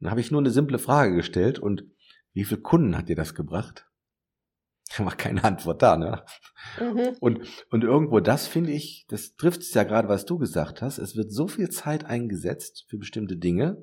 Dann 0.00 0.10
habe 0.10 0.20
ich 0.20 0.30
nur 0.30 0.40
eine 0.40 0.50
simple 0.50 0.78
Frage 0.78 1.14
gestellt 1.14 1.58
und 1.58 1.84
wie 2.34 2.44
viele 2.44 2.60
Kunden 2.60 2.96
hat 2.96 3.08
dir 3.08 3.16
das 3.16 3.34
gebracht? 3.34 3.86
Da 4.96 5.06
war 5.06 5.16
keine 5.16 5.42
Antwort 5.42 5.80
da, 5.80 5.96
ne? 5.96 6.22
Mhm. 6.78 7.16
Und, 7.20 7.40
und 7.70 7.82
irgendwo 7.82 8.20
das 8.20 8.46
finde 8.46 8.72
ich, 8.72 9.06
das 9.08 9.36
trifft 9.36 9.62
es 9.62 9.72
ja 9.72 9.84
gerade, 9.84 10.08
was 10.08 10.26
du 10.26 10.36
gesagt 10.36 10.82
hast. 10.82 10.98
Es 10.98 11.16
wird 11.16 11.32
so 11.32 11.48
viel 11.48 11.70
Zeit 11.70 12.04
eingesetzt 12.04 12.84
für 12.88 12.98
bestimmte 12.98 13.36
Dinge. 13.36 13.82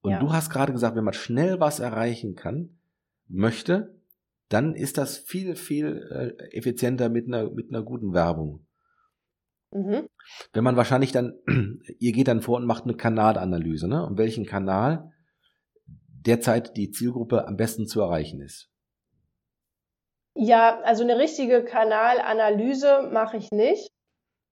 Und 0.00 0.12
ja. 0.12 0.18
du 0.18 0.32
hast 0.32 0.50
gerade 0.50 0.72
gesagt, 0.72 0.96
wenn 0.96 1.04
man 1.04 1.14
schnell 1.14 1.60
was 1.60 1.78
erreichen 1.78 2.34
kann, 2.34 2.80
möchte, 3.28 3.99
dann 4.50 4.74
ist 4.74 4.98
das 4.98 5.16
viel, 5.16 5.54
viel 5.54 6.36
äh, 6.38 6.56
effizienter 6.56 7.08
mit 7.08 7.26
einer, 7.26 7.50
mit 7.50 7.70
einer 7.70 7.82
guten 7.82 8.12
Werbung. 8.12 8.66
Mhm. 9.72 10.08
Wenn 10.52 10.64
man 10.64 10.76
wahrscheinlich 10.76 11.12
dann, 11.12 11.38
ihr 11.98 12.12
geht 12.12 12.28
dann 12.28 12.42
vor 12.42 12.56
und 12.56 12.66
macht 12.66 12.84
eine 12.84 12.96
Kanalanalyse, 12.96 13.88
ne? 13.88 14.04
Um 14.04 14.18
welchen 14.18 14.44
Kanal 14.44 15.12
derzeit 15.86 16.76
die 16.76 16.90
Zielgruppe 16.90 17.46
am 17.46 17.56
besten 17.56 17.86
zu 17.86 18.00
erreichen 18.00 18.42
ist. 18.42 18.68
Ja, 20.34 20.80
also 20.82 21.04
eine 21.04 21.18
richtige 21.18 21.64
Kanalanalyse 21.64 23.08
mache 23.12 23.36
ich 23.36 23.50
nicht. 23.52 23.90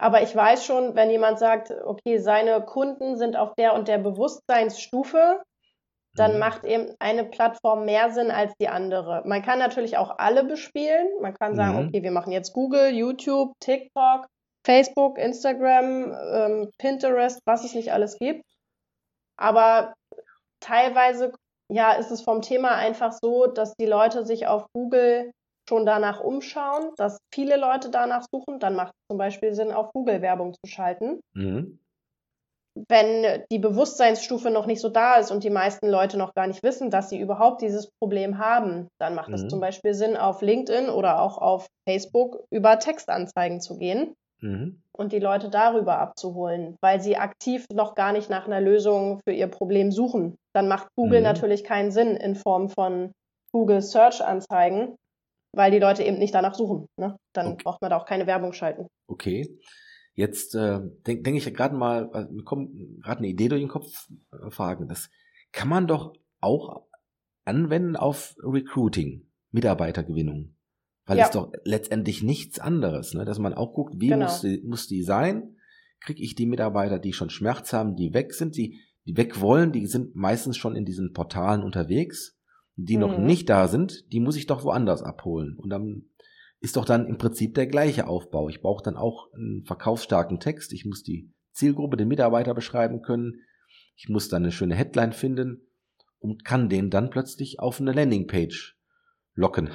Aber 0.00 0.22
ich 0.22 0.34
weiß 0.34 0.64
schon, 0.64 0.94
wenn 0.94 1.10
jemand 1.10 1.40
sagt, 1.40 1.72
okay, 1.84 2.18
seine 2.18 2.64
Kunden 2.64 3.16
sind 3.16 3.36
auf 3.36 3.54
der 3.56 3.74
und 3.74 3.88
der 3.88 3.98
Bewusstseinsstufe, 3.98 5.42
dann 6.18 6.34
mhm. 6.34 6.38
macht 6.38 6.64
eben 6.64 6.94
eine 6.98 7.24
Plattform 7.24 7.84
mehr 7.84 8.10
Sinn 8.10 8.30
als 8.30 8.52
die 8.60 8.68
andere. 8.68 9.22
Man 9.26 9.42
kann 9.42 9.58
natürlich 9.58 9.96
auch 9.96 10.18
alle 10.18 10.44
bespielen. 10.44 11.08
Man 11.20 11.34
kann 11.34 11.54
sagen, 11.54 11.80
mhm. 11.80 11.88
okay, 11.88 12.02
wir 12.02 12.10
machen 12.10 12.32
jetzt 12.32 12.52
Google, 12.52 12.90
YouTube, 12.90 13.52
TikTok, 13.60 14.26
Facebook, 14.64 15.18
Instagram, 15.18 16.12
ähm, 16.32 16.70
Pinterest, 16.78 17.40
was 17.46 17.64
es 17.64 17.74
nicht 17.74 17.92
alles 17.92 18.18
gibt. 18.18 18.44
Aber 19.36 19.94
teilweise, 20.60 21.32
ja, 21.70 21.92
ist 21.92 22.10
es 22.10 22.22
vom 22.22 22.42
Thema 22.42 22.74
einfach 22.74 23.12
so, 23.12 23.46
dass 23.46 23.74
die 23.74 23.86
Leute 23.86 24.24
sich 24.24 24.46
auf 24.46 24.66
Google 24.72 25.30
schon 25.68 25.86
danach 25.86 26.20
umschauen, 26.20 26.90
dass 26.96 27.18
viele 27.32 27.56
Leute 27.56 27.90
danach 27.90 28.24
suchen. 28.32 28.58
Dann 28.58 28.74
macht 28.74 28.94
es 28.94 29.06
zum 29.10 29.18
Beispiel 29.18 29.52
Sinn, 29.52 29.70
auf 29.70 29.92
Google 29.92 30.22
Werbung 30.22 30.54
zu 30.54 30.70
schalten. 30.70 31.20
Mhm 31.34 31.78
wenn 32.88 33.42
die 33.50 33.58
Bewusstseinsstufe 33.58 34.50
noch 34.50 34.66
nicht 34.66 34.80
so 34.80 34.88
da 34.88 35.16
ist 35.16 35.30
und 35.30 35.44
die 35.44 35.50
meisten 35.50 35.88
Leute 35.88 36.18
noch 36.18 36.34
gar 36.34 36.46
nicht 36.46 36.62
wissen, 36.62 36.90
dass 36.90 37.08
sie 37.08 37.18
überhaupt 37.18 37.62
dieses 37.62 37.90
Problem 38.00 38.38
haben, 38.38 38.88
dann 39.00 39.14
macht 39.14 39.32
es 39.32 39.44
mhm. 39.44 39.50
zum 39.50 39.60
Beispiel 39.60 39.94
Sinn, 39.94 40.16
auf 40.16 40.42
LinkedIn 40.42 40.88
oder 40.88 41.20
auch 41.20 41.38
auf 41.38 41.66
Facebook 41.88 42.44
über 42.50 42.78
Textanzeigen 42.78 43.60
zu 43.60 43.78
gehen 43.78 44.14
mhm. 44.40 44.80
und 44.92 45.12
die 45.12 45.18
Leute 45.18 45.48
darüber 45.48 45.98
abzuholen, 45.98 46.76
weil 46.80 47.00
sie 47.00 47.16
aktiv 47.16 47.64
noch 47.72 47.94
gar 47.94 48.12
nicht 48.12 48.30
nach 48.30 48.46
einer 48.46 48.60
Lösung 48.60 49.20
für 49.26 49.34
ihr 49.34 49.48
Problem 49.48 49.90
suchen. 49.90 50.36
Dann 50.54 50.68
macht 50.68 50.88
Google 50.96 51.20
mhm. 51.20 51.24
natürlich 51.24 51.64
keinen 51.64 51.90
Sinn 51.90 52.16
in 52.16 52.34
Form 52.34 52.68
von 52.68 53.12
Google 53.52 53.82
Search 53.82 54.22
Anzeigen, 54.22 54.96
weil 55.56 55.70
die 55.70 55.78
Leute 55.78 56.04
eben 56.04 56.18
nicht 56.18 56.34
danach 56.34 56.54
suchen. 56.54 56.86
Ne? 57.00 57.16
Dann 57.34 57.52
okay. 57.52 57.62
braucht 57.64 57.80
man 57.80 57.90
da 57.90 57.96
auch 57.96 58.06
keine 58.06 58.26
Werbung 58.26 58.52
schalten. 58.52 58.86
Okay. 59.08 59.58
Jetzt 60.18 60.56
äh, 60.56 60.80
denke 61.06 61.22
denk 61.22 61.36
ich 61.36 61.54
gerade 61.54 61.76
mal, 61.76 62.10
äh, 62.12 62.24
mir 62.32 62.42
kommt 62.42 62.72
gerade 63.04 63.18
eine 63.18 63.28
Idee 63.28 63.46
durch 63.46 63.62
den 63.62 63.68
Kopf, 63.68 64.08
äh, 64.32 64.50
Fragen. 64.50 64.88
Das 64.88 65.10
kann 65.52 65.68
man 65.68 65.86
doch 65.86 66.12
auch 66.40 66.88
anwenden 67.44 67.94
auf 67.94 68.34
Recruiting, 68.42 69.28
Mitarbeitergewinnung. 69.52 70.56
Weil 71.06 71.18
ja. 71.18 71.26
es 71.26 71.30
doch 71.30 71.52
letztendlich 71.62 72.24
nichts 72.24 72.58
anderes, 72.58 73.14
ne? 73.14 73.24
dass 73.24 73.38
man 73.38 73.54
auch 73.54 73.72
guckt, 73.72 73.94
wie 73.98 74.08
genau. 74.08 74.24
muss, 74.24 74.40
die, 74.40 74.60
muss 74.66 74.88
die 74.88 75.04
sein? 75.04 75.54
Kriege 76.00 76.20
ich 76.20 76.34
die 76.34 76.46
Mitarbeiter, 76.46 76.98
die 76.98 77.12
schon 77.12 77.30
Schmerz 77.30 77.72
haben, 77.72 77.94
die 77.94 78.12
weg 78.12 78.34
sind, 78.34 78.56
die, 78.56 78.80
die 79.06 79.16
weg 79.16 79.40
wollen, 79.40 79.70
die 79.70 79.86
sind 79.86 80.16
meistens 80.16 80.56
schon 80.56 80.74
in 80.74 80.84
diesen 80.84 81.12
Portalen 81.12 81.62
unterwegs. 81.62 82.36
Die 82.74 82.96
mhm. 82.96 83.02
noch 83.02 83.18
nicht 83.18 83.48
da 83.48 83.68
sind, 83.68 84.12
die 84.12 84.18
muss 84.18 84.34
ich 84.34 84.48
doch 84.48 84.64
woanders 84.64 85.00
abholen. 85.04 85.56
Und 85.56 85.70
dann 85.70 86.06
ist 86.60 86.76
doch 86.76 86.84
dann 86.84 87.06
im 87.06 87.18
Prinzip 87.18 87.54
der 87.54 87.66
gleiche 87.66 88.06
Aufbau. 88.06 88.48
Ich 88.48 88.60
brauche 88.60 88.82
dann 88.82 88.96
auch 88.96 89.32
einen 89.32 89.64
verkaufsstarken 89.64 90.40
Text. 90.40 90.72
Ich 90.72 90.84
muss 90.84 91.02
die 91.02 91.32
Zielgruppe, 91.52 91.96
den 91.96 92.08
Mitarbeiter 92.08 92.54
beschreiben 92.54 93.02
können. 93.02 93.42
Ich 93.96 94.08
muss 94.08 94.28
dann 94.28 94.42
eine 94.42 94.52
schöne 94.52 94.74
Headline 94.74 95.12
finden 95.12 95.68
und 96.18 96.44
kann 96.44 96.68
den 96.68 96.90
dann 96.90 97.10
plötzlich 97.10 97.60
auf 97.60 97.80
eine 97.80 97.92
Landingpage 97.92 98.76
locken. 99.34 99.70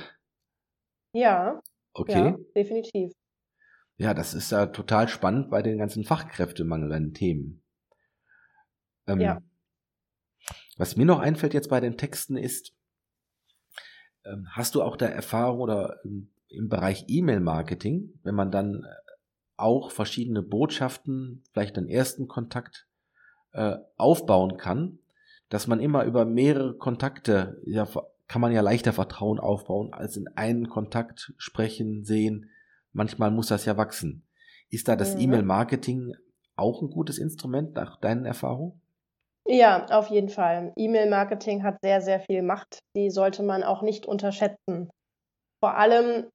Ja. 1.13 1.62
Okay. 1.93 2.12
Ja, 2.12 2.38
definitiv. 2.56 3.12
Ja, 3.98 4.13
das 4.13 4.34
ist 4.34 4.52
ja 4.52 4.65
total 4.65 5.08
spannend 5.08 5.50
bei 5.50 5.62
den 5.62 5.78
ganzen 5.78 6.04
fachkräftemangelnden 6.04 7.13
Themen. 7.13 7.63
Ähm, 9.08 9.22
ja. 9.22 9.41
Was 10.78 10.98
mir 10.98 11.06
noch 11.06 11.19
einfällt 11.19 11.54
jetzt 11.54 11.69
bei 11.69 11.80
den 11.80 11.98
Texten 11.98 12.36
ist, 12.36 12.74
ähm, 14.26 14.48
hast 14.52 14.76
du 14.76 14.82
auch 14.82 14.98
da 14.98 15.06
Erfahrung 15.06 15.60
oder 15.60 16.00
ähm, 16.04 16.33
im 16.54 16.70
Bereich 16.70 17.06
E-Mail-Marketing, 17.08 18.20
wenn 18.24 18.36
man 18.36 18.52
dann 18.52 18.86
auch 19.58 19.92
verschiedene 19.92 20.42
Botschaften, 20.42 21.44
vielleicht 21.52 21.78
einen 21.78 21.89
ersten 21.89 22.28
Kontakt 22.28 22.88
äh, 23.54 23.78
aufbauen 23.98 24.58
kann, 24.58 25.00
dass 25.50 25.68
man 25.68 25.80
immer 25.80 26.04
über 26.06 26.26
mehrere 26.26 26.76
Kontakte, 26.76 27.62
ja, 27.66 27.88
kann 28.28 28.42
man 28.42 28.52
ja 28.52 28.62
leichter 28.62 28.94
Vertrauen 28.94 29.39
aufbauen, 29.39 29.94
als 29.94 30.18
in 30.18 30.28
einen 30.36 30.70
Kontakt 30.70 31.34
sprechen, 31.38 32.04
sehen. 32.04 32.50
Manchmal 32.92 33.32
muss 33.32 33.48
das 33.48 33.66
ja 33.66 33.78
wachsen. 33.78 34.26
Ist 34.70 34.88
da 34.88 34.96
das 34.96 35.16
mhm. 35.16 35.22
E-Mail-Marketing 35.22 36.13
auch 36.56 36.82
ein 36.82 36.89
gutes 36.89 37.20
Instrument 37.20 37.76
nach 37.76 38.00
deinen 38.00 38.26
Erfahrungen? 38.26 38.82
Ja, 39.46 39.86
auf 39.88 40.10
jeden 40.10 40.30
Fall. 40.30 40.74
E-Mail-Marketing 40.76 41.63
hat 41.63 41.78
sehr, 41.84 42.02
sehr 42.02 42.22
viel 42.22 42.42
Macht. 42.42 42.80
Die 42.96 43.10
sollte 43.10 43.44
man 43.44 43.63
auch 43.63 43.82
nicht 43.82 44.06
unterschätzen. 44.06 44.89
Vor 45.62 45.76
allem 45.78 46.30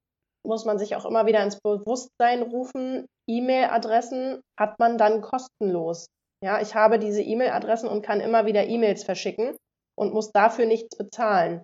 muss 0.46 0.64
man 0.64 0.78
sich 0.78 0.96
auch 0.96 1.04
immer 1.04 1.26
wieder 1.26 1.42
ins 1.42 1.60
Bewusstsein 1.60 2.42
rufen, 2.42 3.06
E-Mail-Adressen 3.28 4.40
hat 4.58 4.78
man 4.78 4.98
dann 4.98 5.20
kostenlos. 5.20 6.06
Ja, 6.42 6.60
ich 6.60 6.74
habe 6.74 6.98
diese 6.98 7.22
E-Mail-Adressen 7.22 7.88
und 7.88 8.02
kann 8.02 8.20
immer 8.20 8.46
wieder 8.46 8.66
E-Mails 8.66 9.04
verschicken 9.04 9.56
und 9.96 10.14
muss 10.14 10.30
dafür 10.32 10.66
nichts 10.66 10.96
bezahlen. 10.96 11.62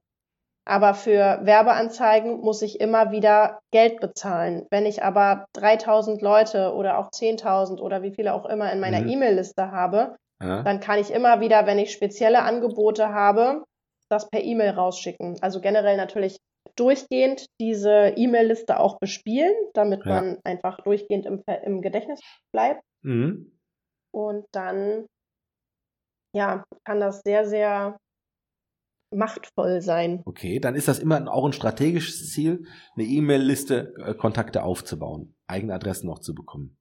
Aber 0.67 0.95
für 0.95 1.41
Werbeanzeigen 1.43 2.41
muss 2.41 2.63
ich 2.63 2.81
immer 2.81 3.11
wieder 3.11 3.61
Geld 3.71 4.01
bezahlen. 4.01 4.67
Wenn 4.71 4.87
ich 4.87 5.03
aber 5.03 5.47
3000 5.53 6.23
Leute 6.23 6.73
oder 6.73 6.99
auch 6.99 7.11
10.000 7.11 7.81
oder 7.81 8.03
wie 8.03 8.15
viele 8.15 8.33
auch 8.33 8.47
immer 8.47 8.73
in 8.73 8.81
meiner 8.81 9.03
mhm. 9.03 9.09
E-Mail-Liste 9.09 9.71
habe, 9.71 10.17
ja. 10.43 10.63
dann 10.63 10.81
kann 10.81 10.99
ich 10.99 11.11
immer 11.11 11.41
wieder, 11.41 11.67
wenn 11.67 11.79
ich 11.79 11.93
spezielle 11.93 12.43
Angebote 12.43 13.11
habe, 13.13 13.63
das 14.09 14.29
per 14.31 14.43
E-Mail 14.43 14.71
rausschicken. 14.71 15.37
Also 15.43 15.61
generell 15.61 15.97
natürlich 15.97 16.39
durchgehend 16.77 17.47
diese 17.61 18.15
E-Mail-Liste 18.17 18.79
auch 18.81 18.99
bespielen, 18.99 19.55
damit 19.75 20.05
ja. 20.05 20.13
man 20.13 20.39
einfach 20.45 20.79
durchgehend 20.81 21.27
im, 21.27 21.43
im 21.65 21.81
Gedächtnis 21.83 22.21
bleibt. 22.53 22.83
Mhm. 23.03 23.59
Und 24.13 24.47
dann, 24.53 25.07
ja, 26.35 26.65
kann 26.85 27.01
das 27.01 27.23
sehr, 27.23 27.47
sehr 27.47 27.97
machtvoll 29.13 29.81
sein. 29.81 30.23
Okay, 30.25 30.59
dann 30.61 30.75
ist 30.75 30.89
das 30.89 30.99
immer 30.99 31.33
auch 31.33 31.47
ein 31.47 31.53
strategisches 31.53 32.33
Ziel, 32.33 32.67
eine 32.97 33.07
E-Mail-Liste 33.07 33.95
äh, 33.99 34.15
Kontakte 34.15 34.63
aufzubauen, 34.63 35.35
eigene 35.47 35.75
Adressen 35.75 36.07
noch 36.07 36.19
zu 36.19 36.35
bekommen. 36.35 36.77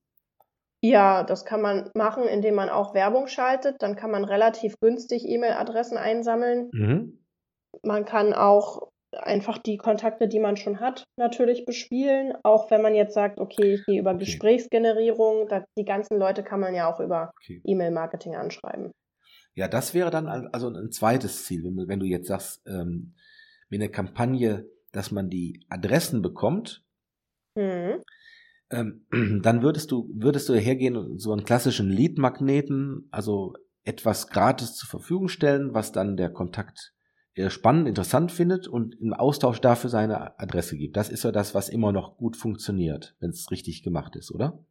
Ja, 0.82 1.23
das 1.23 1.45
kann 1.45 1.62
man 1.62 1.89
machen, 1.95 2.25
indem 2.25 2.56
man 2.56 2.69
auch 2.69 2.93
Werbung 2.93 3.27
schaltet. 3.27 3.82
Dann 3.82 3.95
kann 3.95 4.12
man 4.12 4.25
relativ 4.25 4.75
günstig 4.82 5.25
E-Mail-Adressen 5.25 5.97
einsammeln. 5.97 6.69
Mhm. 6.73 7.25
Man 7.84 8.03
kann 8.03 8.34
auch 8.34 8.89
einfach 9.17 9.58
die 9.58 9.78
Kontakte, 9.78 10.28
die 10.28 10.39
man 10.39 10.58
schon 10.58 10.80
hat, 10.80 11.04
natürlich 11.17 11.65
bespielen. 11.65 12.34
Auch 12.43 12.71
wenn 12.71 12.82
man 12.82 12.95
jetzt 12.95 13.13
sagt, 13.13 13.39
okay, 13.39 13.76
ich 13.76 13.86
gehe 13.86 13.99
über 13.99 14.12
okay. 14.12 14.26
Gesprächsgenerierung, 14.26 15.47
da, 15.47 15.65
die 15.78 15.86
ganzen 15.86 16.17
Leute 16.17 16.43
kann 16.43 16.60
man 16.60 16.73
ja 16.73 16.91
auch 16.91 16.99
über 16.99 17.32
okay. 17.41 17.62
E-Mail-Marketing 17.65 18.36
anschreiben. 18.36 18.91
Ja, 19.56 19.67
das 19.67 19.93
wäre 19.93 20.10
dann 20.10 20.28
also 20.28 20.69
ein 20.69 20.91
zweites 20.91 21.45
Ziel, 21.45 21.63
wenn, 21.63 21.88
wenn 21.88 21.99
du 21.99 22.06
jetzt 22.06 22.28
sagst, 22.28 22.62
ähm, 22.65 23.13
mit 23.69 23.82
einer 23.82 23.91
Kampagne, 23.91 24.65
dass 24.91 25.12
man 25.12 25.30
die 25.30 25.65
Adressen 25.69 26.21
bekommt, 26.21 26.84
mhm. 27.56 28.02
ähm, 28.71 29.06
dann 29.43 29.62
würdest 29.62 29.91
du, 29.91 30.10
würdest 30.13 30.49
du 30.49 30.54
hergehen 30.54 30.97
und 30.97 31.19
so 31.19 31.32
einen 31.32 31.43
klassischen 31.43 31.89
Lead-Magneten, 31.89 33.08
also 33.12 33.54
etwas 33.84 34.28
gratis 34.28 34.76
zur 34.76 34.89
Verfügung 34.89 35.28
stellen, 35.28 35.73
was 35.73 35.91
dann 35.91 36.17
der 36.17 36.32
Kontakt 36.32 36.93
spannend, 37.50 37.88
interessant 37.88 38.32
findet 38.32 38.67
und 38.67 39.00
im 39.02 39.13
Austausch 39.13 39.60
dafür 39.60 39.89
seine 39.89 40.39
Adresse 40.39 40.78
gibt. 40.78 40.98
Das 40.98 41.10
ist 41.10 41.24
ja 41.24 41.32
das, 41.32 41.56
was 41.56 41.69
immer 41.69 41.91
noch 41.91 42.17
gut 42.17 42.38
funktioniert, 42.38 43.15
wenn 43.19 43.32
es 43.32 43.50
richtig 43.52 43.84
gemacht 43.84 44.15
ist, 44.15 44.32
oder? 44.32 44.63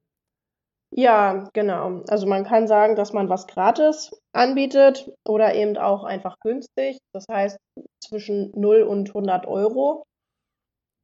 Ja, 0.94 1.48
genau. 1.54 2.02
Also 2.08 2.26
man 2.26 2.44
kann 2.44 2.68
sagen, 2.68 2.96
dass 2.96 3.12
man 3.12 3.30
was 3.30 3.46
gratis 3.46 4.10
anbietet 4.32 5.10
oder 5.26 5.54
eben 5.54 5.76
auch 5.78 6.04
einfach 6.04 6.36
günstig. 6.40 6.98
Das 7.14 7.24
heißt 7.30 7.56
zwischen 8.04 8.52
0 8.54 8.82
und 8.82 9.08
100 9.08 9.46
Euro, 9.46 10.04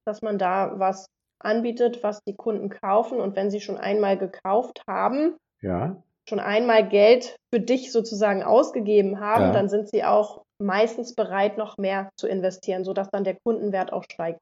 dass 0.06 0.20
man 0.20 0.38
da 0.38 0.78
was 0.78 1.06
anbietet, 1.40 2.02
was 2.02 2.20
die 2.28 2.34
Kunden 2.34 2.68
kaufen. 2.68 3.18
Und 3.18 3.34
wenn 3.34 3.50
sie 3.50 3.60
schon 3.60 3.78
einmal 3.78 4.18
gekauft 4.18 4.82
haben, 4.86 5.36
ja. 5.62 6.02
schon 6.28 6.40
einmal 6.40 6.86
Geld 6.86 7.36
für 7.52 7.60
dich 7.60 7.90
sozusagen 7.90 8.42
ausgegeben 8.42 9.20
haben, 9.20 9.44
ja. 9.44 9.52
dann 9.52 9.70
sind 9.70 9.88
sie 9.88 10.04
auch 10.04 10.42
meistens 10.58 11.14
bereit, 11.14 11.58
noch 11.58 11.78
mehr 11.78 12.10
zu 12.16 12.26
investieren, 12.26 12.84
sodass 12.84 13.10
dann 13.10 13.24
der 13.24 13.38
Kundenwert 13.38 13.92
auch 13.92 14.04
steigt. 14.04 14.40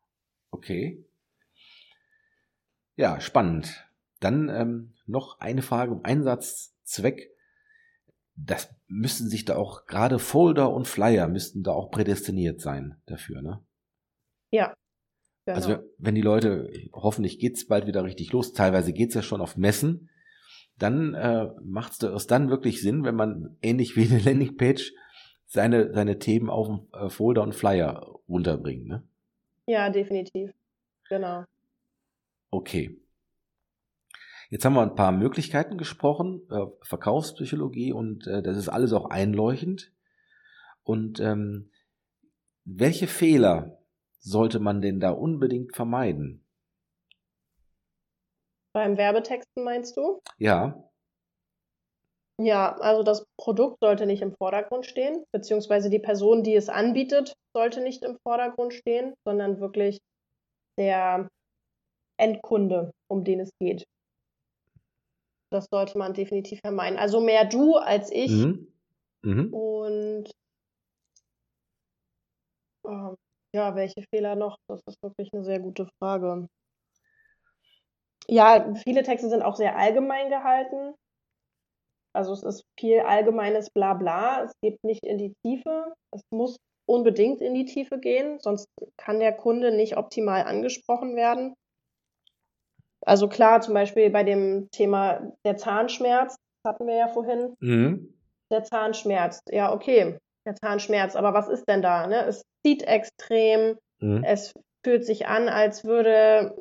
Okay. 0.51 1.05
Ja, 2.97 3.21
spannend. 3.21 3.87
Dann 4.21 4.49
ähm, 4.49 4.95
noch 5.07 5.41
eine 5.41 5.63
Frage 5.63 5.93
um 5.93 6.05
Einsatzzweck. 6.05 7.31
Das 8.35 8.75
müssten 8.87 9.29
sich 9.29 9.45
da 9.45 9.57
auch, 9.57 9.87
gerade 9.87 10.19
Folder 10.19 10.73
und 10.73 10.89
Flyer 10.89 11.29
müssten 11.29 11.63
da 11.63 11.73
auch 11.73 11.91
prädestiniert 11.91 12.61
sein 12.61 13.01
dafür, 13.07 13.43
ne? 13.43 13.65
Ja. 14.51 14.75
Genau. 15.45 15.57
Also 15.57 15.79
wenn 15.99 16.15
die 16.15 16.23
Leute, 16.23 16.71
hoffentlich 16.93 17.39
geht's 17.39 17.67
bald 17.67 17.87
wieder 17.87 18.03
richtig 18.05 18.33
los, 18.33 18.53
teilweise 18.53 18.93
geht's 18.93 19.15
ja 19.15 19.23
schon 19.23 19.41
auf 19.41 19.57
Messen, 19.57 20.11
dann 20.77 21.15
äh, 21.15 21.49
macht 21.63 21.93
es 21.93 22.03
erst 22.03 22.31
dann 22.31 22.51
wirklich 22.51 22.83
Sinn, 22.83 23.05
wenn 23.05 23.15
man 23.15 23.57
ähnlich 23.63 23.97
wie 23.97 24.07
eine 24.07 24.19
Landingpage 24.19 24.93
seine, 25.47 25.93
seine 25.93 26.19
Themen 26.19 26.51
auf 26.51 26.67
dem 26.67 26.89
äh, 26.93 27.09
Folder 27.09 27.43
und 27.43 27.55
Flyer 27.55 28.19
runterbringt, 28.29 28.87
ne? 28.87 29.03
Ja, 29.67 29.91
definitiv. 29.91 30.53
Genau. 31.09 31.45
Okay. 32.51 33.01
Jetzt 34.49 34.65
haben 34.65 34.75
wir 34.75 34.83
ein 34.83 34.95
paar 34.95 35.13
Möglichkeiten 35.13 35.77
gesprochen, 35.77 36.43
äh, 36.51 36.67
Verkaufspsychologie 36.83 37.93
und 37.93 38.27
äh, 38.27 38.43
das 38.43 38.57
ist 38.57 38.69
alles 38.69 38.93
auch 38.93 39.11
einleuchtend. 39.11 39.93
Und 40.85 41.19
ähm, 41.19 41.71
welche 42.65 43.09
Fehler 43.09 43.79
sollte 44.19 44.61
man 44.61 44.81
denn 44.81 45.01
da 45.01 45.11
unbedingt 45.11 45.75
vermeiden? 45.75 46.45
Beim 48.73 48.97
Werbetexten 48.97 49.65
meinst 49.65 49.97
du? 49.97 50.21
Ja. 50.39 50.85
Ja, 52.39 52.77
also 52.77 53.03
das 53.03 53.25
Produkt 53.39 53.79
sollte 53.81 54.05
nicht 54.05 54.21
im 54.21 54.35
Vordergrund 54.35 54.85
stehen, 54.85 55.25
beziehungsweise 55.33 55.89
die 55.89 55.99
Person, 55.99 56.43
die 56.43 56.55
es 56.55 56.69
anbietet, 56.69 57.35
sollte 57.55 57.81
nicht 57.81 58.05
im 58.05 58.19
Vordergrund 58.23 58.75
stehen, 58.75 59.15
sondern 59.27 59.59
wirklich 59.61 59.99
der 60.79 61.29
Endkunde, 62.19 62.93
um 63.11 63.25
den 63.25 63.41
es 63.41 63.51
geht. 63.59 63.85
Das 65.51 65.67
sollte 65.73 65.97
man 65.97 66.13
definitiv 66.13 66.61
vermeiden. 66.61 66.99
Also 66.99 67.21
mehr 67.21 67.47
du 67.47 67.77
als 67.77 68.11
ich. 68.11 68.31
Mhm. 68.31 68.73
Mhm. 69.23 69.55
Und 69.55 70.31
äh, 72.87 73.15
ja, 73.55 73.75
welche 73.75 74.03
Fehler 74.11 74.35
noch? 74.37 74.59
Das 74.69 74.83
ist 74.87 75.03
wirklich 75.03 75.31
eine 75.33 75.45
sehr 75.45 75.61
gute 75.61 75.89
Frage. 75.99 76.49
Ja, 78.29 78.75
viele 78.85 79.03
Texte 79.05 79.29
sind 79.31 79.43
auch 79.43 79.57
sehr 79.57 79.77
allgemein 79.79 80.29
gehalten. 80.29 80.95
Also 82.17 82.33
es 82.33 82.43
ist 82.43 82.65
viel 82.79 83.01
allgemeines 83.01 83.71
Blabla. 83.71 84.45
Es 84.45 84.53
geht 84.63 84.83
nicht 84.83 85.05
in 85.05 85.19
die 85.19 85.35
Tiefe. 85.45 85.95
Es 86.11 86.23
muss 86.31 86.57
unbedingt 86.87 87.41
in 87.41 87.55
die 87.55 87.65
Tiefe 87.67 87.99
gehen, 87.99 88.39
sonst 88.41 88.69
kann 88.97 89.19
der 89.19 89.33
Kunde 89.33 89.75
nicht 89.75 89.97
optimal 89.97 90.45
angesprochen 90.45 91.17
werden. 91.17 91.55
Also 93.05 93.29
klar, 93.29 93.61
zum 93.61 93.75
Beispiel 93.75 94.11
bei 94.11 94.25
dem 94.25 94.69
Thema 94.71 95.33
der 95.45 95.57
Zahnschmerz, 95.57 96.37
hatten 96.65 96.87
wir 96.87 96.97
ja 96.97 97.09
vorhin. 97.09 97.55
Mhm. 97.61 98.15
Der 98.51 98.65
Zahnschmerz, 98.65 99.41
ja, 99.51 99.73
okay, 99.73 100.19
der 100.47 100.55
Zahnschmerz, 100.55 101.17
aber 101.17 101.35
was 101.35 101.49
ist 101.49 101.65
denn 101.69 101.83
da? 101.83 102.07
Ne? 102.07 102.25
Es 102.25 102.43
zieht 102.65 102.85
extrem, 102.85 103.77
mhm. 104.01 104.23
es 104.25 104.55
fühlt 104.85 105.05
sich 105.05 105.27
an, 105.27 105.49
als 105.49 105.85
würde 105.85 106.57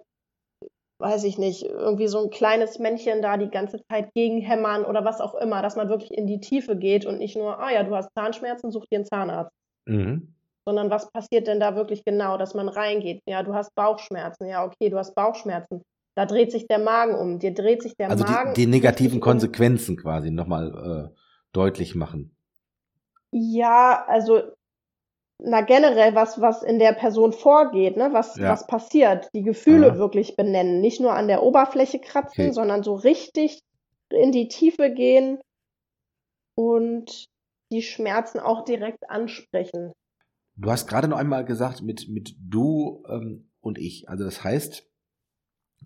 weiß 1.00 1.26
ich 1.26 1.38
nicht, 1.38 1.64
irgendwie 1.64 2.08
so 2.08 2.24
ein 2.24 2.30
kleines 2.30 2.80
Männchen 2.80 3.22
da 3.22 3.38
die 3.38 3.50
ganze 3.50 3.82
Zeit 3.90 4.14
gegenhämmern 4.14 4.86
oder 4.86 5.04
was 5.04 5.20
auch 5.20 5.36
immer, 5.36 5.62
dass 5.62 5.76
man 5.76 5.90
wirklich 5.90 6.12
in 6.12 6.28
die 6.28 6.40
Tiefe 6.40 6.78
geht 6.78 7.06
und 7.06 7.18
nicht 7.18 7.36
nur, 7.36 7.60
ah 7.60 7.72
ja, 7.72 7.84
du 7.84 7.96
hast 7.96 8.10
Zahnschmerzen, 8.16 8.72
such 8.72 8.86
dir 8.86 8.98
einen 8.98 9.06
Zahnarzt. 9.06 9.52
Mhm. 9.86 10.34
Sondern 10.66 10.90
was 10.90 11.12
passiert 11.12 11.48
denn 11.48 11.60
da 11.60 11.76
wirklich 11.76 12.06
genau, 12.06 12.38
dass 12.38 12.56
man 12.56 12.70
reingeht? 12.70 13.22
Ja, 13.28 13.44
du 13.44 13.54
hast 13.54 13.76
Bauchschmerzen. 13.76 14.48
Ja, 14.48 14.66
okay, 14.66 14.90
du 14.90 14.98
hast 14.98 15.14
Bauchschmerzen. 15.14 15.84
Da 16.16 16.26
dreht 16.26 16.52
sich 16.52 16.66
der 16.68 16.80
Magen 16.80 17.14
um. 17.14 17.40
Dir 17.40 17.54
dreht 17.54 17.84
sich 17.84 17.96
der 17.98 18.10
also 18.10 18.24
Magen. 18.24 18.50
Also 18.50 18.54
die, 18.54 18.62
die 18.62 18.72
negativen 18.72 19.20
Konsequenzen 19.20 19.98
quasi 19.98 20.32
nochmal 20.32 21.12
äh, 21.12 21.16
deutlich 21.52 21.94
machen. 21.94 22.36
Ja, 23.32 24.06
also 24.08 24.42
na 25.44 25.62
generell 25.62 26.16
was, 26.16 26.40
was 26.40 26.64
in 26.64 26.80
der 26.80 26.94
Person 26.94 27.34
vorgeht, 27.34 27.98
ne? 27.98 28.10
was, 28.14 28.38
ja. 28.38 28.50
was 28.50 28.68
passiert, 28.68 29.30
die 29.34 29.44
Gefühle 29.44 29.88
ja. 29.88 29.98
wirklich 29.98 30.36
benennen, 30.36 30.82
nicht 30.82 31.02
nur 31.02 31.14
an 31.14 31.28
der 31.28 31.44
Oberfläche 31.44 32.00
kratzen, 32.00 32.46
okay. 32.46 32.54
sondern 32.54 32.84
so 32.84 32.96
richtig 32.96 33.60
in 34.10 34.32
die 34.32 34.48
Tiefe 34.48 34.92
gehen 34.92 35.40
und 36.56 37.26
die 37.72 37.82
Schmerzen 37.82 38.40
auch 38.40 38.64
direkt 38.64 39.10
ansprechen. 39.10 39.92
Du 40.56 40.72
hast 40.72 40.88
gerade 40.88 41.08
noch 41.08 41.18
einmal 41.18 41.44
gesagt, 41.44 41.82
mit, 41.82 42.08
mit 42.08 42.36
du 42.40 43.04
ähm, 43.10 43.50
und 43.60 43.78
ich. 43.78 44.08
Also 44.08 44.24
das 44.24 44.44
heißt, 44.44 44.88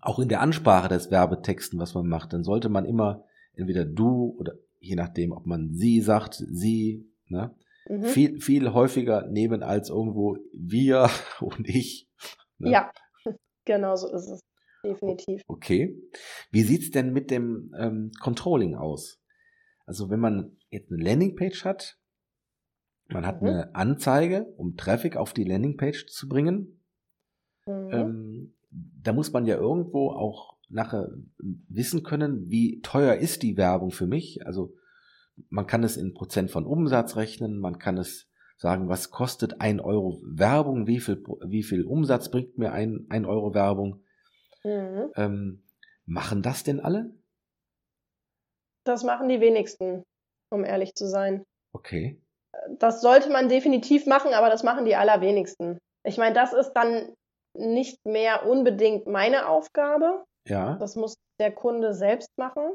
auch 0.00 0.18
in 0.20 0.28
der 0.28 0.40
Ansprache 0.40 0.88
des 0.88 1.10
Werbetexten, 1.10 1.78
was 1.78 1.94
man 1.94 2.06
macht, 2.06 2.32
dann 2.32 2.44
sollte 2.44 2.68
man 2.68 2.84
immer 2.84 3.24
entweder 3.54 3.84
du 3.84 4.36
oder 4.38 4.54
je 4.78 4.94
nachdem, 4.94 5.32
ob 5.32 5.46
man 5.46 5.74
sie 5.74 6.00
sagt, 6.00 6.34
sie, 6.34 7.10
ne, 7.26 7.54
mhm. 7.88 8.04
viel, 8.04 8.40
viel 8.40 8.72
häufiger 8.72 9.26
nehmen 9.26 9.62
als 9.62 9.90
irgendwo 9.90 10.36
wir 10.52 11.10
und 11.40 11.68
ich. 11.68 12.08
Ne? 12.58 12.70
Ja, 12.70 12.92
genau 13.64 13.96
so 13.96 14.08
ist 14.12 14.28
es. 14.28 14.40
Definitiv. 14.82 15.42
Okay. 15.46 15.94
Wie 16.50 16.62
sieht's 16.62 16.90
denn 16.90 17.12
mit 17.12 17.30
dem 17.30 17.74
ähm, 17.78 18.12
Controlling 18.18 18.76
aus? 18.76 19.20
Also 19.84 20.08
wenn 20.08 20.20
man 20.20 20.56
jetzt 20.70 20.90
eine 20.90 21.02
Landingpage 21.02 21.64
hat, 21.66 21.98
man 23.08 23.26
hat 23.26 23.42
mhm. 23.42 23.48
eine 23.48 23.74
Anzeige, 23.74 24.46
um 24.56 24.76
Traffic 24.76 25.16
auf 25.16 25.34
die 25.34 25.44
Landingpage 25.44 26.06
zu 26.06 26.28
bringen. 26.28 26.80
Mhm. 27.66 27.90
Ähm, 27.92 28.54
da 28.70 29.12
muss 29.12 29.32
man 29.32 29.46
ja 29.46 29.56
irgendwo 29.56 30.10
auch 30.10 30.56
nachher 30.68 31.10
wissen 31.68 32.02
können, 32.02 32.48
wie 32.48 32.80
teuer 32.80 33.16
ist 33.16 33.42
die 33.42 33.56
Werbung 33.56 33.90
für 33.90 34.06
mich. 34.06 34.46
Also 34.46 34.74
man 35.48 35.66
kann 35.66 35.82
es 35.84 35.96
in 35.96 36.14
Prozent 36.14 36.50
von 36.50 36.66
Umsatz 36.66 37.16
rechnen, 37.16 37.58
man 37.58 37.78
kann 37.78 37.96
es 37.96 38.28
sagen, 38.56 38.88
was 38.88 39.10
kostet 39.10 39.60
ein 39.60 39.80
Euro 39.80 40.20
Werbung, 40.22 40.86
wie 40.86 41.00
viel, 41.00 41.22
wie 41.46 41.62
viel 41.62 41.84
Umsatz 41.84 42.30
bringt 42.30 42.58
mir 42.58 42.72
ein, 42.72 43.06
ein 43.08 43.24
Euro 43.24 43.54
Werbung. 43.54 44.04
Mhm. 44.64 45.10
Ähm, 45.16 45.62
machen 46.04 46.42
das 46.42 46.62
denn 46.62 46.80
alle? 46.80 47.14
Das 48.84 49.02
machen 49.02 49.28
die 49.28 49.40
wenigsten, 49.40 50.02
um 50.50 50.64
ehrlich 50.64 50.94
zu 50.94 51.06
sein. 51.06 51.44
Okay. 51.72 52.20
Das 52.78 53.00
sollte 53.00 53.30
man 53.30 53.48
definitiv 53.48 54.06
machen, 54.06 54.34
aber 54.34 54.50
das 54.50 54.62
machen 54.62 54.84
die 54.84 54.96
allerwenigsten. 54.96 55.78
Ich 56.04 56.18
meine, 56.18 56.34
das 56.34 56.52
ist 56.52 56.72
dann 56.72 57.14
nicht 57.54 58.04
mehr 58.04 58.46
unbedingt 58.46 59.06
meine 59.06 59.48
Aufgabe. 59.48 60.24
Ja. 60.46 60.76
Das 60.76 60.96
muss 60.96 61.14
der 61.38 61.52
Kunde 61.52 61.94
selbst 61.94 62.30
machen. 62.36 62.74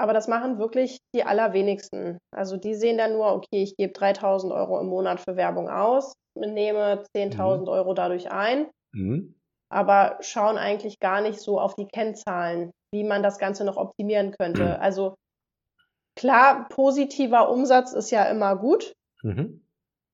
Aber 0.00 0.14
das 0.14 0.28
machen 0.28 0.58
wirklich 0.58 0.98
die 1.14 1.24
allerwenigsten. 1.24 2.16
Also 2.34 2.56
die 2.56 2.74
sehen 2.74 2.96
dann 2.96 3.12
nur, 3.12 3.34
okay, 3.34 3.62
ich 3.62 3.76
gebe 3.76 3.92
3000 3.92 4.50
Euro 4.50 4.80
im 4.80 4.86
Monat 4.86 5.20
für 5.20 5.36
Werbung 5.36 5.68
aus, 5.68 6.14
nehme 6.34 7.04
10.000 7.14 7.60
mhm. 7.60 7.68
Euro 7.68 7.92
dadurch 7.92 8.30
ein, 8.30 8.70
mhm. 8.94 9.34
aber 9.68 10.16
schauen 10.20 10.56
eigentlich 10.56 11.00
gar 11.00 11.20
nicht 11.20 11.38
so 11.38 11.60
auf 11.60 11.74
die 11.74 11.86
Kennzahlen, 11.86 12.70
wie 12.94 13.04
man 13.04 13.22
das 13.22 13.38
Ganze 13.38 13.62
noch 13.64 13.76
optimieren 13.76 14.32
könnte. 14.32 14.64
Mhm. 14.64 14.76
Also 14.80 15.16
klar, 16.16 16.66
positiver 16.70 17.50
Umsatz 17.50 17.92
ist 17.92 18.10
ja 18.10 18.24
immer 18.24 18.56
gut. 18.56 18.94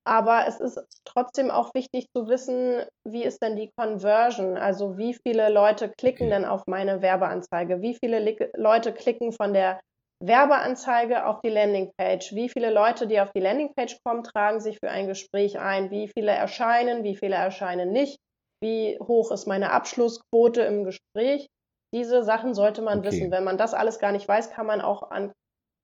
Aber 0.07 0.47
es 0.47 0.61
ist 0.61 0.79
trotzdem 1.03 1.51
auch 1.51 1.73
wichtig 1.73 2.07
zu 2.15 2.29
wissen, 2.29 2.81
wie 3.05 3.25
ist 3.25 3.41
denn 3.41 3.57
die 3.57 3.71
Conversion? 3.77 4.55
Also 4.55 4.97
wie 4.97 5.13
viele 5.13 5.49
Leute 5.49 5.89
klicken 5.89 6.29
denn 6.29 6.45
auf 6.45 6.63
meine 6.65 7.01
Werbeanzeige? 7.01 7.81
Wie 7.81 7.93
viele 7.93 8.37
Leute 8.55 8.93
klicken 8.93 9.33
von 9.33 9.53
der 9.53 9.81
Werbeanzeige 10.23 11.25
auf 11.25 11.41
die 11.43 11.49
Landingpage? 11.49 12.33
Wie 12.33 12.47
viele 12.47 12.71
Leute, 12.71 13.07
die 13.07 13.19
auf 13.19 13.31
die 13.35 13.41
Landingpage 13.41 13.97
kommen, 14.05 14.23
tragen 14.23 14.61
sich 14.61 14.77
für 14.81 14.89
ein 14.89 15.07
Gespräch 15.07 15.59
ein? 15.59 15.91
Wie 15.91 16.07
viele 16.07 16.31
erscheinen? 16.31 17.03
Wie 17.03 17.17
viele 17.17 17.35
erscheinen 17.35 17.91
nicht? 17.91 18.17
Wie 18.63 18.97
hoch 19.01 19.31
ist 19.31 19.45
meine 19.45 19.73
Abschlussquote 19.73 20.61
im 20.61 20.85
Gespräch? 20.85 21.47
Diese 21.93 22.23
Sachen 22.23 22.53
sollte 22.53 22.81
man 22.81 22.99
okay. 22.99 23.09
wissen. 23.09 23.31
Wenn 23.31 23.43
man 23.43 23.57
das 23.57 23.73
alles 23.73 23.99
gar 23.99 24.13
nicht 24.13 24.25
weiß, 24.25 24.51
kann 24.51 24.67
man 24.67 24.79
auch 24.79 25.11
an 25.11 25.33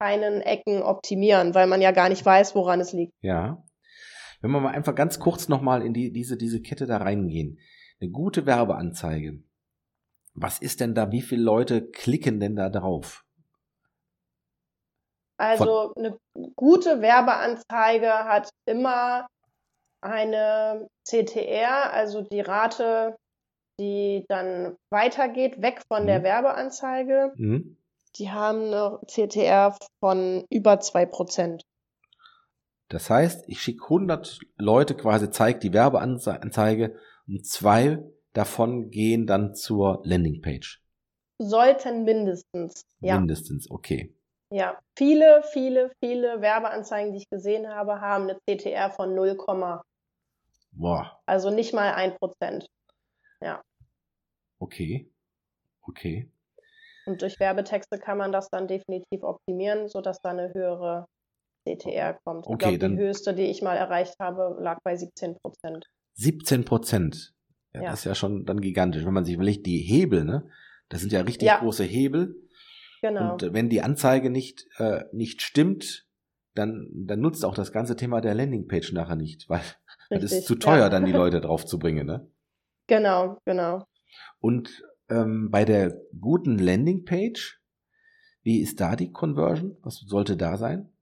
keinen 0.02 0.40
Ecken 0.40 0.82
optimieren, 0.82 1.54
weil 1.54 1.68
man 1.68 1.82
ja 1.82 1.92
gar 1.92 2.08
nicht 2.08 2.26
weiß, 2.26 2.56
woran 2.56 2.80
es 2.80 2.94
liegt. 2.94 3.12
Ja, 3.22 3.62
wenn 4.44 4.52
wir 4.52 4.60
mal 4.60 4.74
einfach 4.74 4.94
ganz 4.94 5.20
kurz 5.20 5.48
nochmal 5.48 5.82
in 5.82 5.94
die, 5.94 6.12
diese, 6.12 6.36
diese 6.36 6.62
Kette 6.62 6.86
da 6.86 6.98
reingehen. 6.98 7.60
Eine 8.02 8.12
gute 8.12 8.46
Werbeanzeige. 8.46 9.42
Was 10.34 10.60
ist 10.60 10.82
denn 10.82 10.94
da? 10.94 11.12
Wie 11.12 11.22
viele 11.22 11.44
Leute 11.44 11.90
klicken 11.90 12.42
denn 12.42 12.58
da 12.58 12.70
drauf? 12.70 13.24
Also 15.38 15.94
eine 15.96 16.18
gute 16.56 17.00
Werbeanzeige 17.02 18.12
hat 18.12 18.50
immer 18.66 19.28
eine 20.02 20.90
CTR, 21.08 21.94
also 21.94 22.22
die 22.22 22.42
Rate, 22.42 23.16
die 23.80 24.26
dann 24.28 24.76
weitergeht, 24.92 25.62
weg 25.62 25.82
von 25.88 26.04
mhm. 26.04 26.08
der 26.08 26.24
Werbeanzeige. 26.24 27.32
Mhm. 27.38 27.78
Die 28.18 28.30
haben 28.30 28.66
eine 28.66 29.00
CTR 29.08 29.78
von 30.02 30.44
über 30.50 30.74
2%. 30.74 31.62
Das 32.94 33.10
heißt, 33.10 33.46
ich 33.48 33.60
schicke 33.60 33.86
100 33.86 34.40
Leute 34.56 34.94
quasi, 34.94 35.32
zeige 35.32 35.58
die 35.58 35.74
Werbeanzeige 35.74 36.96
und 37.28 37.44
zwei 37.44 38.04
davon 38.34 38.92
gehen 38.92 39.26
dann 39.26 39.56
zur 39.56 40.02
Landingpage. 40.04 40.80
Sollten 41.40 42.04
mindestens. 42.04 42.86
Ja. 43.00 43.18
Mindestens, 43.18 43.72
okay. 43.72 44.16
Ja, 44.52 44.78
viele, 44.96 45.42
viele, 45.52 45.92
viele 46.00 46.42
Werbeanzeigen, 46.42 47.14
die 47.14 47.18
ich 47.18 47.30
gesehen 47.32 47.68
habe, 47.68 48.00
haben 48.00 48.30
eine 48.30 48.38
CTR 48.48 48.92
von 48.92 49.16
0, 49.16 49.38
Boah. 50.74 51.20
Also 51.26 51.50
nicht 51.50 51.74
mal 51.74 51.96
ein 51.96 52.16
Prozent. 52.16 52.68
Ja. 53.42 53.64
Okay. 54.60 55.12
Okay. 55.82 56.30
Und 57.08 57.24
durch 57.24 57.40
Werbetexte 57.40 57.98
kann 57.98 58.20
man 58.20 58.32
das 58.32 58.50
dann 58.50 58.68
definitiv 58.68 59.24
optimieren, 59.24 59.90
sodass 59.90 60.22
da 60.22 60.30
eine 60.30 60.54
höhere 60.54 61.08
CTR 61.64 62.20
kommt. 62.24 62.46
Okay, 62.48 62.74
ich 62.74 62.80
glaub, 62.80 62.92
die 62.92 62.98
höchste, 62.98 63.34
die 63.34 63.44
ich 63.44 63.62
mal 63.62 63.76
erreicht 63.76 64.16
habe, 64.20 64.58
lag 64.60 64.80
bei 64.84 64.96
17 64.96 65.36
Prozent. 65.36 65.86
17 66.16 66.66
Prozent? 66.66 67.34
Ja, 67.74 67.84
ja, 67.84 67.90
Das 67.92 68.00
ist 68.00 68.06
ja 68.06 68.16
schon 68.16 68.46
dann 68.46 68.62
gigantisch. 68.62 69.06
Wenn 69.06 69.14
man 69.14 69.26
sich 69.26 69.36
überlegt, 69.36 69.66
die 69.66 69.80
Hebel, 69.80 70.26
ne? 70.26 70.50
Das 70.90 71.02
sind 71.02 71.12
ja 71.12 71.22
richtig 71.22 71.48
ja. 71.48 71.60
große 71.60 71.84
Hebel. 71.84 72.36
Genau. 73.02 73.34
Und 73.34 73.54
wenn 73.54 73.70
die 73.70 73.82
Anzeige 73.82 74.30
nicht, 74.30 74.68
äh, 74.78 75.06
nicht 75.12 75.42
stimmt, 75.42 76.08
dann, 76.56 76.90
dann 76.94 77.20
nutzt 77.20 77.44
auch 77.44 77.56
das 77.56 77.72
ganze 77.72 77.96
Thema 77.96 78.22
der 78.22 78.36
Landingpage 78.36 78.94
nachher 78.94 79.16
nicht, 79.16 79.50
weil 79.50 79.62
es 80.10 80.32
ist 80.32 80.46
zu 80.46 80.56
teuer, 80.56 80.78
ja. 80.78 80.90
dann 80.90 81.06
die 81.06 81.12
Leute 81.14 81.42
drauf 81.42 81.66
zu 81.66 81.80
bringen, 81.80 82.06
ne? 82.06 82.30
Genau, 82.88 83.38
genau. 83.46 83.86
Und 84.40 84.84
ähm, 85.10 85.50
bei 85.50 85.66
der 85.66 85.98
guten 86.20 86.58
Landingpage, 86.58 87.62
wie 88.44 88.60
ist 88.60 88.80
da 88.80 88.96
die 88.96 89.12
Conversion? 89.12 89.78
Was 89.82 90.00
sollte 90.00 90.38
da 90.38 90.58
sein? 90.58 90.93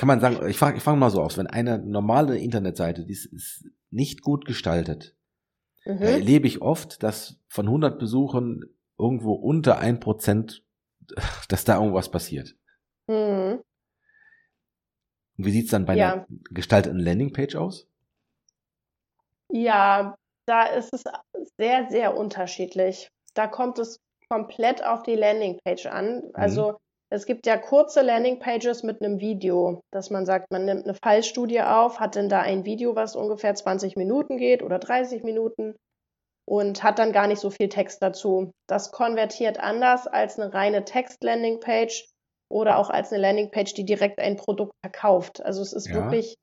Kann 0.00 0.06
man 0.06 0.20
sagen, 0.20 0.48
ich 0.48 0.56
fange 0.56 0.78
ich 0.78 0.82
fang 0.82 0.98
mal 0.98 1.10
so 1.10 1.20
aus, 1.20 1.36
wenn 1.36 1.46
eine 1.46 1.78
normale 1.78 2.38
Internetseite, 2.38 3.04
die 3.04 3.12
ist 3.12 3.68
nicht 3.90 4.22
gut 4.22 4.46
gestaltet, 4.46 5.14
mhm. 5.84 6.00
erlebe 6.00 6.46
ich 6.46 6.62
oft, 6.62 7.02
dass 7.02 7.38
von 7.48 7.66
100 7.66 7.98
Besuchern 7.98 8.64
irgendwo 8.98 9.34
unter 9.34 9.78
ein 9.78 10.00
Prozent, 10.00 10.64
dass 11.50 11.64
da 11.64 11.76
irgendwas 11.76 12.10
passiert. 12.10 12.56
Mhm. 13.08 13.60
Wie 15.36 15.50
sieht's 15.50 15.70
dann 15.70 15.84
bei 15.84 15.96
ja. 15.96 16.12
einer 16.14 16.26
gestalteten 16.50 16.98
Landingpage 16.98 17.56
aus? 17.56 17.86
Ja, 19.50 20.14
da 20.46 20.62
ist 20.62 20.94
es 20.94 21.04
sehr, 21.58 21.90
sehr 21.90 22.16
unterschiedlich. 22.16 23.10
Da 23.34 23.46
kommt 23.46 23.78
es 23.78 24.00
komplett 24.30 24.82
auf 24.82 25.02
die 25.02 25.16
Landingpage 25.16 25.84
an. 25.84 26.22
Also 26.32 26.72
mhm. 26.72 26.76
Es 27.12 27.26
gibt 27.26 27.44
ja 27.44 27.56
kurze 27.56 28.02
Landingpages 28.02 28.84
mit 28.84 29.02
einem 29.02 29.18
Video, 29.18 29.82
dass 29.90 30.10
man 30.10 30.24
sagt, 30.26 30.52
man 30.52 30.64
nimmt 30.64 30.84
eine 30.84 30.94
Fallstudie 30.94 31.60
auf, 31.60 31.98
hat 31.98 32.14
dann 32.14 32.28
da 32.28 32.40
ein 32.40 32.64
Video, 32.64 32.94
was 32.94 33.16
ungefähr 33.16 33.52
20 33.52 33.96
Minuten 33.96 34.36
geht 34.36 34.62
oder 34.62 34.78
30 34.78 35.24
Minuten 35.24 35.74
und 36.46 36.84
hat 36.84 37.00
dann 37.00 37.10
gar 37.10 37.26
nicht 37.26 37.40
so 37.40 37.50
viel 37.50 37.68
Text 37.68 38.00
dazu. 38.00 38.52
Das 38.68 38.92
konvertiert 38.92 39.58
anders 39.58 40.06
als 40.06 40.38
eine 40.38 40.54
reine 40.54 40.84
Text-Landingpage 40.84 42.06
oder 42.48 42.78
auch 42.78 42.90
als 42.90 43.12
eine 43.12 43.22
Landingpage, 43.22 43.74
die 43.74 43.84
direkt 43.84 44.20
ein 44.20 44.36
Produkt 44.36 44.72
verkauft. 44.80 45.44
Also 45.44 45.62
es 45.62 45.72
ist 45.72 45.88
ja. 45.88 45.94
wirklich 45.94 46.36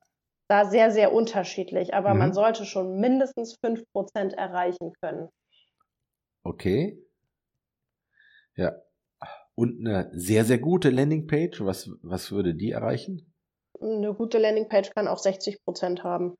da 0.48 0.66
sehr, 0.66 0.90
sehr 0.90 1.14
unterschiedlich, 1.14 1.94
aber 1.94 2.12
mhm. 2.12 2.18
man 2.18 2.32
sollte 2.34 2.66
schon 2.66 3.00
mindestens 3.00 3.56
5% 3.64 4.34
erreichen 4.34 4.92
können. 5.00 5.30
Okay. 6.44 7.02
Ja, 8.54 8.72
und 9.58 9.84
eine 9.84 10.08
sehr, 10.12 10.44
sehr 10.44 10.58
gute 10.58 10.88
Landingpage, 10.88 11.62
was, 11.62 11.90
was 12.02 12.30
würde 12.30 12.54
die 12.54 12.70
erreichen? 12.70 13.34
Eine 13.80 14.14
gute 14.14 14.38
Landingpage 14.38 14.90
kann 14.94 15.08
auch 15.08 15.18
60 15.18 15.64
Prozent 15.64 16.04
haben. 16.04 16.36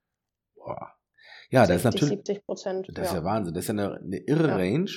Boah. 0.55 0.93
Ja, 1.51 1.67
60, 1.67 1.67
das 1.67 1.77
ist 1.77 1.85
natürlich. 1.85 2.19
70 2.19 2.47
Prozent. 2.47 2.89
Das 2.95 3.09
ist 3.09 3.15
ja 3.15 3.25
Wahnsinn. 3.25 3.55
Das 3.55 3.65
ist 3.65 3.69
ja 3.69 3.73
eine, 3.75 3.97
eine 3.97 4.19
irre 4.19 4.47
ja. 4.47 4.57
Range. 4.57 4.91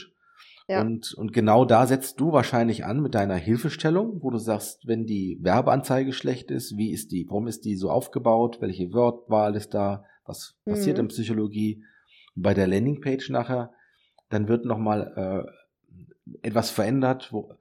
Ja. 0.67 0.81
Und, 0.81 1.15
und 1.15 1.33
genau 1.33 1.65
da 1.65 1.87
setzt 1.87 2.19
du 2.19 2.31
wahrscheinlich 2.31 2.85
an 2.85 3.01
mit 3.01 3.15
deiner 3.15 3.37
Hilfestellung, 3.37 4.21
wo 4.21 4.29
du 4.29 4.37
sagst, 4.37 4.85
wenn 4.85 5.07
die 5.07 5.39
Werbeanzeige 5.41 6.13
schlecht 6.13 6.51
ist, 6.51 6.77
wie 6.77 6.91
ist 6.91 7.11
die, 7.11 7.25
warum 7.27 7.47
ist 7.47 7.65
die 7.65 7.75
so 7.75 7.89
aufgebaut, 7.89 8.61
welche 8.61 8.93
Wortwahl 8.93 9.55
ist 9.55 9.73
da, 9.73 10.05
was 10.25 10.59
mhm. 10.65 10.73
passiert 10.73 10.99
in 10.99 11.07
Psychologie. 11.07 11.83
Und 12.35 12.43
bei 12.43 12.53
der 12.53 12.67
Landingpage 12.67 13.31
nachher, 13.31 13.73
dann 14.29 14.47
wird 14.47 14.65
nochmal 14.65 15.47
äh, 15.47 16.47
etwas 16.47 16.69
verändert, 16.69 17.33
wo, 17.33 17.55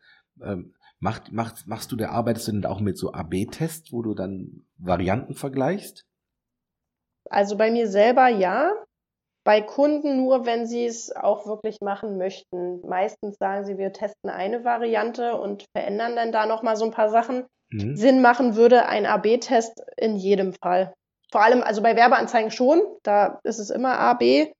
ähm, 0.44 0.74
macht, 0.98 1.32
macht, 1.32 1.66
machst 1.66 1.90
du 1.92 1.96
der, 1.96 2.12
arbeitest 2.12 2.48
du 2.48 2.52
denn 2.52 2.66
auch 2.66 2.80
mit 2.80 2.98
so 2.98 3.12
AB-Tests, 3.12 3.92
wo 3.92 4.02
du 4.02 4.14
dann 4.14 4.66
Varianten 4.78 5.34
vergleichst? 5.34 6.04
Also 7.28 7.56
bei 7.56 7.70
mir 7.70 7.88
selber 7.88 8.28
ja. 8.28 8.72
bei 9.44 9.60
Kunden 9.60 10.16
nur, 10.16 10.46
wenn 10.46 10.66
sie 10.66 10.84
es 10.84 11.14
auch 11.14 11.46
wirklich 11.46 11.78
machen 11.80 12.18
möchten. 12.18 12.80
Meistens 12.86 13.36
sagen 13.38 13.64
sie, 13.64 13.78
wir 13.78 13.92
testen 13.92 14.30
eine 14.30 14.64
Variante 14.64 15.36
und 15.36 15.64
verändern 15.74 16.16
dann 16.16 16.32
da 16.32 16.46
nochmal 16.46 16.76
so 16.76 16.84
ein 16.84 16.90
paar 16.90 17.10
Sachen. 17.10 17.46
Mhm. 17.70 17.96
Sinn 17.96 18.20
machen 18.20 18.56
würde 18.56 18.86
ein 18.86 19.06
AB-Test 19.06 19.82
in 19.96 20.16
jedem 20.16 20.52
Fall. 20.54 20.92
Vor 21.30 21.42
allem, 21.42 21.62
also 21.62 21.82
bei 21.82 21.94
Werbeanzeigen 21.94 22.50
schon, 22.50 22.80
da 23.02 23.40
ist 23.44 23.58
es 23.58 23.70
immer 23.70 23.98
AB. 23.98 24.52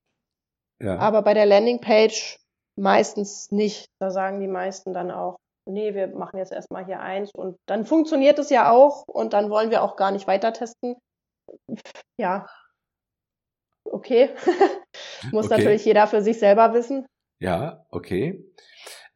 Ja. 0.81 0.99
Aber 0.99 1.22
bei 1.22 1.35
der 1.35 1.47
Landingpage 1.47 2.39
meistens 2.76 3.51
nicht. 3.51 3.87
Da 4.01 4.11
sagen 4.11 4.41
die 4.41 4.49
meisten 4.49 4.95
dann 4.95 5.11
auch, 5.11 5.37
nee, 5.66 5.94
wir 5.94 6.08
machen 6.08 6.38
jetzt 6.38 6.52
erstmal 6.52 6.84
hier 6.84 7.00
eins 7.00 7.30
und 7.34 7.56
dann 7.66 7.84
funktioniert 7.84 8.38
es 8.38 8.50
ja 8.50 8.70
auch 8.70 9.04
und 9.06 9.32
dann 9.32 9.50
wollen 9.50 9.70
wir 9.70 9.82
auch 9.82 9.96
gar 9.96 10.11
nicht 10.11 10.26
weiter 10.26 10.52
testen. 10.52 10.96
Ja, 12.18 12.48
okay. 13.84 14.30
Muss 15.32 15.46
okay. 15.46 15.56
natürlich 15.56 15.84
jeder 15.84 16.06
für 16.06 16.22
sich 16.22 16.38
selber 16.38 16.72
wissen. 16.74 17.06
Ja, 17.40 17.86
okay. 17.90 18.44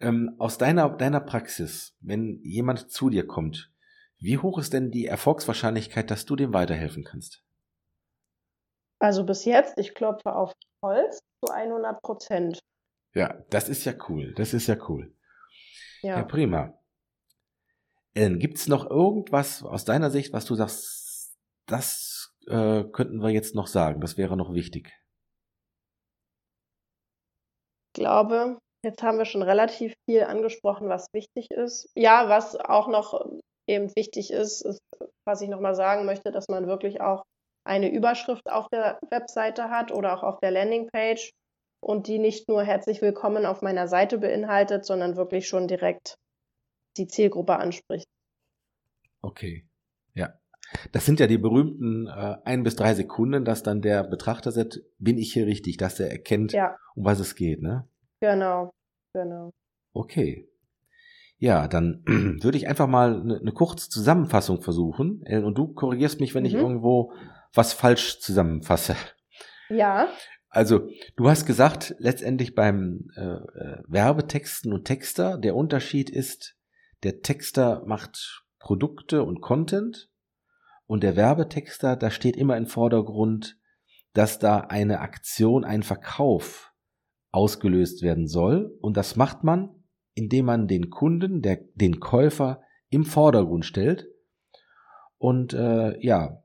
Ähm, 0.01 0.35
aus 0.39 0.59
deiner, 0.59 0.89
deiner 0.91 1.21
Praxis, 1.21 1.97
wenn 2.01 2.41
jemand 2.43 2.91
zu 2.91 3.11
dir 3.11 3.27
kommt, 3.27 3.71
wie 4.19 4.39
hoch 4.39 4.59
ist 4.59 4.73
denn 4.73 4.91
die 4.91 5.07
Erfolgswahrscheinlichkeit, 5.07 6.11
dass 6.11 6.25
du 6.25 6.37
dem 6.37 6.55
weiterhelfen 6.55 7.05
kannst? 7.05 7.43
Also 8.99 9.25
bis 9.25 9.45
jetzt, 9.45 9.79
ich 9.79 9.95
klopfe 9.95 10.35
auf 10.35 10.53
Holz 10.83 11.21
zu 11.45 11.53
100 11.53 12.01
Prozent. 12.01 12.59
Ja, 13.15 13.45
das 13.51 13.69
ist 13.69 13.85
ja 13.85 13.93
cool. 14.09 14.33
Das 14.35 14.55
ist 14.55 14.67
ja 14.67 14.77
cool. 14.89 15.15
Ja, 16.05 16.19
ja 16.19 16.23
prima. 16.23 16.79
Ähm, 18.15 18.39
Gibt 18.39 18.59
es 18.59 18.69
noch 18.69 18.89
irgendwas 18.89 19.63
aus 19.65 19.87
deiner 19.87 20.11
Sicht, 20.11 20.35
was 20.35 20.45
du 20.45 20.55
sagst, 20.55 21.35
das 21.67 22.37
äh, 22.47 22.85
könnten 22.85 23.23
wir 23.23 23.31
jetzt 23.31 23.55
noch 23.55 23.67
sagen? 23.67 24.03
Das 24.03 24.19
wäre 24.19 24.37
noch 24.37 24.53
wichtig. 24.53 24.93
Ich 27.89 28.01
glaube, 28.01 28.59
jetzt 28.85 29.03
haben 29.03 29.17
wir 29.17 29.25
schon 29.25 29.43
relativ 29.43 29.95
viel 30.05 30.25
angesprochen, 30.25 30.91
was 30.91 31.07
wichtig 31.15 31.51
ist. 31.51 31.89
Ja, 31.97 32.29
was 32.29 32.55
auch 32.57 32.89
noch 32.89 33.25
eben 33.67 33.91
wichtig 33.97 34.31
ist, 34.31 34.61
ist, 34.61 34.81
was 35.27 35.41
ich 35.41 35.49
nochmal 35.49 35.75
sagen 35.75 36.05
möchte, 36.05 36.31
dass 36.33 36.49
man 36.49 36.67
wirklich 36.67 37.01
auch 37.01 37.23
eine 37.67 37.91
Überschrift 37.91 38.51
auf 38.51 38.69
der 38.69 38.99
Webseite 39.11 39.71
hat 39.71 39.91
oder 39.91 40.15
auch 40.15 40.23
auf 40.23 40.39
der 40.41 40.51
Landingpage 40.51 41.31
und 41.85 42.07
die 42.09 42.19
nicht 42.19 42.49
nur 42.49 42.65
herzlich 42.65 43.03
willkommen 43.03 43.45
auf 43.45 43.63
meiner 43.63 43.89
Seite 43.89 44.19
beinhaltet, 44.19 44.85
sondern 44.85 45.17
wirklich 45.17 45.47
schon 45.47 45.69
direkt 45.69 46.17
die 46.97 47.07
Zielgruppe 47.07 47.57
anspricht. 47.57 48.07
Okay, 49.21 49.67
ja. 50.15 50.35
Das 50.93 51.05
sind 51.05 51.21
ja 51.21 51.27
die 51.27 51.39
berühmten 51.39 52.07
äh, 52.07 52.37
ein 52.45 52.63
bis 52.63 52.75
drei 52.75 52.95
Sekunden, 52.95 53.45
dass 53.45 53.63
dann 53.63 53.83
der 53.83 54.03
Betrachter 54.03 54.51
sagt, 54.51 54.81
bin 54.99 55.19
ich 55.19 55.33
hier 55.33 55.47
richtig, 55.47 55.77
dass 55.77 56.01
er 56.01 56.11
erkennt, 56.11 56.53
ja. 56.53 56.77
um 56.95 57.05
was 57.05 57.21
es 57.21 57.37
geht, 57.37 57.63
ne? 57.63 57.87
Genau, 58.21 58.71
genau. 59.13 59.51
Okay. 59.93 60.49
Ja, 61.37 61.69
dann 61.69 62.03
würde 62.43 62.57
ich 62.57 62.67
einfach 62.67 62.87
mal 62.87 63.21
eine, 63.21 63.39
eine 63.39 63.53
kurze 63.53 63.91
Zusammenfassung 63.91 64.63
versuchen. 64.63 65.23
Ellen, 65.27 65.45
und 65.45 65.59
du 65.59 65.75
korrigierst 65.75 66.21
mich, 66.21 66.35
wenn 66.35 66.45
mhm. 66.45 66.49
ich 66.49 66.55
irgendwo 66.55 67.13
was 67.53 67.73
falsch 67.73 68.21
zusammenfasse. 68.21 68.97
Ja. 69.69 70.09
Also, 70.55 70.89
du 71.17 71.29
hast 71.29 71.47
gesagt, 71.47 71.97
letztendlich 71.99 72.55
beim 72.55 73.11
äh, 73.17 73.23
äh, 73.23 73.83
Werbetexten 73.89 74.73
und 74.73 74.85
Texter, 74.85 75.37
der 75.37 75.57
Unterschied 75.57 76.11
ist, 76.11 76.57
der 77.03 77.23
Texter 77.23 77.83
macht 77.87 78.45
Produkte 78.61 79.25
und 79.25 79.41
Content 79.41 80.13
und 80.87 81.03
der 81.03 81.17
Werbetexter, 81.17 81.97
da 81.97 82.09
steht 82.13 82.37
immer 82.37 82.57
im 82.57 82.67
Vordergrund, 82.67 83.59
dass 84.13 84.39
da 84.39 84.61
eine 84.61 85.01
Aktion, 85.01 85.65
ein 85.65 85.83
Verkauf 85.83 86.73
ausgelöst 87.33 88.03
werden 88.03 88.29
soll. 88.29 88.79
Und 88.81 88.97
das 88.97 89.17
macht 89.17 89.43
man, 89.43 89.83
indem 90.15 90.47
man 90.47 90.69
den 90.69 90.89
Kunden, 90.89 91.43
der, 91.43 91.65
den 91.75 91.99
Käufer 91.99 92.63
im 92.91 93.05
Vordergrund 93.05 93.67
stellt. 93.67 94.07
Und 95.19 95.53
äh, 95.53 95.99
ja, 96.01 96.44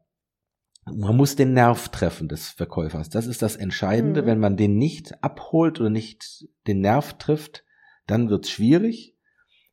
man 0.95 1.15
muss 1.15 1.35
den 1.35 1.53
Nerv 1.53 1.89
treffen 1.89 2.27
des 2.27 2.49
Verkäufers. 2.49 3.09
Das 3.09 3.27
ist 3.27 3.41
das 3.41 3.55
Entscheidende. 3.55 4.21
Mhm. 4.21 4.25
Wenn 4.25 4.39
man 4.39 4.57
den 4.57 4.77
nicht 4.77 5.23
abholt 5.23 5.79
oder 5.79 5.89
nicht 5.89 6.47
den 6.67 6.81
Nerv 6.81 7.17
trifft, 7.17 7.63
dann 8.07 8.29
wird's 8.29 8.49
schwierig. 8.49 9.15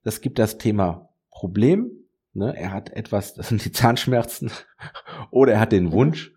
Das 0.02 0.20
gibt 0.20 0.38
das 0.38 0.58
Thema 0.58 1.10
Problem. 1.30 1.90
Ne? 2.32 2.54
Er 2.56 2.72
hat 2.72 2.90
etwas, 2.90 3.34
das 3.34 3.48
sind 3.48 3.64
die 3.64 3.72
Zahnschmerzen, 3.72 4.50
oder 5.30 5.54
er 5.54 5.60
hat 5.60 5.72
den 5.72 5.92
Wunsch, 5.92 6.32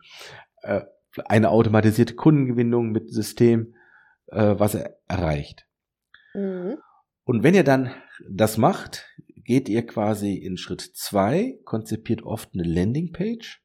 äh, 0.61 0.82
eine 1.25 1.49
automatisierte 1.49 2.15
Kundengewinnung 2.15 2.91
mit 2.91 3.11
System, 3.11 3.75
äh, 4.27 4.55
was 4.57 4.75
er 4.75 4.97
erreicht. 5.07 5.67
Mhm. 6.34 6.77
Und 7.23 7.43
wenn 7.43 7.53
ihr 7.53 7.63
dann 7.63 7.91
das 8.27 8.57
macht, 8.57 9.05
geht 9.43 9.69
ihr 9.69 9.86
quasi 9.86 10.36
in 10.36 10.57
Schritt 10.57 10.82
zwei, 10.82 11.59
konzipiert 11.65 12.23
oft 12.23 12.53
eine 12.53 12.63
Landingpage 12.63 13.61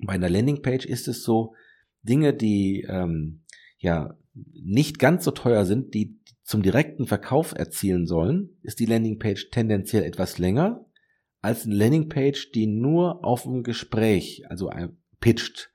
bei 0.00 0.14
einer 0.14 0.28
Landingpage 0.28 0.86
ist 0.86 1.08
es 1.08 1.22
so, 1.22 1.54
Dinge, 2.02 2.34
die 2.34 2.86
ähm, 2.88 3.42
ja 3.78 4.16
nicht 4.34 4.98
ganz 4.98 5.24
so 5.24 5.30
teuer 5.30 5.64
sind, 5.64 5.94
die 5.94 6.18
zum 6.44 6.62
direkten 6.62 7.06
Verkauf 7.06 7.52
erzielen 7.52 8.06
sollen, 8.06 8.58
ist 8.62 8.80
die 8.80 8.86
Landingpage 8.86 9.50
tendenziell 9.50 10.04
etwas 10.04 10.38
länger 10.38 10.86
als 11.40 11.66
eine 11.66 11.74
Landingpage, 11.74 12.52
die 12.52 12.66
nur 12.66 13.24
auf 13.24 13.46
ein 13.46 13.62
Gespräch, 13.62 14.44
also 14.48 14.70
pitcht. 15.20 15.70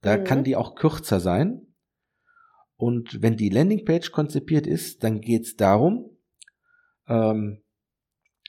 Da 0.00 0.18
mhm. 0.18 0.24
kann 0.24 0.44
die 0.44 0.56
auch 0.56 0.74
kürzer 0.74 1.20
sein. 1.20 1.62
Und 2.76 3.22
wenn 3.22 3.36
die 3.36 3.48
Landingpage 3.48 4.10
konzipiert 4.10 4.66
ist, 4.66 5.04
dann 5.04 5.20
geht 5.20 5.42
es 5.42 5.56
darum, 5.56 6.10
ähm, 7.06 7.62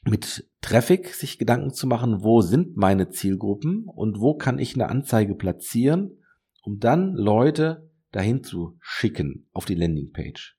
mit 0.03 0.49
Traffic 0.63 1.13
sich 1.13 1.37
Gedanken 1.37 1.73
zu 1.73 1.85
machen, 1.87 2.23
wo 2.23 2.41
sind 2.41 2.77
meine 2.77 3.09
Zielgruppen 3.09 3.85
und 3.85 4.19
wo 4.19 4.33
kann 4.35 4.59
ich 4.59 4.73
eine 4.75 4.89
Anzeige 4.89 5.35
platzieren, 5.35 6.23
um 6.63 6.79
dann 6.79 7.13
Leute 7.13 7.89
dahin 8.11 8.43
zu 8.43 8.77
schicken 8.79 9.47
auf 9.51 9.65
die 9.65 9.75
Landingpage. 9.75 10.57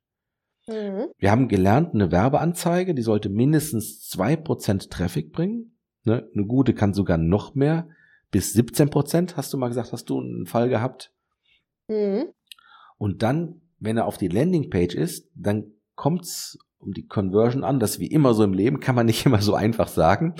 Mhm. 0.67 1.07
Wir 1.19 1.31
haben 1.31 1.49
gelernt, 1.49 1.95
eine 1.95 2.13
Werbeanzeige, 2.13 2.95
die 2.95 3.03
sollte 3.03 3.31
mindestens 3.31 4.07
zwei 4.07 4.37
Prozent 4.37 4.91
Traffic 4.91 5.33
bringen. 5.33 5.79
Ne? 6.05 6.29
Eine 6.35 6.47
gute 6.47 6.75
kann 6.75 6.93
sogar 6.93 7.17
noch 7.17 7.55
mehr, 7.55 7.89
bis 8.31 8.55
17%, 8.55 8.91
Prozent, 8.91 9.37
hast 9.37 9.53
du 9.53 9.57
mal 9.57 9.69
gesagt, 9.69 9.93
hast 9.93 10.11
du 10.11 10.21
einen 10.21 10.47
Fall 10.47 10.69
gehabt. 10.69 11.15
Mhm. 11.89 12.27
Und 12.99 13.23
dann, 13.23 13.63
wenn 13.79 13.97
er 13.97 14.07
auf 14.07 14.19
die 14.19 14.29
Landingpage 14.29 14.95
ist, 14.95 15.31
dann 15.35 15.73
kommt's 15.95 16.59
um 16.85 16.93
die 16.93 17.07
Conversion 17.07 17.64
an. 17.64 17.80
Das 17.80 17.99
wie 17.99 18.07
immer 18.07 18.35
so 18.35 18.45
im 18.45 18.53
Leben 18.53 18.80
kann 18.80 18.95
man 18.95 19.07
nicht 19.07 19.26
immer 19.26 19.41
so 19.41 19.55
einfach 19.55 19.89
sagen. 19.89 20.35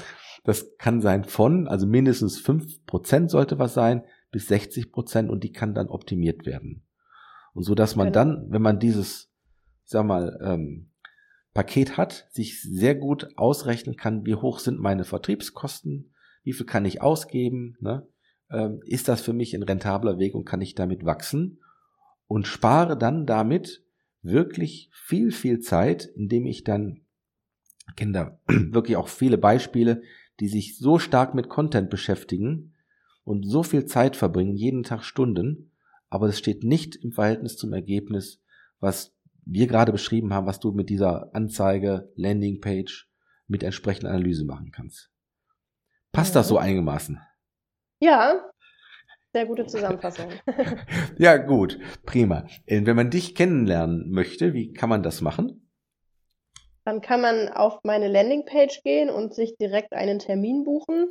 Das 0.45 0.77
kann 0.77 1.01
sein 1.01 1.25
von, 1.25 1.69
also 1.69 1.87
mindestens 1.87 2.39
fünf 2.39 2.85
Prozent 2.87 3.31
sollte 3.31 3.59
was 3.59 3.75
sein, 3.75 4.05
bis 4.31 4.49
60 4.49 4.93
Prozent 4.93 5.31
und 5.31 5.43
die 5.45 5.53
kann 5.53 5.75
dann 5.75 5.89
optimiert 5.89 6.45
werden. 6.45 6.85
Und 7.55 7.63
so, 7.63 7.75
dass 7.75 7.97
man 7.97 8.09
genau. 8.09 8.15
dann, 8.15 8.47
wenn 8.51 8.63
man 8.63 8.79
dieses, 8.79 9.31
sag 9.85 10.05
mal, 10.05 10.39
ähm, 10.43 10.91
Paket 11.55 11.97
hat, 11.97 12.27
sich 12.31 12.61
sehr 12.61 12.97
gut 12.97 13.29
ausrechnen 13.37 13.97
kann, 13.97 14.27
wie 14.27 14.35
hoch 14.35 14.59
sind 14.59 14.81
meine 14.81 15.05
Vertriebskosten, 15.05 16.13
wie 16.43 16.53
viel 16.53 16.67
kann 16.67 16.85
ich 16.85 17.01
ausgeben, 17.01 17.77
ne? 17.81 18.07
ähm, 18.51 18.81
ist 18.85 19.09
das 19.09 19.21
für 19.23 19.33
mich 19.33 19.55
ein 19.55 19.63
rentabler 19.63 20.19
Weg 20.19 20.35
und 20.35 20.45
kann 20.45 20.61
ich 20.61 20.75
damit 20.75 21.05
wachsen 21.05 21.61
und 22.27 22.49
spare 22.49 22.99
dann 22.99 23.25
damit 23.25 23.84
wirklich 24.25 24.91
viel, 24.93 25.31
viel 25.31 25.61
Zeit, 25.61 26.07
indem 26.17 26.47
ich 26.47 26.65
dann, 26.65 27.03
kenne 27.97 28.13
da 28.13 28.41
wirklich 28.47 28.97
auch 28.97 29.09
viele 29.09 29.39
Beispiele, 29.39 30.03
die 30.41 30.49
sich 30.49 30.79
so 30.79 30.99
stark 30.99 31.35
mit 31.35 31.49
Content 31.49 31.91
beschäftigen 31.91 32.75
und 33.23 33.45
so 33.45 33.63
viel 33.63 33.87
Zeit 33.87 34.17
verbringen, 34.17 34.57
jeden 34.57 34.83
Tag 34.83 35.05
Stunden, 35.05 35.71
aber 36.09 36.29
es 36.29 36.39
steht 36.39 36.65
nicht 36.65 36.97
im 36.97 37.13
Verhältnis 37.13 37.57
zum 37.57 37.73
Ergebnis, 37.73 38.43
was 38.81 39.15
wir 39.45 39.67
gerade 39.67 39.93
beschrieben 39.93 40.33
haben, 40.33 40.47
was 40.47 40.61
du 40.61 40.73
mit 40.73 40.89
dieser 40.89 41.35
Anzeige, 41.35 42.11
Landingpage, 42.17 43.09
mit 43.47 43.63
entsprechender 43.63 44.11
Analyse 44.11 44.45
machen 44.45 44.71
kannst. 44.73 45.11
Passt 46.13 46.35
das 46.35 46.49
so 46.49 46.59
einigermaßen? 46.59 47.21
Ja, 48.01 48.41
sehr 49.35 49.47
gute 49.47 49.67
Zusammenfassung. 49.67 50.29
ja, 51.19 51.37
gut, 51.37 51.81
prima. 52.07 52.47
Äh, 52.67 52.87
wenn 52.87 52.95
man 52.95 53.11
dich 53.11 53.35
kennenlernen 53.35 54.11
möchte, 54.11 54.55
wie 54.55 54.73
kann 54.73 54.89
man 54.89 55.03
das 55.03 55.21
machen? 55.21 55.69
Dann 56.85 57.01
kann 57.01 57.21
man 57.21 57.49
auf 57.49 57.81
meine 57.83 58.07
Landingpage 58.07 58.83
gehen 58.85 59.11
und 59.11 59.35
sich 59.35 59.57
direkt 59.57 59.93
einen 59.93 60.21
Termin 60.21 60.63
buchen 60.63 61.09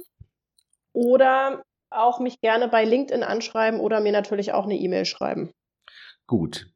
oder 0.93 1.63
auch 1.89 2.21
mich 2.21 2.39
gerne 2.39 2.69
bei 2.69 2.85
LinkedIn 2.85 3.23
anschreiben 3.23 3.81
oder 3.81 3.99
mir 3.99 4.13
natürlich 4.13 4.53
auch 4.53 4.63
eine 4.63 4.77
E-Mail 4.77 5.03
schreiben. 5.03 5.51
Gut. 6.25 6.67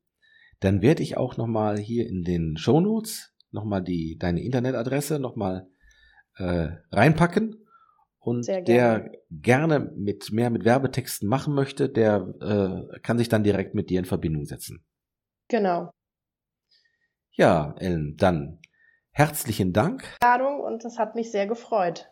Dann 0.59 0.81
werde 0.81 1.01
ich 1.01 1.15
auch 1.15 1.37
nochmal 1.37 1.77
hier 1.77 2.09
in 2.09 2.23
den 2.23 2.57
Show 2.57 2.81
Notes 2.81 3.33
nochmal 3.51 3.83
die, 3.83 4.17
deine 4.19 4.43
Internetadresse 4.43 5.17
nochmal 5.17 5.69
äh, 6.35 6.69
reinpacken 6.91 7.66
und 8.27 8.45
der 8.45 9.09
gerne 9.31 9.79
mit 9.95 10.33
mehr 10.33 10.49
mit 10.49 10.65
Werbetexten 10.65 11.29
machen 11.29 11.53
möchte, 11.53 11.87
der 11.87 12.27
äh, 12.41 12.99
kann 12.99 13.17
sich 13.17 13.29
dann 13.29 13.45
direkt 13.45 13.73
mit 13.73 13.89
dir 13.89 13.99
in 13.99 14.05
Verbindung 14.05 14.43
setzen. 14.43 14.83
Genau. 15.47 15.91
Ja, 17.31 17.73
Ellen, 17.79 18.17
dann 18.17 18.59
herzlichen 19.11 19.71
Dank. 19.71 20.03
Und 20.21 20.83
es 20.83 20.99
hat 20.99 21.15
mich 21.15 21.31
sehr 21.31 21.47
gefreut. 21.47 22.09